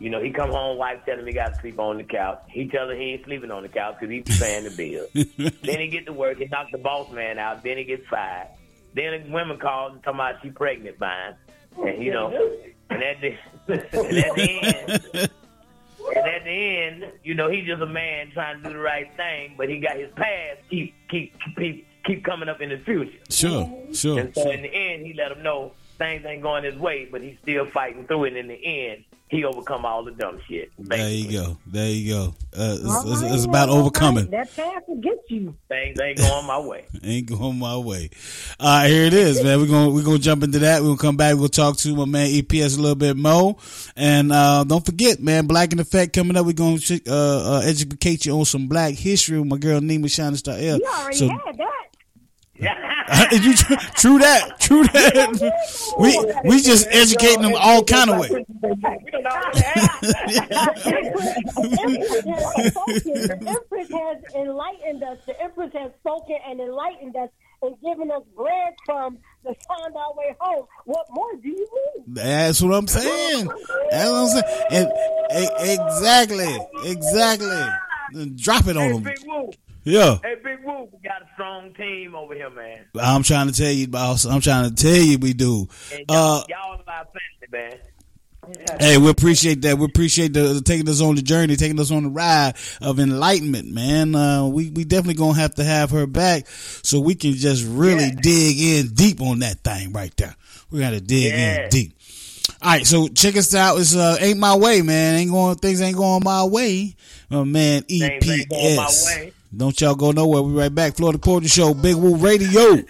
You 0.00 0.10
know, 0.10 0.20
he 0.20 0.30
come 0.30 0.50
home, 0.50 0.76
wife 0.76 1.00
tell 1.06 1.18
him 1.18 1.26
he 1.26 1.32
got 1.32 1.54
to 1.54 1.60
sleep 1.60 1.78
on 1.78 1.98
the 1.98 2.04
couch. 2.04 2.42
He 2.48 2.68
tell 2.68 2.88
her 2.88 2.94
he 2.94 3.12
ain't 3.12 3.24
sleeping 3.24 3.50
on 3.50 3.62
the 3.62 3.68
couch 3.68 3.96
because 3.98 4.10
he's 4.10 4.38
paying 4.38 4.64
the 4.64 4.70
bills. 4.70 5.10
then 5.62 5.80
he 5.80 5.88
get 5.88 6.06
to 6.06 6.12
work, 6.12 6.38
he 6.38 6.46
knock 6.46 6.68
the 6.72 6.78
boss 6.78 7.10
man 7.12 7.38
out. 7.38 7.62
Then 7.62 7.78
he 7.78 7.84
gets 7.84 8.06
fired. 8.08 8.48
Then 8.94 9.24
the 9.24 9.32
women 9.32 9.58
call 9.58 9.92
and 9.92 10.02
talking 10.02 10.20
about 10.20 10.42
she 10.42 10.50
pregnant 10.50 10.98
by 10.98 11.28
him. 11.28 11.86
And 11.86 12.02
you 12.02 12.12
know, 12.12 12.30
and 12.90 13.02
at 13.02 13.20
the, 13.20 13.36
and 13.68 13.80
at 14.18 14.34
the 14.34 14.58
end, 14.62 15.30
and 16.16 16.26
at 16.26 16.44
the 16.44 16.50
end, 16.50 17.12
you 17.22 17.34
know, 17.34 17.50
he's 17.50 17.66
just 17.66 17.82
a 17.82 17.86
man 17.86 18.30
trying 18.32 18.62
to 18.62 18.68
do 18.68 18.74
the 18.74 18.78
right 18.78 19.10
thing, 19.16 19.54
but 19.56 19.68
he 19.68 19.78
got 19.78 19.96
his 19.96 20.10
past 20.14 20.60
keep 20.70 20.94
keep 21.08 21.34
keep 21.56 21.86
keep 22.04 22.24
coming 22.24 22.48
up 22.48 22.60
in 22.60 22.68
the 22.68 22.78
future. 22.78 23.18
Sure, 23.30 23.68
sure. 23.92 24.18
And 24.18 24.34
so 24.34 24.50
in 24.50 24.62
the 24.62 24.72
end, 24.72 25.06
he 25.06 25.14
let 25.14 25.32
him 25.32 25.42
know 25.42 25.72
things 25.98 26.24
ain't 26.24 26.42
going 26.42 26.64
his 26.64 26.76
way, 26.76 27.08
but 27.10 27.22
he's 27.22 27.36
still 27.42 27.66
fighting 27.66 28.06
through 28.06 28.24
it. 28.24 28.36
In 28.36 28.48
the 28.48 28.88
end, 28.90 29.04
he 29.34 29.44
overcome 29.44 29.84
all 29.84 30.04
the 30.04 30.12
dumb 30.12 30.40
shit. 30.48 30.70
There 30.78 31.08
you 31.10 31.32
go. 31.32 31.58
There 31.66 31.90
you 31.90 32.12
go. 32.14 32.34
Uh, 32.56 32.76
it's, 32.78 32.84
All 32.84 33.12
it's, 33.12 33.22
right, 33.22 33.34
it's 33.34 33.44
about 33.44 33.68
all 33.68 33.76
right. 33.76 33.80
overcoming. 33.80 34.30
That 34.30 34.54
path 34.54 34.82
will 34.86 35.00
get 35.00 35.18
you. 35.28 35.56
Things 35.68 35.98
ain't 36.00 36.18
going 36.18 36.46
my 36.46 36.58
way. 36.60 36.84
Ain't 37.02 37.28
going 37.28 37.58
my 37.58 37.76
way. 37.76 38.10
All 38.60 38.66
right, 38.80 38.88
here 38.88 39.04
it 39.04 39.12
is, 39.14 39.42
man. 39.42 39.60
We're 39.60 39.66
gonna 39.66 39.90
we're 39.90 40.04
gonna 40.04 40.18
jump 40.18 40.42
into 40.44 40.60
that. 40.60 40.82
We're 40.82 40.88
gonna 40.88 40.98
come 40.98 41.16
back. 41.16 41.36
We'll 41.36 41.48
talk 41.48 41.76
to 41.78 41.96
my 41.96 42.04
man 42.04 42.28
EPS 42.30 42.78
a 42.78 42.80
little 42.80 42.94
bit 42.94 43.16
more, 43.16 43.56
and 43.96 44.30
uh, 44.32 44.62
don't 44.64 44.86
forget, 44.86 45.20
man, 45.20 45.46
Black 45.46 45.72
in 45.72 45.80
Effect 45.80 46.12
coming 46.14 46.36
up. 46.36 46.46
We're 46.46 46.52
gonna 46.52 46.78
uh, 47.08 47.56
uh, 47.56 47.62
educate 47.64 48.26
you 48.26 48.38
on 48.38 48.44
some 48.44 48.68
Black 48.68 48.94
history 48.94 49.38
with 49.38 49.48
my 49.48 49.58
girl 49.58 49.80
Nima 49.80 50.10
Shining 50.10 50.36
Star 50.36 50.54
L. 50.54 50.78
You 50.78 50.86
already 50.86 51.16
So 51.16 51.28
had 51.28 51.58
that. 51.58 51.70
you 53.32 53.54
tr- 53.54 53.74
true 53.96 54.18
that, 54.18 54.58
true 54.60 54.84
that. 54.84 55.52
We 55.98 56.18
we 56.48 56.60
just 56.60 56.86
educating 56.90 57.42
them 57.42 57.54
all 57.58 57.84
kind 57.84 58.10
of 58.10 58.18
way. 58.18 58.28
the 63.04 63.38
Empress 63.46 63.90
has 63.90 64.18
enlightened 64.34 65.02
us. 65.02 65.18
The 65.26 65.40
Empress 65.42 65.72
has 65.74 65.90
spoken 66.00 66.36
and 66.46 66.60
enlightened 66.60 67.16
us 67.16 67.30
and 67.64 67.80
given 67.80 68.10
us 68.10 68.22
bread 68.36 68.74
breadcrumbs 68.86 69.18
to 69.44 69.54
find 69.66 69.96
our 69.96 70.14
way 70.14 70.34
home. 70.38 70.66
What 70.84 71.06
more 71.10 71.34
do 71.42 71.48
you 71.48 71.68
need? 71.96 72.14
That's 72.14 72.60
what 72.62 72.74
I'm 72.74 72.86
saying. 72.86 73.48
That's 73.90 74.10
what 74.10 74.16
I'm 74.16 74.28
saying. 74.28 74.44
And, 74.70 75.50
exactly, 75.60 76.58
exactly. 76.84 78.34
Drop 78.36 78.66
it 78.66 78.76
on 78.76 79.02
them. 79.02 79.14
Yeah. 79.84 80.18
Hey, 80.22 80.36
Big 80.42 80.64
Woo, 80.64 80.88
we 80.92 80.98
got 81.06 81.22
a 81.22 81.26
strong 81.34 81.74
team 81.74 82.14
over 82.14 82.34
here, 82.34 82.50
man. 82.50 82.86
I'm 82.98 83.22
trying 83.22 83.48
to 83.48 83.52
tell 83.52 83.70
you, 83.70 83.86
boss. 83.86 84.24
I'm 84.24 84.40
trying 84.40 84.74
to 84.74 84.76
tell 84.82 84.94
you, 84.96 85.18
we 85.18 85.34
do. 85.34 85.68
And 85.92 86.04
Uh, 86.08 86.14
y'all, 86.14 86.44
y'all 86.48 86.80
are 86.88 87.04
family, 87.04 87.48
man. 87.52 87.78
hey, 88.80 88.96
we 88.98 89.10
appreciate 89.10 89.60
that. 89.62 89.76
We 89.78 89.84
appreciate 89.84 90.32
the, 90.32 90.54
the 90.54 90.60
taking 90.62 90.88
us 90.88 91.00
on 91.02 91.16
the 91.16 91.22
journey, 91.22 91.56
taking 91.56 91.78
us 91.80 91.90
on 91.90 92.04
the 92.04 92.08
ride 92.10 92.54
of 92.80 92.98
enlightenment, 92.98 93.70
man. 93.72 94.14
Uh, 94.14 94.46
we 94.46 94.70
we 94.70 94.84
definitely 94.84 95.14
gonna 95.14 95.38
have 95.38 95.54
to 95.56 95.64
have 95.64 95.90
her 95.90 96.06
back 96.06 96.46
so 96.48 97.00
we 97.00 97.14
can 97.14 97.32
just 97.34 97.64
really 97.66 98.10
dig 98.10 98.58
in 98.60 98.88
deep 98.94 99.20
on 99.20 99.40
that 99.40 99.58
thing 99.60 99.92
right 99.92 100.14
there. 100.16 100.34
We 100.70 100.80
gotta 100.80 101.00
dig 101.00 101.32
Yeah. 101.32 101.64
in 101.64 101.68
deep. 101.70 101.92
All 102.62 102.70
right, 102.70 102.86
so 102.86 103.08
check 103.08 103.36
us 103.36 103.54
out. 103.54 103.78
It's 103.78 103.94
uh, 103.94 104.16
ain't 104.20 104.38
my 104.38 104.56
way, 104.56 104.80
man. 104.82 105.16
Ain't 105.16 105.30
going 105.30 105.56
things 105.56 105.80
ain't 105.82 105.96
going 105.96 106.22
my 106.24 106.44
way. 106.44 106.96
My 107.30 107.44
man 107.44 107.82
Things 107.82 108.02
ain't 108.02 108.48
going 108.48 108.76
my 108.76 108.84
EPS. 108.84 109.32
Way. 109.54 109.58
Don't 109.58 109.80
y'all 109.80 109.94
go 109.94 110.10
nowhere. 110.12 110.42
We 110.42 110.52
right 110.52 110.74
back. 110.74 110.94
Floetic 110.96 111.22
Poetry 111.22 111.48
Show, 111.48 111.74
Big 111.74 111.96
Woo 111.96 112.16
Radio. 112.16 112.76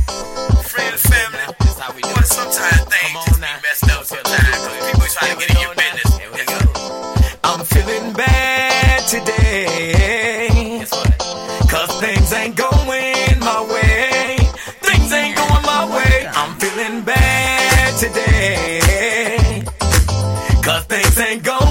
Friends, 0.63 1.01
family. 1.03 1.55
That's 1.59 1.79
how 1.79 1.93
we 1.93 2.01
do 2.01 2.09
But 2.15 2.25
sometimes 2.25 2.81
things 2.89 3.13
just 3.25 3.39
be 3.39 3.47
messed 3.61 3.89
up 3.91 4.03
sometimes. 4.05 4.57
'cause 4.57 4.91
people 4.91 5.07
try 5.13 5.29
to 5.29 5.35
get 5.39 5.49
in 5.51 5.61
your 5.61 5.75
business. 5.75 6.17
Here 6.17 6.31
we 6.33 6.43
go. 6.45 6.59
I'm 7.43 7.65
feeling 7.65 8.13
bad 8.13 9.07
today. 9.07 10.85
Cause 11.69 11.91
things 12.01 12.33
ain't 12.33 12.55
going 12.55 13.39
my 13.39 13.61
way. 13.71 14.37
Things 14.81 15.11
ain't 15.13 15.35
going 15.37 15.63
my 15.65 15.85
way. 15.95 16.27
I'm 16.33 16.59
feeling 16.59 17.01
bad 17.01 17.97
today. 17.99 18.72
Ain't 21.33 21.41
going 21.41 21.62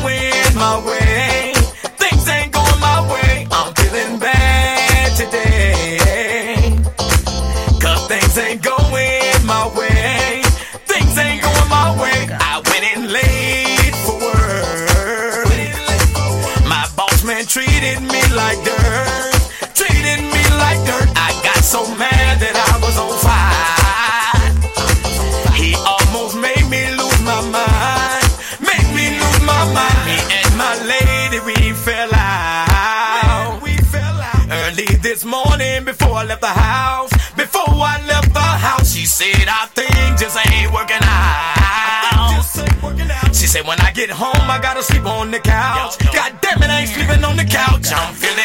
get 44.06 44.10
home, 44.10 44.50
I 44.50 44.58
gotta 44.60 44.82
sleep 44.82 45.06
on 45.06 45.30
the 45.30 45.38
couch. 45.38 45.98
God 46.12 46.32
damn 46.42 46.62
it, 46.62 46.70
I 46.70 46.80
ain't 46.80 46.90
sleeping 46.90 47.22
on 47.22 47.36
the 47.36 47.44
couch. 47.44 47.86
I'm 47.94 48.14
feeling 48.14 48.41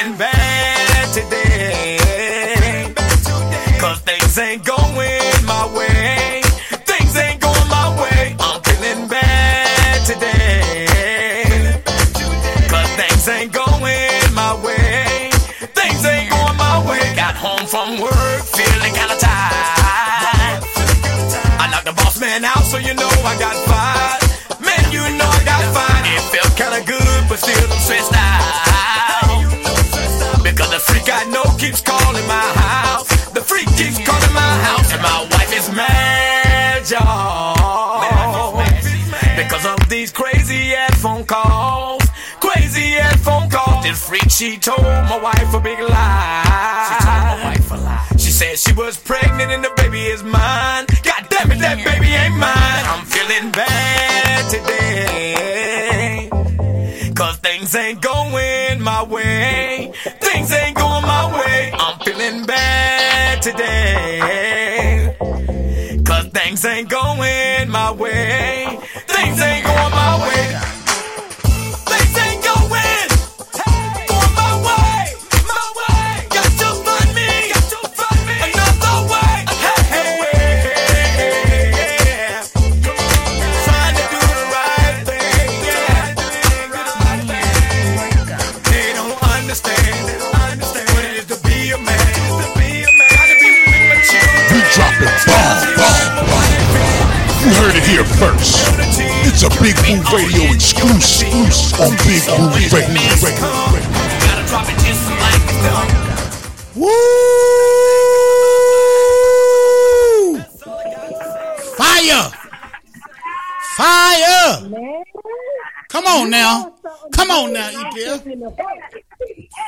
told 44.68 44.84
my 44.84 45.18
wife 45.24 45.54
a 45.54 45.60
big 45.62 45.80
lie. 45.80 46.44
She 46.88 46.96
told 47.06 47.24
my 47.24 47.38
wife 47.46 47.72
a 47.72 47.76
lie. 47.76 48.06
She 48.18 48.32
said 48.32 48.60
she 48.60 48.74
was 48.74 48.98
pregnant 48.98 49.50
and 49.50 49.64
the 49.64 49.72
baby 49.78 50.02
is 50.08 50.24
mine. 50.24 50.86
God 51.04 51.26
damn 51.30 51.50
it, 51.54 51.60
that 51.60 51.78
baby 51.78 52.10
ain't 52.22 52.36
mine. 52.36 52.86
I'm 52.92 53.06
feeling 53.06 53.50
bad 53.54 54.50
today. 54.52 56.30
Cause 57.16 57.38
things 57.38 57.74
ain't 57.76 58.02
going 58.02 58.82
my 58.82 59.04
way. 59.04 59.94
Things 60.20 60.52
ain't 60.52 60.76
going 60.76 61.04
my 61.04 61.26
way. 61.40 61.72
I'm 61.74 61.98
feeling 62.00 62.46
bad 62.46 63.42
today. 63.42 65.16
Cause 66.06 66.28
things 66.28 66.66
ain't 66.66 66.90
going 66.90 67.70
my 67.70 67.92
way. 67.94 68.80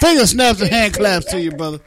Finger 0.02 0.26
snaps 0.28 0.62
and 0.62 0.70
hand 0.70 0.94
claps 0.94 1.26
to 1.28 1.40
you, 1.42 1.52
brother. 1.52 1.80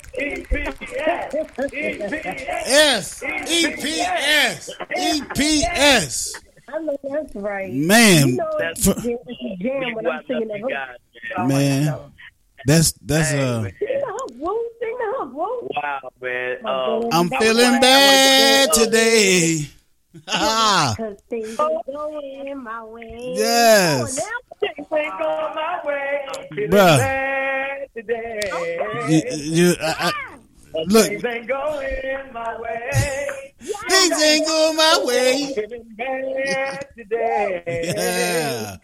Yes. 1.72 3.22
EPS. 3.22 4.70
EPS. 4.96 6.34
I 6.68 6.78
know 6.78 6.96
that's 7.04 7.34
right. 7.34 7.72
Man. 7.72 8.28
You 8.28 8.36
know 8.36 8.48
it's 8.60 8.84
For- 8.86 8.92
a 8.92 8.94
jam- 9.02 9.18
jam 9.60 9.94
when 9.94 10.06
I'm 10.06 10.24
singing 10.26 10.48
that 10.48 10.60
hook. 11.38 11.48
Man. 11.48 11.94
That's 12.64 12.92
that's 13.02 13.32
uh 13.32 13.62
Sing 13.64 13.72
the 13.80 14.06
hook, 14.06 14.30
woo. 14.36 14.68
Sing 14.80 14.96
the 14.98 15.14
hook, 15.18 15.32
woo. 15.34 15.68
Wow, 15.82 16.10
man. 16.20 16.66
Um, 16.66 17.08
I'm 17.12 17.28
feeling 17.40 17.80
bad 17.80 18.72
today. 18.72 19.66
Ah. 20.28 20.94
Cause 20.98 21.16
things 21.28 21.58
ain't 21.58 21.86
going 21.86 22.62
my 22.62 22.84
way. 22.84 23.32
Yes. 23.34 24.18
Things 24.60 24.76
ain't 24.92 25.18
going 25.18 25.54
my 25.54 25.80
way. 25.84 26.26
Bruh. 26.68 27.86
today. 27.94 28.40
You, 29.08 29.22
you, 29.36 29.74
I, 29.80 30.12
I, 30.12 30.82
look, 30.86 31.06
Things 31.06 31.24
ain't 31.24 31.48
going 31.48 32.32
my 32.32 32.60
way. 32.60 33.54
things 33.60 34.22
ain't 34.22 34.46
going 34.46 34.76
my 34.76 35.02
way. 35.04 35.52
Feeling 35.54 35.84
bad 35.96 36.86
today. 36.96 37.92
Yeah. 37.96 38.76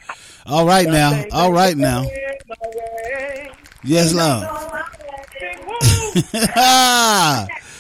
All 0.47 0.67
right 0.67 0.89
now. 0.89 1.25
All 1.33 1.53
right 1.53 1.77
now. 1.77 2.05
Yes, 3.85 4.13
Lord. 4.13 4.45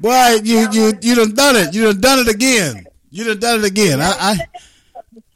Boy, 0.00 0.38
you 0.42 0.68
you 0.72 0.92
you 1.02 1.14
done 1.14 1.34
done 1.34 1.56
it. 1.56 1.74
You 1.74 1.84
done 1.92 2.00
done 2.00 2.18
it 2.20 2.28
again. 2.28 2.86
You 3.10 3.24
done 3.24 3.38
done 3.38 3.58
it 3.60 3.64
again. 3.66 4.00
I 4.00 4.12
I 4.20 4.38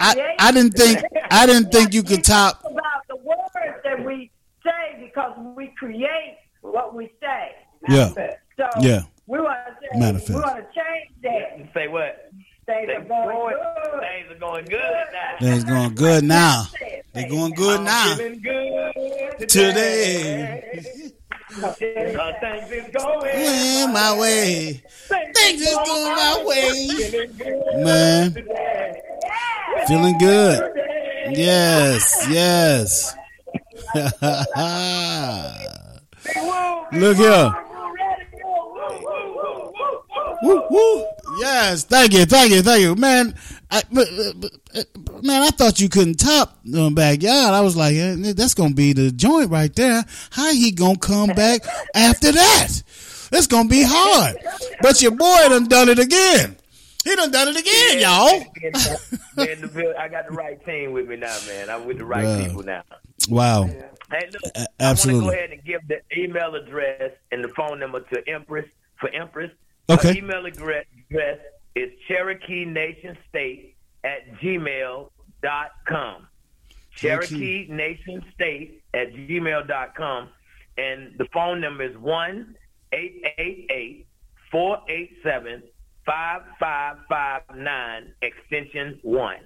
I, 0.01 0.35
I 0.39 0.53
didn't 0.53 0.73
think 0.73 1.03
I 1.31 1.47
didn't 1.47 1.71
think 1.71 1.93
you 1.95 2.03
could 2.03 2.25
top. 2.25 2.61
about 2.65 3.07
the 3.09 3.17
words 3.17 3.81
that 3.85 4.05
we 4.05 4.31
say 4.65 5.05
because 5.05 5.37
we 5.57 5.69
create 5.79 6.39
what 6.62 6.95
we 6.95 7.11
say. 7.21 7.51
Yeah. 7.89 8.11
So 8.57 8.69
Yeah. 8.81 9.03
we 9.27 9.41
want 9.41 9.59
to 9.67 9.75
say, 9.81 9.99
Manifest. 9.99 10.29
we 10.31 10.37
want 10.37 10.57
to 10.57 10.62
change 10.62 11.11
that. 11.23 11.73
Say 11.75 11.89
what? 11.89 12.31
Things 12.67 12.89
are 12.89 13.03
going 13.05 13.37
good. 13.37 14.01
Things 14.01 14.31
are 14.31 14.39
going 14.39 14.65
good 14.65 15.05
now. 15.12 15.37
Things 15.41 15.65
going 15.65 15.95
good 15.95 16.25
now. 16.25 16.65
They 17.12 17.29
going 17.29 17.53
good 17.53 17.81
now. 17.83 18.17
Feeling 18.17 18.41
good 18.41 19.49
Today. 19.51 20.62
Uh, 20.62 20.64
things 21.73 22.71
is 22.71 22.89
going 22.93 23.93
my 23.93 24.19
way. 24.19 24.83
Things 25.35 25.62
is 25.62 25.75
going 25.75 26.15
my 26.17 26.45
way. 26.45 26.89
Man. 27.85 28.33
Feeling 29.87 30.19
good. 30.19 30.73
Yes, 31.31 32.27
yes. 32.31 33.15
Look 36.93 37.17
here. 37.17 37.55
Woo, 40.43 40.62
woo. 40.71 41.14
Yes, 41.39 41.85
thank 41.85 42.12
you, 42.12 42.24
thank 42.24 42.53
you, 42.53 42.62
thank 42.62 42.80
you, 42.82 42.95
man. 42.95 43.35
I, 43.70 43.82
but- 43.93 44.09
man, 45.22 45.43
I 45.43 45.51
thought 45.51 45.80
you 45.80 45.89
couldn't 45.89 46.14
top 46.18 46.59
the 46.64 46.91
backyard. 46.91 47.55
I 47.55 47.61
was 47.61 47.76
like, 47.76 47.95
eh, 47.97 48.32
that's 48.35 48.55
gonna 48.55 48.74
be 48.74 48.93
the 48.93 49.11
joint 49.11 49.51
right 49.51 49.74
there. 49.74 50.05
How 50.30 50.53
he 50.53 50.70
gonna 50.70 50.99
come 50.99 51.30
back 51.30 51.62
after 51.95 52.32
that? 52.32 52.82
It's 53.32 53.47
gonna 53.47 53.68
be 53.68 53.82
hard. 53.87 54.37
But 54.80 55.03
your 55.03 55.11
boy 55.12 55.37
done 55.49 55.66
done 55.66 55.89
it 55.89 55.99
again. 55.99 56.57
He 57.05 57.14
done 57.16 57.30
done 57.32 57.49
it 57.49 57.57
again, 57.57 58.01
y'all. 58.01 58.41
Man, 59.37 59.95
I 59.99 60.09
got 60.09 60.28
the 60.28 60.35
right 60.35 60.64
team 60.64 60.93
with 60.93 61.09
me 61.09 61.16
now, 61.16 61.37
man. 61.47 61.68
I'm 61.68 61.85
with 61.87 61.99
the 61.99 62.05
right 62.05 62.24
Bruh. 62.24 62.47
people 62.47 62.62
now. 62.62 62.82
Wow. 63.28 63.64
Hey, 63.64 64.30
look, 64.32 64.43
A- 64.55 64.59
I 64.59 64.61
want 64.61 64.68
absolutely. 64.80 65.20
to 65.20 65.26
go 65.26 65.37
ahead 65.37 65.51
and 65.51 65.64
give 65.64 65.80
the 65.89 66.01
email 66.16 66.55
address 66.55 67.12
and 67.32 67.43
the 67.45 67.49
phone 67.49 67.78
number 67.80 68.01
to 68.01 68.28
Empress 68.28 68.66
for 68.97 69.09
Empress. 69.11 69.51
Okay. 69.91 70.09
Her 70.12 70.14
email 70.18 70.47
address 70.47 70.87
address 71.15 71.39
is 71.75 71.91
Cherokee 72.09 72.65
Nation 72.65 73.17
State 73.29 73.77
at 74.03 74.35
gmail 74.41 75.11
dot 75.43 75.73
com. 75.87 76.27
Cherokee 76.95 77.67
Nation 77.69 78.25
State 78.35 78.83
at 78.95 79.12
gmail.com. 79.12 80.29
And 80.77 81.17
the 81.19 81.27
phone 81.33 81.61
number 81.61 81.85
is 81.85 81.97
1 81.99 82.57
888 82.93 84.07
487 84.51 85.62
5559, 86.05 88.15
extension 88.23 88.99
1. 89.03 89.37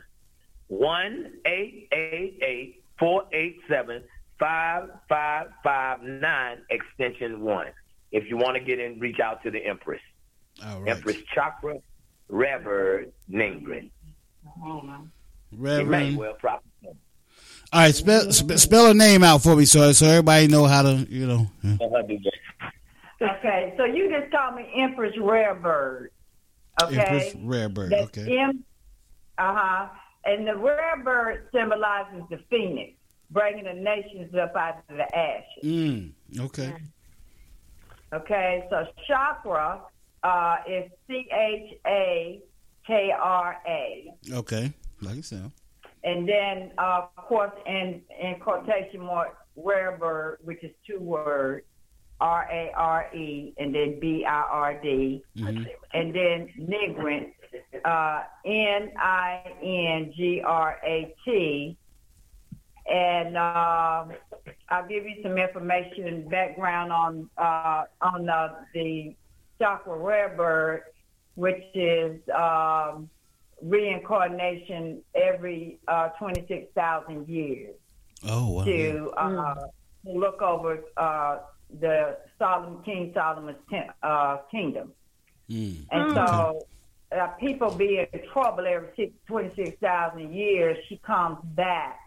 1 0.68 1.32
888 1.46 2.82
487 2.98 4.02
5559, 4.38 6.58
extension 6.70 7.40
1. 7.40 7.66
If 8.10 8.28
you 8.28 8.36
want 8.36 8.56
to 8.56 8.60
get 8.60 8.78
in, 8.78 8.98
reach 8.98 9.20
out 9.20 9.42
to 9.44 9.50
the 9.50 9.64
Empress. 9.64 10.02
All 10.64 10.80
right. 10.80 10.96
Empress 10.96 11.16
Chakra 11.34 11.76
Reverend 12.28 13.12
Ningren. 13.30 13.90
Reverend. 15.52 15.88
Emmanuel 15.88 16.34
Prophet. 16.34 16.64
All 17.70 17.80
right, 17.82 17.94
spell 17.94 18.32
sp- 18.32 18.56
spell 18.56 18.86
her 18.86 18.94
name 18.94 19.22
out 19.22 19.42
for 19.42 19.54
me, 19.54 19.64
so 19.66 19.92
so 19.92 20.06
everybody 20.06 20.46
know 20.46 20.64
how 20.64 20.82
to 20.82 21.06
you 21.10 21.26
know. 21.26 21.46
Okay, 23.20 23.74
so 23.76 23.84
you 23.84 24.08
just 24.10 24.30
call 24.32 24.52
me 24.52 24.70
Empress 24.76 25.12
Rare 25.20 25.54
Bird. 25.54 26.10
Okay. 26.82 26.96
Empress 26.98 27.34
Rare 27.42 27.68
Bird. 27.68 27.90
That's 27.90 28.04
Okay. 28.04 28.38
M. 28.38 28.64
Uh 29.36 29.54
huh. 29.54 29.88
And 30.24 30.46
the 30.46 30.56
rare 30.56 31.02
bird 31.02 31.48
symbolizes 31.54 32.22
the 32.30 32.38
phoenix, 32.50 32.94
bringing 33.30 33.64
the 33.64 33.72
nations 33.74 34.34
up 34.34 34.54
out 34.56 34.78
of 34.88 34.96
the 34.96 35.16
ashes. 35.16 35.64
Mm. 35.64 36.12
Okay. 36.40 36.74
Okay, 38.12 38.64
so 38.70 38.86
chakra 39.06 39.80
uh, 40.22 40.56
is 40.68 40.90
C 41.06 41.28
H 41.32 41.78
A 41.86 42.40
K 42.86 43.12
R 43.18 43.58
A. 43.66 44.12
Okay. 44.32 44.72
Like 45.00 45.18
it 45.18 45.24
sound. 45.24 45.52
And 46.04 46.28
then, 46.28 46.72
uh, 46.78 47.06
of 47.16 47.24
course, 47.24 47.52
in, 47.66 48.02
in 48.20 48.36
quotation 48.40 49.00
mark, 49.00 49.36
rare 49.56 49.96
bird, 49.96 50.38
which 50.42 50.62
is 50.62 50.70
two 50.86 51.00
words, 51.00 51.64
R 52.20 52.48
A 52.50 52.72
R 52.76 53.14
E, 53.14 53.52
and 53.58 53.74
then 53.74 54.00
B 54.00 54.24
I 54.24 54.30
R 54.30 54.80
D. 54.80 55.22
Mm-hmm. 55.36 55.64
And 55.92 56.14
then 56.14 56.48
Nigrant, 56.58 57.32
uh, 57.84 58.22
N 58.44 58.92
I 58.96 59.42
N 59.62 60.12
G 60.16 60.42
R 60.44 60.80
A 60.84 61.14
T. 61.24 61.76
And 62.90 63.36
um, 63.36 64.12
I'll 64.70 64.88
give 64.88 65.04
you 65.04 65.16
some 65.22 65.36
information, 65.36 66.08
and 66.08 66.30
background 66.30 66.90
on 66.90 67.28
uh, 67.36 67.84
on 68.00 68.28
uh, 68.28 68.54
the 68.72 69.14
chakra 69.58 69.96
rare 69.96 70.34
bird, 70.36 70.82
which 71.34 71.64
is 71.74 72.20
um, 72.30 73.08
reincarnation 73.62 75.02
every 75.14 75.78
uh, 75.88 76.08
26,000 76.18 77.28
years 77.28 77.74
Oh 78.26 78.50
wow. 78.50 78.64
to 78.64 79.10
uh, 79.16 79.54
to 80.04 80.12
look 80.12 80.42
over 80.42 80.82
uh, 80.96 81.38
the 81.80 82.18
Solomon 82.38 82.82
King 82.84 83.12
Solomon's 83.14 83.58
ten, 83.70 83.88
uh, 84.02 84.38
kingdom. 84.50 84.92
Mm. 85.50 85.86
And 85.90 86.14
so 86.14 86.66
uh, 87.16 87.26
people 87.40 87.70
be 87.70 87.98
in 88.12 88.20
trouble 88.32 88.66
every 88.66 88.90
six, 88.96 89.12
26,000 89.26 90.32
years. 90.32 90.76
She 90.88 90.98
comes 90.98 91.38
back 91.54 91.98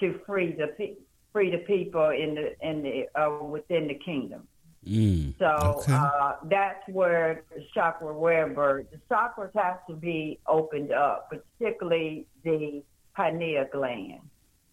to 0.00 0.20
free 0.26 0.52
the 0.52 0.68
pe- 0.78 0.96
free 1.32 1.50
the 1.50 1.58
people 1.58 2.10
in 2.10 2.34
the 2.34 2.68
in 2.68 2.82
the 2.82 3.20
uh, 3.20 3.44
within 3.44 3.88
the 3.88 3.94
kingdom. 3.94 4.46
Mm. 4.88 5.38
So 5.38 5.46
Okay. 5.80 5.92
uh, 5.92 6.36
that's 6.44 6.82
where 6.88 7.44
the 7.54 7.62
chakra 7.74 8.12
rare 8.12 8.48
bird. 8.48 8.88
The 8.90 9.00
chakras 9.14 9.50
have 9.54 9.84
to 9.88 9.94
be 9.94 10.40
opened 10.46 10.92
up, 10.92 11.30
particularly 11.30 12.26
the 12.42 12.82
pineal 13.14 13.66
gland, 13.72 14.20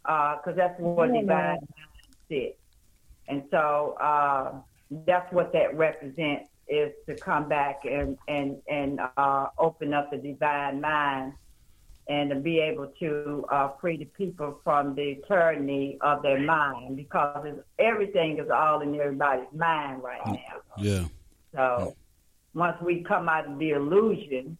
because 0.03 0.55
that's 0.55 0.79
where 0.79 1.09
Mm. 1.09 1.21
divine 1.21 1.27
mind 1.27 1.67
sits. 2.29 2.57
And 3.27 3.43
so 3.51 3.95
uh, 3.99 4.53
that's 5.05 5.31
what 5.33 5.51
that 5.53 5.75
represents 5.75 6.49
is 6.67 6.91
to 7.07 7.15
come 7.15 7.47
back 7.49 7.81
and 7.85 8.17
and 8.27 8.57
and 8.69 8.99
uh, 9.17 9.47
open 9.59 9.93
up 9.93 10.09
the 10.11 10.17
divine 10.17 10.81
mind 10.81 11.33
and 12.07 12.29
to 12.29 12.35
be 12.35 12.59
able 12.59 12.87
to 12.99 13.45
uh, 13.51 13.69
free 13.81 13.97
the 13.97 14.05
people 14.05 14.59
from 14.63 14.93
the 14.95 15.21
tyranny 15.27 15.97
of 16.01 16.21
their 16.21 16.39
mind 16.39 16.95
because 16.95 17.45
it's, 17.45 17.59
everything 17.79 18.37
is 18.37 18.49
all 18.49 18.81
in 18.81 18.93
everybody's 18.99 19.45
mind 19.53 20.03
right 20.03 20.21
now. 20.25 20.61
Yeah. 20.77 21.05
So 21.53 21.95
once 22.53 22.79
we 22.81 23.03
come 23.03 23.27
out 23.27 23.49
of 23.49 23.57
the 23.57 23.71
illusion 23.71 24.57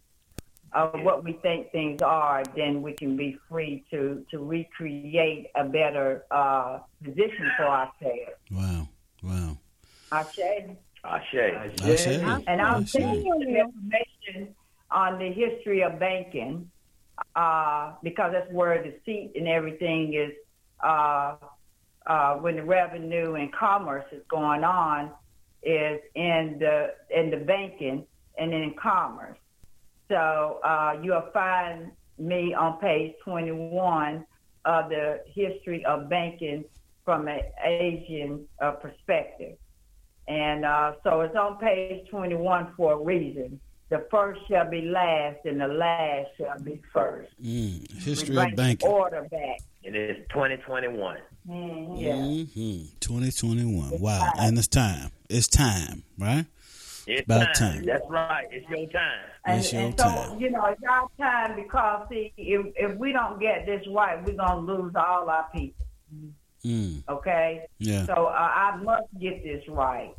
of 0.74 1.02
what 1.04 1.24
we 1.24 1.34
think 1.34 1.72
things 1.72 2.02
are, 2.02 2.44
then 2.56 2.82
we 2.82 2.94
can 2.94 3.16
be 3.16 3.38
free 3.48 3.86
to, 3.92 4.26
to 4.32 4.40
recreate 4.40 5.48
a 5.56 5.64
better 5.64 6.26
uh, 6.32 6.80
position 7.04 7.50
for 7.58 7.66
ourselves. 7.66 8.32
Wow. 8.52 8.88
Wow. 9.24 9.58
Ashe. 10.12 10.40
Ashe. 11.04 11.36
Ashe. 11.82 12.08
And 12.48 12.62
I'll 12.62 12.82
Ashe. 12.82 12.92
tell 12.92 13.16
you 13.16 13.24
some 13.24 13.56
information 13.56 14.56
on 14.92 15.20
the 15.20 15.32
history 15.32 15.84
of 15.84 16.00
banking 16.00 16.70
uh, 17.36 17.94
because 18.04 18.32
that's 18.34 18.52
where 18.52 18.82
the 18.82 18.94
seat 19.06 19.34
and 19.36 19.48
everything 19.48 20.14
is 20.14 20.32
uh, 20.84 21.36
uh, 22.08 22.36
when 22.36 22.56
the 22.56 22.64
revenue 22.64 23.36
and 23.36 23.54
commerce 23.54 24.06
is 24.12 24.22
going 24.30 24.64
on 24.64 25.12
is 25.64 26.00
in 26.14 26.58
the 26.60 26.94
in 27.10 27.32
the 27.32 27.38
banking 27.38 28.06
and 28.38 28.54
in 28.54 28.74
commerce. 28.82 29.38
So 30.08 30.60
uh, 30.64 31.00
you'll 31.02 31.30
find 31.34 31.92
me 32.20 32.54
on 32.54 32.80
page 32.80 33.16
21 33.24 34.26
of 34.66 34.90
the 34.90 35.22
history 35.34 35.84
of 35.86 36.10
banking 36.10 36.66
from 37.04 37.28
an 37.28 37.42
Asian 37.64 38.48
uh, 38.62 38.72
perspective. 38.72 39.58
And 40.28 40.66
uh, 40.66 40.94
so 41.04 41.22
it's 41.22 41.36
on 41.36 41.58
page 41.58 42.08
21 42.10 42.74
for 42.76 42.94
a 42.94 42.98
reason. 42.98 43.60
The 43.96 44.06
first 44.12 44.42
shall 44.50 44.70
be 44.70 44.82
last, 44.82 45.38
and 45.46 45.62
the 45.62 45.68
last 45.70 46.28
shall 46.38 46.60
be 46.60 46.82
first. 46.92 47.32
Mm. 47.42 47.90
History 48.04 48.36
of 48.38 48.54
banking. 48.54 48.90
order 48.90 49.22
back. 49.32 49.60
It 49.84 49.96
is 49.96 50.18
2021. 50.34 51.18
Mm, 51.48 52.02
yeah. 52.02 52.16
hmm 52.54 52.84
2021. 53.00 54.02
Wow. 54.02 54.34
And 54.38 54.58
it's 54.58 54.68
time. 54.68 55.12
It's 55.30 55.48
time, 55.48 56.04
right? 56.20 56.46
It's 57.08 57.24
About 57.26 57.56
time. 57.56 57.76
time. 57.76 57.86
That's 57.86 58.04
right. 58.10 58.48
It's 58.52 58.68
your 58.70 58.90
time. 58.90 59.20
And, 59.46 59.60
It's 59.60 59.72
your 59.72 59.82
and 59.84 59.98
so, 59.98 60.04
time. 60.06 60.40
you 60.42 60.50
know, 60.50 60.66
it's 60.66 60.82
our 60.90 61.08
time 61.18 61.56
because, 61.56 62.08
see, 62.10 62.34
if, 62.36 62.66
if 62.76 62.98
we 62.98 63.14
don't 63.14 63.40
get 63.40 63.66
this 63.66 63.86
right, 63.94 64.18
we're 64.26 64.34
going 64.36 64.66
to 64.66 64.74
lose 64.74 64.94
all 64.96 65.30
our 65.30 65.48
people, 65.54 65.86
Mm. 66.66 67.04
okay? 67.08 67.66
Yeah. 67.78 68.06
So 68.08 68.26
uh, 68.26 68.30
I 68.32 68.76
must 68.84 69.08
get 69.22 69.42
this 69.44 69.64
right. 69.70 70.14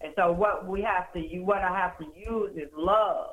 And 0.00 0.12
so 0.16 0.32
what 0.32 0.66
we 0.66 0.82
have 0.82 1.12
to, 1.12 1.20
you, 1.20 1.44
what 1.44 1.58
I 1.62 1.76
have 1.76 1.98
to 1.98 2.06
use 2.16 2.56
is 2.56 2.68
love. 2.76 3.30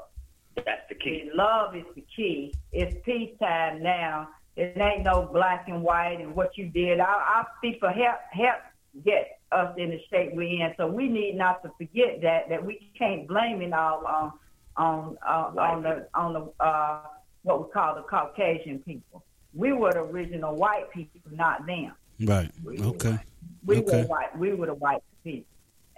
That's 0.55 0.87
the 0.89 0.95
key. 0.95 1.29
Love 1.33 1.75
is 1.75 1.83
the 1.95 2.03
key. 2.15 2.53
It's 2.71 2.95
peacetime 3.05 3.83
now. 3.83 4.29
It 4.55 4.77
ain't 4.77 5.03
no 5.03 5.29
black 5.31 5.67
and 5.67 5.83
white 5.83 6.19
and 6.21 6.33
what 6.33 6.57
you 6.57 6.67
did. 6.69 6.99
Our, 6.99 7.07
our 7.07 7.47
people 7.61 7.89
help 7.89 8.19
help 8.31 8.61
get 9.03 9.39
us 9.51 9.75
in 9.77 9.89
the 9.89 9.99
shape 10.09 10.31
we're 10.33 10.65
in. 10.65 10.73
So 10.77 10.87
we 10.87 11.09
need 11.09 11.35
not 11.35 11.61
to 11.63 11.71
forget 11.77 12.21
that 12.21 12.47
that 12.49 12.65
we 12.65 12.89
can't 12.97 13.27
blame 13.27 13.61
it 13.61 13.73
all 13.73 14.05
on 14.07 14.31
on 14.77 15.17
uh, 15.27 15.51
on 15.59 15.83
the 15.83 16.07
on 16.15 16.33
the 16.33 16.63
uh, 16.63 17.01
what 17.43 17.65
we 17.67 17.71
call 17.73 17.95
the 17.95 18.03
Caucasian 18.03 18.79
people. 18.79 19.23
We 19.53 19.73
were 19.73 19.91
the 19.91 19.99
original 19.99 20.55
white 20.55 20.89
people, 20.91 21.19
not 21.31 21.65
them. 21.65 21.91
Right. 22.21 22.49
Okay. 22.65 23.19
We 23.65 23.79
Okay. 23.79 24.01
were 24.03 24.07
white. 24.07 24.37
We 24.37 24.53
were 24.53 24.67
the 24.67 24.73
white 24.73 25.03
people. 25.23 25.47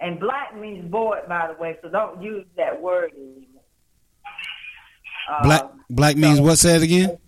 And 0.00 0.20
black 0.20 0.56
means 0.56 0.88
void, 0.90 1.28
by 1.28 1.48
the 1.52 1.60
way. 1.60 1.76
So 1.82 1.88
don't 1.88 2.22
use 2.22 2.46
that 2.56 2.80
word 2.80 3.12
anymore. 3.12 3.62
Uh, 5.30 5.42
Black 5.42 5.70
black 5.90 6.16
means 6.16 6.40
what? 6.40 6.56
Say 6.56 6.76
it 6.76 6.82
again. 6.82 7.18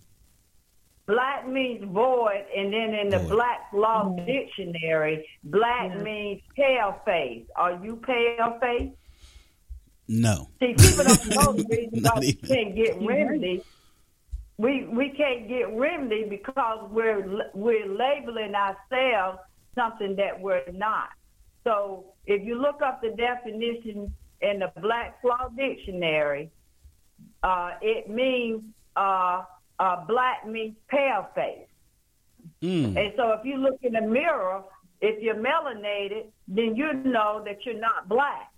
Black 1.05 1.47
means 1.47 1.83
void, 1.91 2.45
and 2.55 2.71
then 2.73 2.93
in 2.95 3.09
the 3.09 3.19
Black 3.19 3.67
Law 3.73 4.15
Dictionary, 4.25 5.27
black 5.43 5.99
means 6.01 6.41
pale 6.55 6.99
face. 7.05 7.45
Are 7.55 7.83
you 7.83 7.97
pale 7.97 8.57
face? 8.61 8.91
No. 10.07 10.49
See, 10.59 10.73
people 10.73 11.03
don't 11.03 11.27
know 11.29 11.53
the 11.53 11.65
reason 11.69 12.03
why 12.03 12.19
we 12.19 12.33
can't 12.33 12.75
get 12.75 13.01
remedy. 13.01 13.63
We 14.57 14.85
we 14.85 15.09
can't 15.09 15.47
get 15.47 15.73
remedy 15.75 16.25
because 16.29 16.89
we're 16.91 17.49
we're 17.53 17.87
labeling 17.87 18.55
ourselves 18.55 19.39
something 19.75 20.15
that 20.15 20.39
we're 20.39 20.63
not. 20.73 21.09
So 21.63 22.05
if 22.25 22.45
you 22.45 22.59
look 22.59 22.81
up 22.81 23.01
the 23.01 23.09
definition 23.09 24.13
in 24.41 24.59
the 24.59 24.71
Black 24.81 25.19
Law 25.23 25.49
Dictionary, 25.55 26.49
uh, 27.43 27.71
it 27.81 28.09
means 28.09 28.63
uh, 28.95 29.43
uh, 29.79 30.05
black 30.05 30.47
means 30.47 30.75
pale 30.89 31.27
face. 31.35 31.67
Mm. 32.61 32.97
And 32.97 33.13
so 33.15 33.31
if 33.33 33.45
you 33.45 33.57
look 33.57 33.77
in 33.83 33.93
the 33.93 34.01
mirror, 34.01 34.63
if 35.01 35.21
you're 35.21 35.35
melanated, 35.35 36.25
then 36.47 36.75
you 36.75 36.93
know 36.93 37.41
that 37.45 37.65
you're 37.65 37.79
not 37.79 38.07
black. 38.07 38.51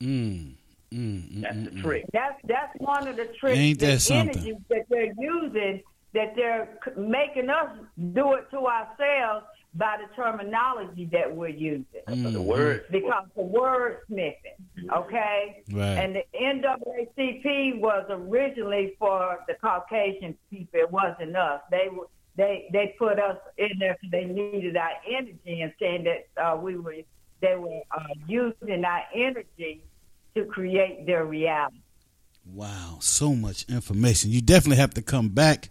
Mm. 0.00 0.54
Mm. 0.92 1.32
mm, 1.32 1.40
That's 1.42 1.56
the 1.56 1.70
mm. 1.70 1.82
trick. 1.82 2.04
That's 2.12 2.40
that's 2.44 2.72
one 2.78 3.06
of 3.06 3.16
the 3.16 3.26
tricks. 3.38 3.58
Ain't 3.58 3.78
that 3.80 3.94
the 3.94 4.00
something? 4.00 4.36
energy 4.36 4.54
that 4.68 4.86
they're 4.90 5.12
using 5.18 5.82
that 6.14 6.34
they're 6.36 6.78
making 6.96 7.48
us 7.48 7.70
do 8.12 8.34
it 8.34 8.50
to 8.50 8.66
ourselves 8.66 9.46
by 9.74 9.96
the 9.98 10.14
terminology 10.14 11.08
that 11.12 11.34
we're 11.34 11.48
using. 11.48 11.86
Mm-hmm. 12.06 12.32
The 12.32 12.42
word. 12.42 12.84
Because 12.90 13.24
the 13.34 13.42
wordsmithing, 13.42 14.92
okay? 14.94 15.62
Right. 15.72 15.84
And 15.84 16.16
the 16.16 16.24
NAACP 16.38 17.80
was 17.80 18.04
originally 18.10 18.94
for 18.98 19.38
the 19.48 19.54
Caucasian 19.54 20.36
people. 20.50 20.80
It 20.80 20.90
wasn't 20.90 21.36
us. 21.36 21.60
They 21.70 21.88
were 21.90 22.06
they 22.36 22.68
they 22.72 22.94
put 22.98 23.18
us 23.18 23.36
in 23.58 23.78
there 23.78 23.96
because 24.00 24.10
they 24.10 24.24
needed 24.24 24.76
our 24.76 24.92
energy 25.06 25.60
and 25.60 25.72
saying 25.78 26.04
that 26.04 26.42
uh, 26.42 26.56
we 26.56 26.76
were 26.76 26.96
they 27.40 27.56
were 27.56 27.82
uh, 27.90 28.04
using 28.26 28.84
our 28.84 29.02
energy 29.14 29.82
to 30.34 30.44
create 30.46 31.06
their 31.06 31.24
reality. 31.24 31.78
Wow, 32.44 32.98
so 33.00 33.34
much 33.34 33.64
information. 33.68 34.30
You 34.30 34.40
definitely 34.40 34.78
have 34.78 34.94
to 34.94 35.02
come 35.02 35.28
back, 35.28 35.70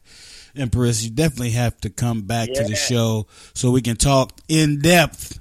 Empress. 0.56 1.04
You 1.04 1.10
definitely 1.12 1.52
have 1.52 1.78
to 1.82 1.90
come 1.90 2.22
back 2.24 2.50
to 2.54 2.64
the 2.64 2.76
show 2.76 3.28
so 3.54 3.72
we 3.72 3.82
can 3.82 3.96
talk 3.98 4.40
in 4.48 4.80
depth, 4.80 5.40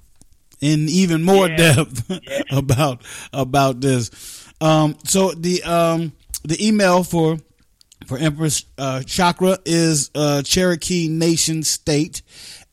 in 0.61 0.89
even 0.89 1.23
more 1.23 1.49
Yeah. 1.49 1.57
depth 1.75 2.11
about 2.51 3.03
about 3.33 3.81
this. 3.81 4.11
Um, 4.61 4.97
so 5.05 5.31
the 5.33 5.63
um 5.65 6.13
the 6.45 6.67
email 6.67 7.03
for 7.05 7.39
for 8.07 8.17
Empress 8.19 8.65
uh, 8.79 9.03
Chakra 9.03 9.59
is 9.67 10.11
uh, 10.15 10.41
Cherokee 10.43 11.09
Nation 11.09 11.63
State 11.63 12.23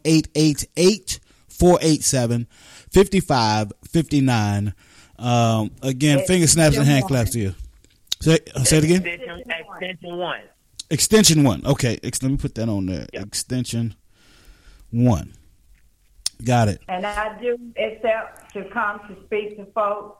487 1.58 2.46
5559. 2.92 4.74
Um, 5.18 5.70
again, 5.82 6.24
finger 6.26 6.46
snaps 6.46 6.76
and 6.76 6.86
hand 6.86 7.04
claps 7.06 7.30
to 7.32 7.38
you. 7.38 7.54
Say, 8.20 8.38
uh, 8.54 8.64
say 8.64 8.78
it 8.78 8.84
again. 8.84 9.04
Extension, 9.06 9.42
extension 9.50 10.16
one. 10.16 10.40
Extension 10.90 11.44
one. 11.44 11.66
Okay, 11.66 11.98
ex- 12.02 12.22
let 12.22 12.30
me 12.30 12.36
put 12.38 12.54
that 12.56 12.68
on 12.68 12.86
there. 12.86 13.06
Extension 13.12 13.94
one. 14.90 15.32
Got 16.44 16.68
it. 16.68 16.80
And 16.88 17.06
I 17.06 17.40
do 17.40 17.56
accept 17.76 18.52
to 18.54 18.64
come 18.70 19.00
to 19.08 19.16
speak 19.26 19.56
to 19.58 19.64
folks 19.72 20.18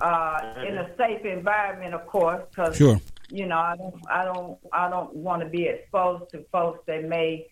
uh, 0.00 0.54
in 0.66 0.78
a 0.78 0.90
safe 0.96 1.24
environment, 1.24 1.94
of 1.94 2.06
course, 2.06 2.42
because 2.50 2.76
Sure. 2.76 3.00
you 3.30 3.46
know 3.46 3.56
I 3.58 3.76
don't, 3.76 3.94
I 4.10 4.24
don't, 4.24 4.58
I 4.72 4.88
don't 4.90 5.14
want 5.14 5.42
to 5.42 5.48
be 5.48 5.66
exposed 5.66 6.30
to 6.32 6.44
folks 6.50 6.80
that 6.86 7.04
may 7.04 7.46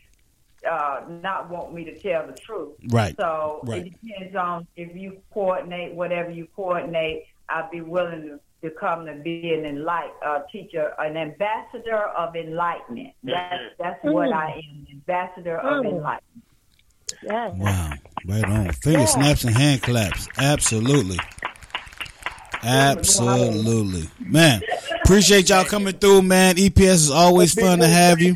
uh, 0.70 1.00
not 1.08 1.50
want 1.50 1.72
me 1.74 1.84
to 1.84 1.98
tell 1.98 2.26
the 2.26 2.32
truth. 2.32 2.74
Right. 2.88 3.14
So 3.18 3.60
Right. 3.64 3.86
it 3.86 3.92
depends 4.02 4.34
on 4.36 4.66
if 4.76 4.96
you 4.96 5.18
coordinate 5.32 5.94
whatever 5.94 6.30
you 6.30 6.48
coordinate. 6.56 7.24
I'd 7.48 7.70
be 7.70 7.80
willing 7.80 8.22
to, 8.62 8.68
to 8.68 8.74
come 8.74 9.06
to 9.06 9.14
be 9.14 9.52
an 9.54 9.62
enlight, 9.62 10.10
uh, 10.24 10.40
teacher, 10.52 10.92
an 10.98 11.16
ambassador 11.16 11.96
of 12.16 12.34
enlightenment. 12.36 13.14
That's 13.22 13.62
that's 13.78 14.02
what 14.04 14.32
I 14.32 14.50
am, 14.68 14.86
ambassador 14.90 15.56
of 15.58 15.84
Mm. 15.84 15.88
enlightenment. 15.96 16.44
Yeah. 17.22 17.48
Wow. 17.54 17.92
Right 18.26 18.44
on. 18.44 18.72
Finger 18.72 19.06
snaps 19.06 19.44
and 19.44 19.56
hand 19.56 19.82
claps. 19.82 20.28
Absolutely. 20.38 21.18
Absolutely. 22.62 24.08
Man, 24.20 24.60
appreciate 25.04 25.48
y'all 25.48 25.64
coming 25.64 25.94
through, 25.94 26.22
man. 26.22 26.56
EPS 26.56 26.94
is 26.94 27.10
always 27.10 27.54
fun 27.54 27.78
to 27.78 27.86
have 27.86 28.20
you. 28.20 28.34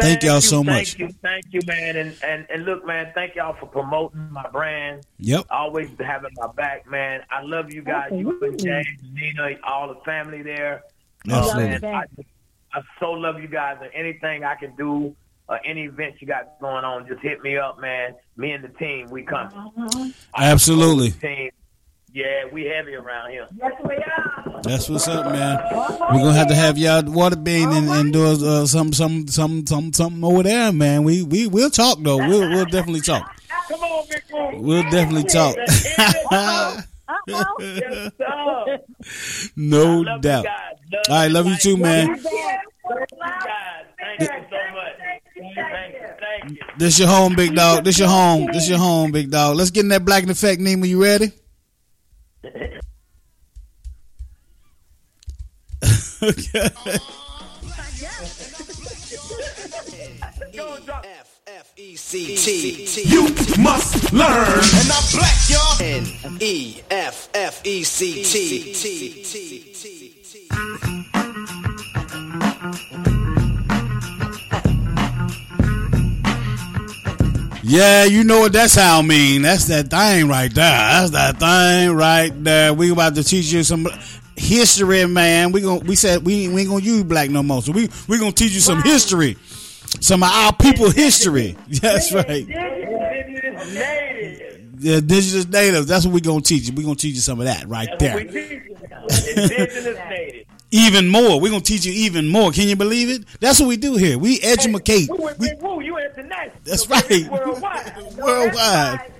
Thank 0.00 0.22
y'all 0.22 0.40
so 0.40 0.64
much. 0.64 0.94
Thank 0.94 0.98
you, 0.98 1.18
thank 1.22 1.44
you, 1.50 1.60
man. 1.66 1.96
And, 1.96 2.16
and 2.24 2.46
and 2.50 2.64
look, 2.64 2.86
man, 2.86 3.12
thank 3.14 3.34
y'all 3.34 3.54
for 3.54 3.66
promoting 3.66 4.30
my 4.30 4.48
brand. 4.50 5.06
Yep. 5.18 5.46
Always 5.50 5.90
having 5.98 6.30
my 6.36 6.48
back, 6.52 6.88
man. 6.88 7.22
I 7.30 7.42
love 7.42 7.72
you 7.72 7.82
guys. 7.82 8.10
You 8.12 8.38
and 8.42 8.58
James, 8.58 9.00
Nina, 9.12 9.56
all 9.64 9.88
the 9.88 10.00
family 10.04 10.42
there. 10.42 10.82
Absolutely. 11.28 11.74
Uh, 11.74 11.80
man, 11.80 11.94
I, 11.94 12.78
I 12.78 12.82
so 12.98 13.12
love 13.12 13.40
you 13.40 13.48
guys. 13.48 13.78
And 13.82 13.90
anything 13.94 14.44
I 14.44 14.54
can 14.54 14.74
do, 14.76 15.14
uh, 15.48 15.58
any 15.64 15.84
events 15.84 16.20
you 16.20 16.26
got 16.26 16.60
going 16.60 16.84
on, 16.84 17.06
just 17.06 17.20
hit 17.20 17.42
me 17.42 17.56
up, 17.56 17.80
man. 17.80 18.14
Me 18.36 18.52
and 18.52 18.64
the 18.64 18.68
team, 18.68 19.08
we 19.10 19.22
come. 19.22 19.72
Absolutely. 20.36 21.10
Team, 21.10 21.50
yeah, 22.12 22.44
we 22.52 22.64
heavy 22.64 22.94
around 22.94 23.30
here. 23.30 23.46
Yes, 23.56 23.72
we 23.84 23.94
are. 23.96 24.60
That's 24.62 24.88
what's 24.88 25.08
up, 25.08 25.26
man. 25.26 25.58
We're 25.72 26.22
gonna 26.22 26.34
have 26.34 26.48
to 26.48 26.54
have 26.54 26.76
y'all 26.76 27.02
water 27.04 27.36
bean 27.36 27.70
and, 27.72 27.88
and 27.88 28.12
do 28.12 28.24
uh, 28.24 28.66
some 28.66 28.92
some 28.92 29.26
some 29.28 29.66
some 29.66 29.92
something 29.92 30.24
over 30.24 30.42
there, 30.42 30.72
man. 30.72 31.04
We 31.04 31.22
we 31.22 31.46
we'll 31.46 31.70
talk 31.70 31.98
though. 32.00 32.18
We'll 32.18 32.48
we'll 32.50 32.66
definitely 32.66 33.00
talk. 33.00 33.30
Come 33.68 33.80
on, 33.80 34.06
big 34.08 34.22
boy. 34.30 34.58
We'll 34.60 34.82
definitely 34.90 35.24
talk. 35.24 35.56
No 39.56 40.04
doubt. 40.20 40.44
guys. 40.44 40.76
Love 40.92 41.02
All 41.08 41.16
right, 41.16 41.30
love 41.30 41.46
you 41.46 41.56
too, 41.56 41.76
man. 41.76 42.08
Love 42.08 42.18
you. 42.24 42.50
Thank 43.98 44.20
you 44.20 44.26
so 44.26 44.74
much. 44.74 44.96
Thank 45.34 46.50
you. 46.50 46.58
This 46.78 46.98
your 46.98 47.08
home, 47.08 47.34
big 47.34 47.54
dog. 47.54 47.84
This 47.84 47.98
your 47.98 48.08
home. 48.08 48.48
This 48.52 48.68
your 48.68 48.78
home, 48.78 49.12
big 49.12 49.30
dog. 49.30 49.56
Let's 49.56 49.70
get 49.70 49.80
in 49.84 49.88
that 49.88 50.04
black 50.04 50.22
and 50.22 50.30
effect, 50.30 50.60
Nima. 50.60 50.86
You 50.88 51.02
ready? 51.02 51.32
Okay. 56.22 56.70
You 61.82 63.28
must 63.62 64.12
learn. 64.12 64.60
And 64.74 64.90
I'm 64.90 65.04
black, 65.12 65.38
y'all. 65.48 65.80
N 65.80 66.06
E 66.40 66.82
F 66.90 67.28
F 67.34 67.64
E 67.64 67.82
C 67.84 68.24
T. 68.24 68.74
Yeah, 77.62 78.04
you 78.04 78.24
know 78.24 78.40
what 78.40 78.52
that 78.54 78.70
sound 78.70 79.06
mean. 79.08 79.42
That's 79.42 79.66
that 79.66 79.88
thing 79.90 80.28
right 80.28 80.52
there. 80.52 80.64
That's 80.64 81.10
that 81.10 81.38
thing 81.38 81.94
right 81.94 82.30
there. 82.42 82.72
We 82.72 82.90
about 82.90 83.14
to 83.16 83.24
teach 83.24 83.52
you 83.52 83.62
some 83.62 83.86
history, 84.36 85.04
man. 85.06 85.52
We 85.52 85.60
going 85.60 85.84
we 85.86 85.94
said 85.96 86.24
we, 86.24 86.48
we 86.48 86.62
ain't 86.62 86.70
gonna 86.70 86.82
use 86.82 87.04
black 87.04 87.28
no 87.30 87.42
more. 87.42 87.60
So 87.62 87.72
we 87.72 87.90
we 88.08 88.18
gonna 88.18 88.32
teach 88.32 88.52
you 88.52 88.60
some 88.60 88.82
history. 88.82 89.36
Some 90.00 90.22
of 90.22 90.30
our 90.30 90.54
people 90.54 90.90
history. 90.90 91.56
That's 91.68 92.12
right. 92.12 92.46
The 94.72 94.94
indigenous 94.94 95.46
natives. 95.46 95.86
That's 95.86 96.06
what 96.06 96.14
we 96.14 96.20
gonna 96.22 96.40
teach 96.40 96.68
you. 96.68 96.74
We 96.74 96.82
gonna 96.84 96.94
teach 96.94 97.14
you 97.16 97.20
some 97.20 97.40
of 97.40 97.46
that 97.46 97.68
right 97.68 97.88
That's 97.98 98.14
what 98.14 98.24
we 98.26 98.30
there. 98.30 98.48
teach 98.48 98.62
you 98.70 98.76
now. 98.88 99.02
Indigenous 99.06 99.98
native. 100.08 100.46
Even 100.72 101.08
more. 101.08 101.40
We're 101.40 101.50
gonna 101.50 101.62
teach 101.62 101.84
you 101.84 101.92
even 101.92 102.28
more. 102.28 102.52
Can 102.52 102.68
you 102.68 102.76
believe 102.76 103.10
it? 103.10 103.24
That's 103.40 103.58
what 103.58 103.68
we 103.68 103.76
do 103.76 103.96
here. 103.96 104.18
We 104.18 104.40
educate. 104.40 105.08
Woo, 105.10 105.16
woo, 105.16 105.48
woo, 105.60 105.80
you 105.80 105.98
international. 105.98 106.54
That's 106.64 106.88
right. 106.88 107.28
Worldwide. 107.28 107.96
Worldwide. 108.16 109.12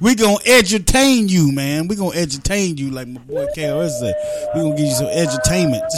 We 0.00 0.16
gonna 0.16 0.38
edutain 0.38 1.28
you, 1.28 1.52
man. 1.52 1.86
We 1.86 1.94
gonna 1.94 2.16
edutain 2.16 2.76
you, 2.76 2.90
like 2.90 3.06
my 3.06 3.20
boy 3.20 3.46
KRS 3.56 4.00
said. 4.00 4.14
We 4.54 4.62
gonna 4.62 4.76
give 4.76 4.86
you 4.86 4.94
some 4.94 5.06
edutainment. 5.06 5.88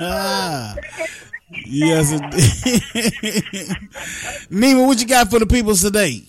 yes, 1.66 2.10
indeed. 2.10 2.30
Nima, 4.50 4.86
what 4.86 5.00
you 5.00 5.06
got 5.06 5.30
for 5.30 5.38
the 5.38 5.46
people 5.46 5.76
today? 5.76 6.24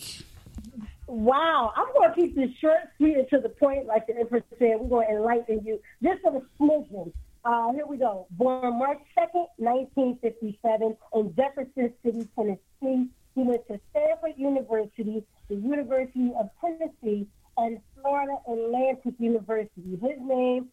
Wow, 1.08 1.72
I'm 1.76 1.88
going 1.94 2.10
to 2.10 2.16
keep 2.16 2.36
this 2.36 2.52
short, 2.60 2.78
sweet, 2.98 3.16
and 3.16 3.30
to 3.30 3.40
the 3.40 3.48
point, 3.48 3.86
like 3.86 4.06
the 4.06 4.18
Empress 4.20 4.44
said. 4.60 4.76
We're 4.80 4.90
going 4.90 5.08
to 5.08 5.16
enlighten 5.16 5.66
you. 5.66 5.80
Just 6.04 6.22
for 6.22 6.32
the 6.34 6.46
smidgen. 6.60 7.14
Uh, 7.46 7.72
here 7.74 7.86
we 7.86 7.98
go. 7.98 8.26
Born 8.32 8.80
March 8.80 9.02
2nd, 9.16 9.46
1957, 9.58 10.98
in 11.14 11.36
Jefferson 11.36 11.94
City, 12.04 12.28
Tennessee. 12.36 13.08
He 13.36 13.44
went 13.44 13.68
to 13.68 13.80
Stanford 13.92 14.34
University, 14.36 15.24
the 15.48 15.56
University 15.56 16.34
of 16.40 16.50
Tennessee, 16.60 17.28
and 17.58 17.80
Florida 18.02 18.38
Atlantic 18.50 19.14
University. 19.20 19.92
His 20.02 20.18
name 20.20 20.70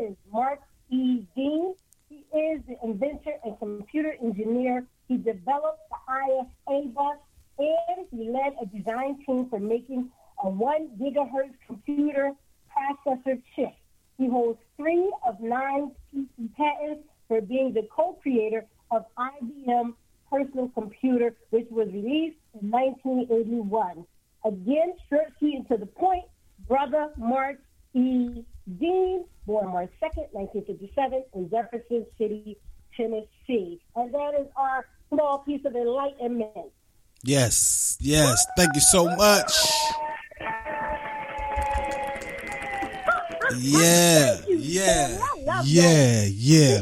is 0.00 0.16
Mark 0.32 0.60
E. 0.88 1.26
Dean. 1.36 1.74
He 2.08 2.24
is 2.34 2.62
the 2.68 2.76
inventor 2.82 3.34
and 3.44 3.58
computer 3.58 4.14
engineer. 4.22 4.86
He 5.08 5.18
developed 5.18 5.82
the 5.90 6.46
ISA 6.70 6.88
bus 6.88 7.18
and 7.58 8.06
he 8.10 8.30
led 8.30 8.54
a 8.62 8.66
design 8.66 9.22
team 9.26 9.46
for 9.50 9.60
making 9.60 10.10
a 10.42 10.48
one 10.48 10.88
gigahertz 10.98 11.54
computer 11.66 12.32
processor 12.74 13.40
chip. 13.54 13.74
He 14.18 14.28
holds 14.28 14.58
three 14.76 15.12
of 15.26 15.40
nine 15.40 15.92
PC 16.14 16.54
patents 16.56 17.02
for 17.28 17.40
being 17.40 17.72
the 17.72 17.88
co-creator 17.90 18.64
of 18.90 19.04
IBM 19.18 19.94
personal 20.30 20.68
computer, 20.68 21.34
which 21.50 21.66
was 21.70 21.88
released 21.88 22.36
in 22.60 22.70
1981. 22.70 24.04
Again, 24.44 24.94
short, 25.08 25.32
sweet, 25.38 25.56
and 25.56 25.68
to 25.68 25.76
the 25.76 25.86
point, 25.86 26.24
brother 26.68 27.10
Mark 27.16 27.58
E. 27.94 28.44
Dean, 28.78 29.24
born 29.46 29.68
March 29.68 29.90
2nd, 30.02 30.32
1957, 30.32 31.24
in 31.34 31.50
Jefferson 31.50 32.06
City, 32.18 32.56
Tennessee. 32.96 33.80
And 33.96 34.12
that 34.12 34.34
is 34.40 34.46
our 34.56 34.86
small 35.10 35.38
piece 35.38 35.64
of 35.64 35.74
enlightenment. 35.74 36.72
Yes, 37.22 37.96
yes. 38.00 38.46
Thank 38.56 38.74
you 38.74 38.80
so 38.80 39.04
much. 39.16 39.52
Yeah, 43.56 44.40
yeah, 44.48 45.18
yeah, 45.64 46.24
yeah. 46.30 46.80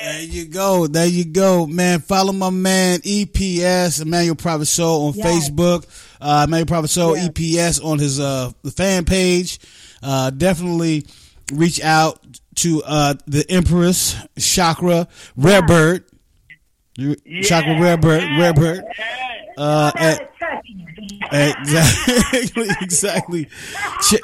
There 0.00 0.22
you 0.22 0.46
go. 0.46 0.86
There 0.86 1.06
you 1.06 1.24
go, 1.24 1.66
man. 1.66 2.00
Follow 2.00 2.32
my 2.32 2.50
man 2.50 3.00
EPS 3.00 4.02
Emmanuel 4.02 4.34
Prophet 4.36 4.66
Soul 4.66 5.08
on 5.08 5.14
Yes. 5.14 5.50
Facebook. 5.50 5.86
Uh, 6.20 6.44
Emmanuel 6.46 6.66
Prophet 6.66 6.88
Soul 6.88 7.14
EPS 7.16 7.84
on 7.84 7.98
his 7.98 8.18
uh 8.20 8.50
the 8.62 8.70
fan 8.70 9.04
page. 9.04 9.58
Uh, 10.02 10.30
definitely 10.30 11.06
reach 11.52 11.80
out 11.82 12.20
to 12.56 12.82
uh 12.84 13.14
the 13.26 13.44
Empress 13.48 14.16
Chakra 14.38 15.08
Redbird. 15.36 16.04
Chakra 17.42 17.80
Redbird 17.80 18.22
Redbird. 18.38 18.84
Uh, 19.56 19.92
at, 19.94 20.29
exactly, 21.32 22.66
exactly. 22.80 23.44
Ch- 24.02 24.20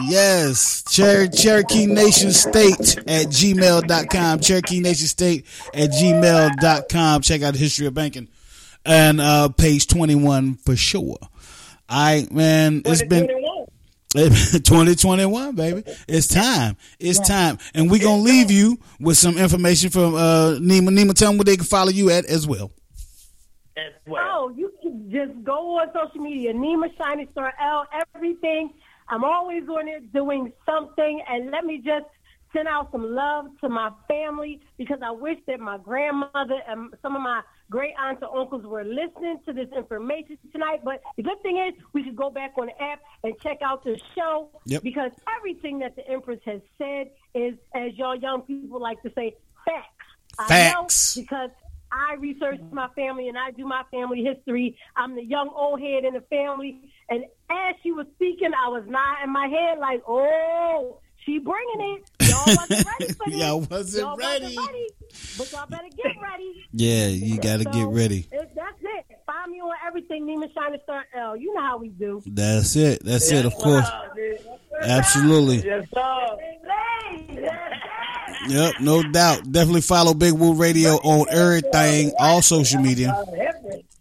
Yes, 0.00 0.84
Cher- 0.88 1.26
Cherokee 1.26 1.86
Nation 1.86 2.30
State 2.32 2.98
at 3.08 3.26
gmail.com. 3.26 4.38
Cherokee 4.38 4.78
Nation 4.78 5.08
State 5.08 5.44
at 5.74 5.90
gmail.com. 5.90 7.20
Check 7.22 7.42
out 7.42 7.54
the 7.54 7.58
history 7.58 7.86
of 7.86 7.94
banking 7.94 8.28
and 8.86 9.20
uh, 9.20 9.48
page 9.48 9.88
21 9.88 10.54
for 10.58 10.76
sure. 10.76 11.18
I 11.88 12.28
man, 12.30 12.82
it's 12.84 13.02
been 13.02 13.26
2021, 14.14 15.54
baby. 15.56 15.82
It's 16.06 16.28
time. 16.28 16.76
It's 17.00 17.18
time. 17.18 17.58
And 17.74 17.90
we're 17.90 18.00
going 18.02 18.24
to 18.24 18.30
leave 18.30 18.52
you 18.52 18.78
with 19.00 19.16
some 19.16 19.36
information 19.36 19.90
from 19.90 20.14
uh, 20.14 20.58
Nima. 20.60 20.90
Nima, 20.90 21.12
tell 21.12 21.30
them 21.30 21.38
where 21.38 21.44
they 21.44 21.56
can 21.56 21.64
follow 21.64 21.90
you 21.90 22.10
at 22.10 22.24
as 22.26 22.46
well. 22.46 22.70
Oh, 24.10 24.52
you 24.56 24.67
can 24.67 24.67
just 25.08 25.42
go 25.44 25.78
on 25.78 25.88
social 25.94 26.20
media, 26.20 26.52
Nima 26.52 26.88
Shiny 26.98 27.26
Star 27.32 27.52
L, 27.60 27.86
everything. 28.14 28.72
I'm 29.08 29.24
always 29.24 29.62
on 29.68 29.88
it 29.88 30.12
doing 30.12 30.52
something. 30.66 31.22
And 31.28 31.50
let 31.50 31.64
me 31.64 31.78
just 31.78 32.06
send 32.54 32.68
out 32.68 32.90
some 32.92 33.14
love 33.14 33.46
to 33.60 33.68
my 33.68 33.90
family 34.06 34.60
because 34.78 34.98
I 35.04 35.10
wish 35.10 35.38
that 35.46 35.60
my 35.60 35.78
grandmother 35.78 36.60
and 36.66 36.92
some 37.02 37.14
of 37.16 37.22
my 37.22 37.42
great 37.70 37.92
aunts 38.00 38.22
and 38.22 38.30
uncles 38.38 38.64
were 38.64 38.84
listening 38.84 39.38
to 39.46 39.52
this 39.52 39.68
information 39.76 40.38
tonight. 40.52 40.80
But 40.84 41.02
the 41.16 41.22
good 41.22 41.40
thing 41.42 41.58
is 41.58 41.74
we 41.92 42.02
could 42.02 42.16
go 42.16 42.30
back 42.30 42.52
on 42.58 42.66
the 42.66 42.82
app 42.82 43.00
and 43.24 43.34
check 43.42 43.58
out 43.62 43.84
the 43.84 43.98
show 44.14 44.48
Yep. 44.64 44.82
because 44.82 45.10
everything 45.36 45.78
that 45.80 45.94
the 45.96 46.06
Empress 46.08 46.40
has 46.46 46.60
said 46.78 47.10
is, 47.34 47.54
as 47.74 47.92
y'all 47.96 48.16
young 48.16 48.42
people 48.42 48.80
like 48.80 49.02
to 49.02 49.12
say, 49.14 49.36
facts. 49.66 50.48
Facts. 50.48 51.14
because 51.16 51.50
I 51.90 52.14
research 52.14 52.60
my 52.72 52.88
family 52.94 53.28
and 53.28 53.38
I 53.38 53.50
do 53.52 53.64
my 53.66 53.82
family 53.90 54.22
history. 54.22 54.76
I'm 54.96 55.14
the 55.16 55.24
young 55.24 55.48
old 55.54 55.80
head 55.80 56.04
in 56.04 56.14
the 56.14 56.20
family. 56.22 56.80
And 57.08 57.24
as 57.50 57.74
she 57.82 57.92
was 57.92 58.06
speaking, 58.16 58.50
I 58.54 58.68
was 58.68 58.84
nodding 58.86 59.32
my 59.32 59.46
head 59.48 59.78
like, 59.78 60.02
oh, 60.06 61.00
she 61.24 61.38
bringing 61.38 61.96
it. 62.20 62.28
Y'all 62.28 62.44
wasn't 62.46 62.86
ready 62.86 63.12
for 63.14 63.24
this. 63.30 63.38
Y'all 63.40 63.60
wasn't 63.60 64.02
Y'all 64.06 64.16
ready. 64.16 64.44
Wasn't 64.56 64.66
ready. 64.66 64.86
But 65.36 65.52
y'all 65.52 65.66
better 65.66 65.88
get 65.96 66.12
ready. 66.20 66.52
Yeah, 66.72 67.06
you 67.06 67.38
got 67.40 67.58
to 67.58 67.64
So, 67.64 67.70
get 67.70 67.86
ready. 67.88 68.26
it- 68.32 68.50
That's 68.54 68.78
it. 68.80 69.04
Find 69.26 69.52
me 69.52 69.60
on 69.60 69.74
everything, 69.86 70.24
Nima 70.26 70.52
Shining 70.54 70.80
Star 70.84 71.04
L. 71.14 71.36
You 71.36 71.52
know 71.54 71.60
how 71.60 71.76
we 71.78 71.88
do. 71.90 72.22
That's 72.26 72.74
it. 72.76 73.04
That's 73.04 73.30
it, 73.30 73.44
of 73.44 73.54
course. 73.56 73.88
Absolutely. 74.82 75.58
Yes, 75.64 75.86
sir. 75.92 76.36
Yep, 78.48 78.74
no 78.80 79.02
doubt. 79.02 79.50
Definitely 79.50 79.80
follow 79.82 80.14
Big 80.14 80.32
Woo 80.32 80.54
Radio 80.54 80.94
on 80.96 81.26
everything, 81.30 82.12
all 82.18 82.42
social 82.42 82.80
media. 82.80 83.14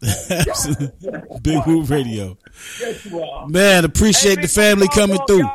Big 1.41 1.65
Woo 1.65 1.83
Radio. 1.83 2.37
Yes, 2.79 3.05
you 3.05 3.21
are. 3.23 3.47
Man, 3.47 3.83
appreciate 3.85 4.41
the 4.41 4.47
family 4.47 4.87
coming 4.89 5.19
through. 5.27 5.47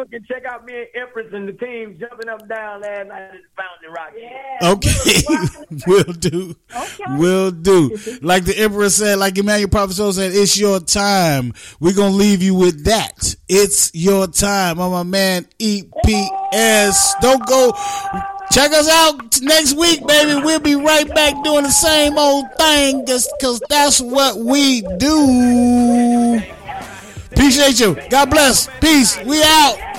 Y'all 0.00 0.06
go 0.06 0.06
on 0.06 0.06
Facebook 0.06 0.16
and 0.16 0.26
check 0.26 0.44
out 0.44 0.64
me 0.64 0.74
and 0.78 0.86
Empress 0.94 1.26
and 1.32 1.48
the 1.48 1.52
team 1.52 1.96
jumping 1.98 2.28
up 2.28 2.40
and 2.40 2.48
down 2.48 2.80
last 2.80 3.08
night 3.08 3.22
at 3.22 3.32
the 3.32 3.48
Fountain 3.56 3.92
Rock. 3.92 4.12
Okay, 4.62 5.86
will 5.86 6.12
do. 6.14 6.56
Will 7.18 7.50
do. 7.50 7.96
Like 8.22 8.44
the 8.44 8.54
Emperor 8.56 8.88
said, 8.90 9.18
like 9.18 9.36
Emmanuel 9.36 9.68
Prophet 9.68 9.94
Soul 9.94 10.12
said, 10.12 10.32
it's 10.32 10.58
your 10.58 10.80
time. 10.80 11.52
We're 11.80 11.94
going 11.94 12.12
to 12.12 12.16
leave 12.16 12.42
you 12.42 12.54
with 12.54 12.84
that. 12.84 13.34
It's 13.48 13.90
your 13.94 14.26
time. 14.26 14.80
I'm 14.80 14.90
my 14.92 15.02
man 15.02 15.46
EPS. 15.58 17.20
Don't 17.20 17.44
go. 17.46 17.72
Check 18.52 18.72
us 18.72 18.88
out 18.88 19.40
next 19.42 19.76
week, 19.76 20.06
baby. 20.06 20.40
We'll 20.40 20.60
be 20.60 20.74
right 20.76 21.08
back 21.08 21.42
doing 21.42 21.64
the 21.64 21.70
same 21.70 22.18
old 22.18 22.46
thing 22.56 23.06
just 23.06 23.30
because 23.38 23.60
that's 23.68 24.00
what 24.00 24.36
we 24.38 24.82
do. 24.98 26.40
Appreciate 27.32 27.80
you. 27.80 27.96
God 28.10 28.30
bless. 28.30 28.68
Peace. 28.80 29.18
We 29.24 29.42
out. 29.42 29.89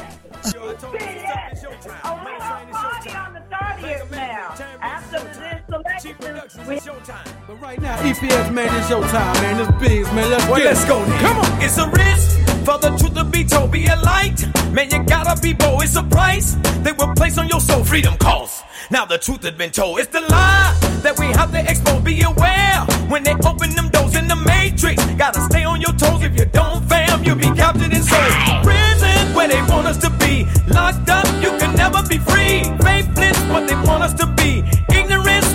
But 6.03 7.61
right 7.61 7.79
now, 7.79 7.95
EPS 7.97 8.51
man, 8.51 8.75
it's 8.79 8.89
your 8.89 9.03
time, 9.03 9.33
man. 9.43 9.59
It's 9.61 9.71
big, 9.79 10.03
man. 10.15 10.31
Let's 10.31 10.47
Well, 10.47 10.63
let's 10.63 10.85
go 10.85 11.05
then. 11.05 11.19
Come 11.19 11.37
on. 11.37 11.61
It's 11.61 11.77
a 11.77 11.87
risk 11.89 12.39
for 12.65 12.79
the 12.79 12.89
truth 12.97 13.13
to 13.13 13.23
be 13.23 13.43
told. 13.43 13.71
Be 13.71 13.85
a 13.85 13.95
light. 13.97 14.43
Man, 14.71 14.89
you 14.89 15.03
gotta 15.03 15.39
be 15.39 15.53
bold. 15.53 15.83
It's 15.83 15.95
a 15.95 16.01
price 16.03 16.55
they 16.81 16.91
will 16.91 17.13
place 17.13 17.37
on 17.37 17.47
your 17.49 17.59
soul. 17.59 17.83
Freedom 17.83 18.17
costs. 18.17 18.63
Now 18.89 19.05
the 19.05 19.19
truth 19.19 19.43
has 19.43 19.53
been 19.53 19.69
told. 19.69 19.99
It's 19.99 20.07
the 20.07 20.21
lie 20.21 20.75
that 21.03 21.19
we 21.19 21.27
have 21.27 21.51
to 21.51 21.61
expose. 21.69 22.01
Be 22.01 22.19
aware 22.23 22.79
when 23.09 23.21
they 23.23 23.35
open 23.45 23.69
them 23.75 23.89
doors 23.89 24.15
in 24.15 24.27
the 24.27 24.35
matrix. 24.35 25.05
Gotta 25.17 25.41
stay 25.41 25.63
on 25.65 25.81
your 25.81 25.93
toes. 25.93 26.23
If 26.23 26.35
you 26.35 26.45
don't, 26.45 26.83
fam, 26.89 27.23
you'll 27.23 27.35
be 27.35 27.51
captured 27.53 27.93
in 27.93 28.01
soul. 28.01 28.19
Prison 28.63 29.35
where 29.35 29.47
they 29.47 29.61
want 29.69 29.85
us 29.85 29.97
to 29.97 30.09
be. 30.17 30.47
Locked 30.67 31.09
up, 31.09 31.27
you 31.43 31.51
can 31.59 31.75
never 31.75 32.01
be 32.09 32.17
free. 32.17 32.63
Faithless, 32.81 33.37
what 33.53 33.67
they 33.67 33.75
want 33.75 34.01
us 34.01 34.15
to 34.15 34.25
be. 34.25 34.63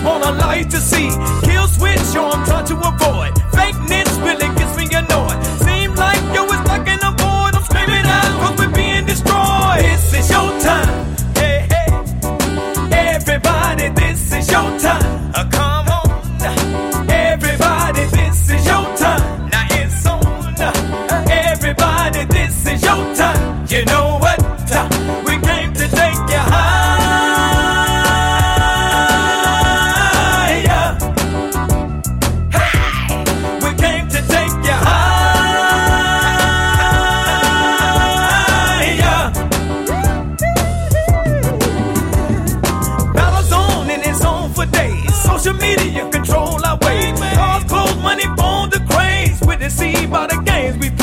Won't 0.07 0.23
allow 0.23 0.53
you 0.53 0.63
to 0.63 0.77
see. 0.77 1.09
Kill 1.43 1.67
switch, 1.67 1.99
I'm 2.15 2.45
trying 2.45 2.65
to 2.67 2.75
avoid. 2.77 3.36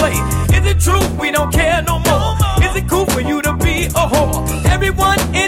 Play. 0.05 0.57
Is 0.57 0.65
it 0.67 0.81
true 0.81 1.07
we 1.21 1.31
don't 1.31 1.53
care 1.53 1.83
no 1.83 1.99
more? 2.01 2.37
Is 2.67 2.75
it 2.77 2.89
cool 2.89 3.07
for 3.07 3.21
you 3.21 3.41
to 3.43 3.53
be 3.57 3.87
a 3.87 4.05
whore? 4.13 4.65
Everyone 4.67 5.19
in 5.35 5.44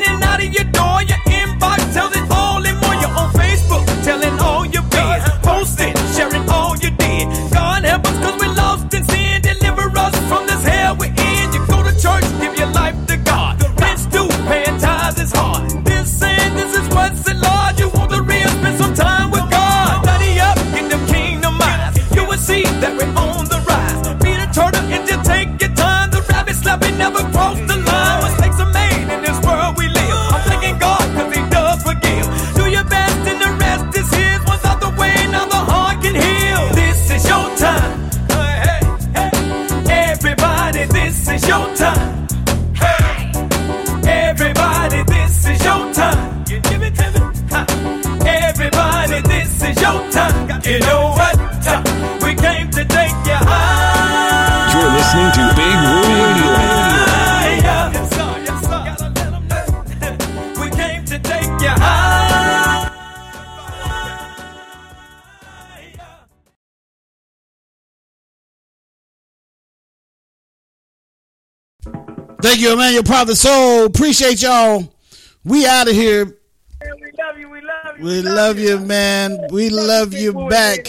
man, 72.77 72.95
your 72.95 73.03
Prophet 73.03 73.37
Soul. 73.37 73.87
Appreciate 73.87 74.43
y'all. 74.43 74.93
We 75.45 75.67
out 75.67 75.89
of 75.89 75.95
here. 75.95 76.25
We 76.27 76.33
love 77.19 77.39
you. 77.39 77.49
We 77.51 77.61
love 77.61 77.99
you. 77.99 78.05
We 78.05 78.23
love 78.23 78.59
you, 78.59 78.79
man. 78.81 79.39
We 79.51 79.71
love 79.71 80.15
you 80.15 80.49
back. 80.49 80.87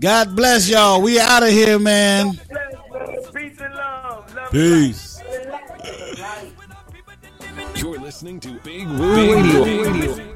God 0.00 0.34
bless 0.36 0.68
y'all. 0.68 1.02
We 1.02 1.18
out 1.20 1.42
of 1.42 1.50
here, 1.50 1.78
man. 1.78 2.32
Peace 3.34 3.60
and 3.60 3.74
love. 3.74 4.50
Peace. 4.50 5.20
You're 7.76 7.98
listening 7.98 8.40
to 8.40 8.58
Big 8.60 8.86
Woo 8.86 9.14
Radio. 9.14 9.64
Radio. 9.64 9.92
Radio. 9.92 10.34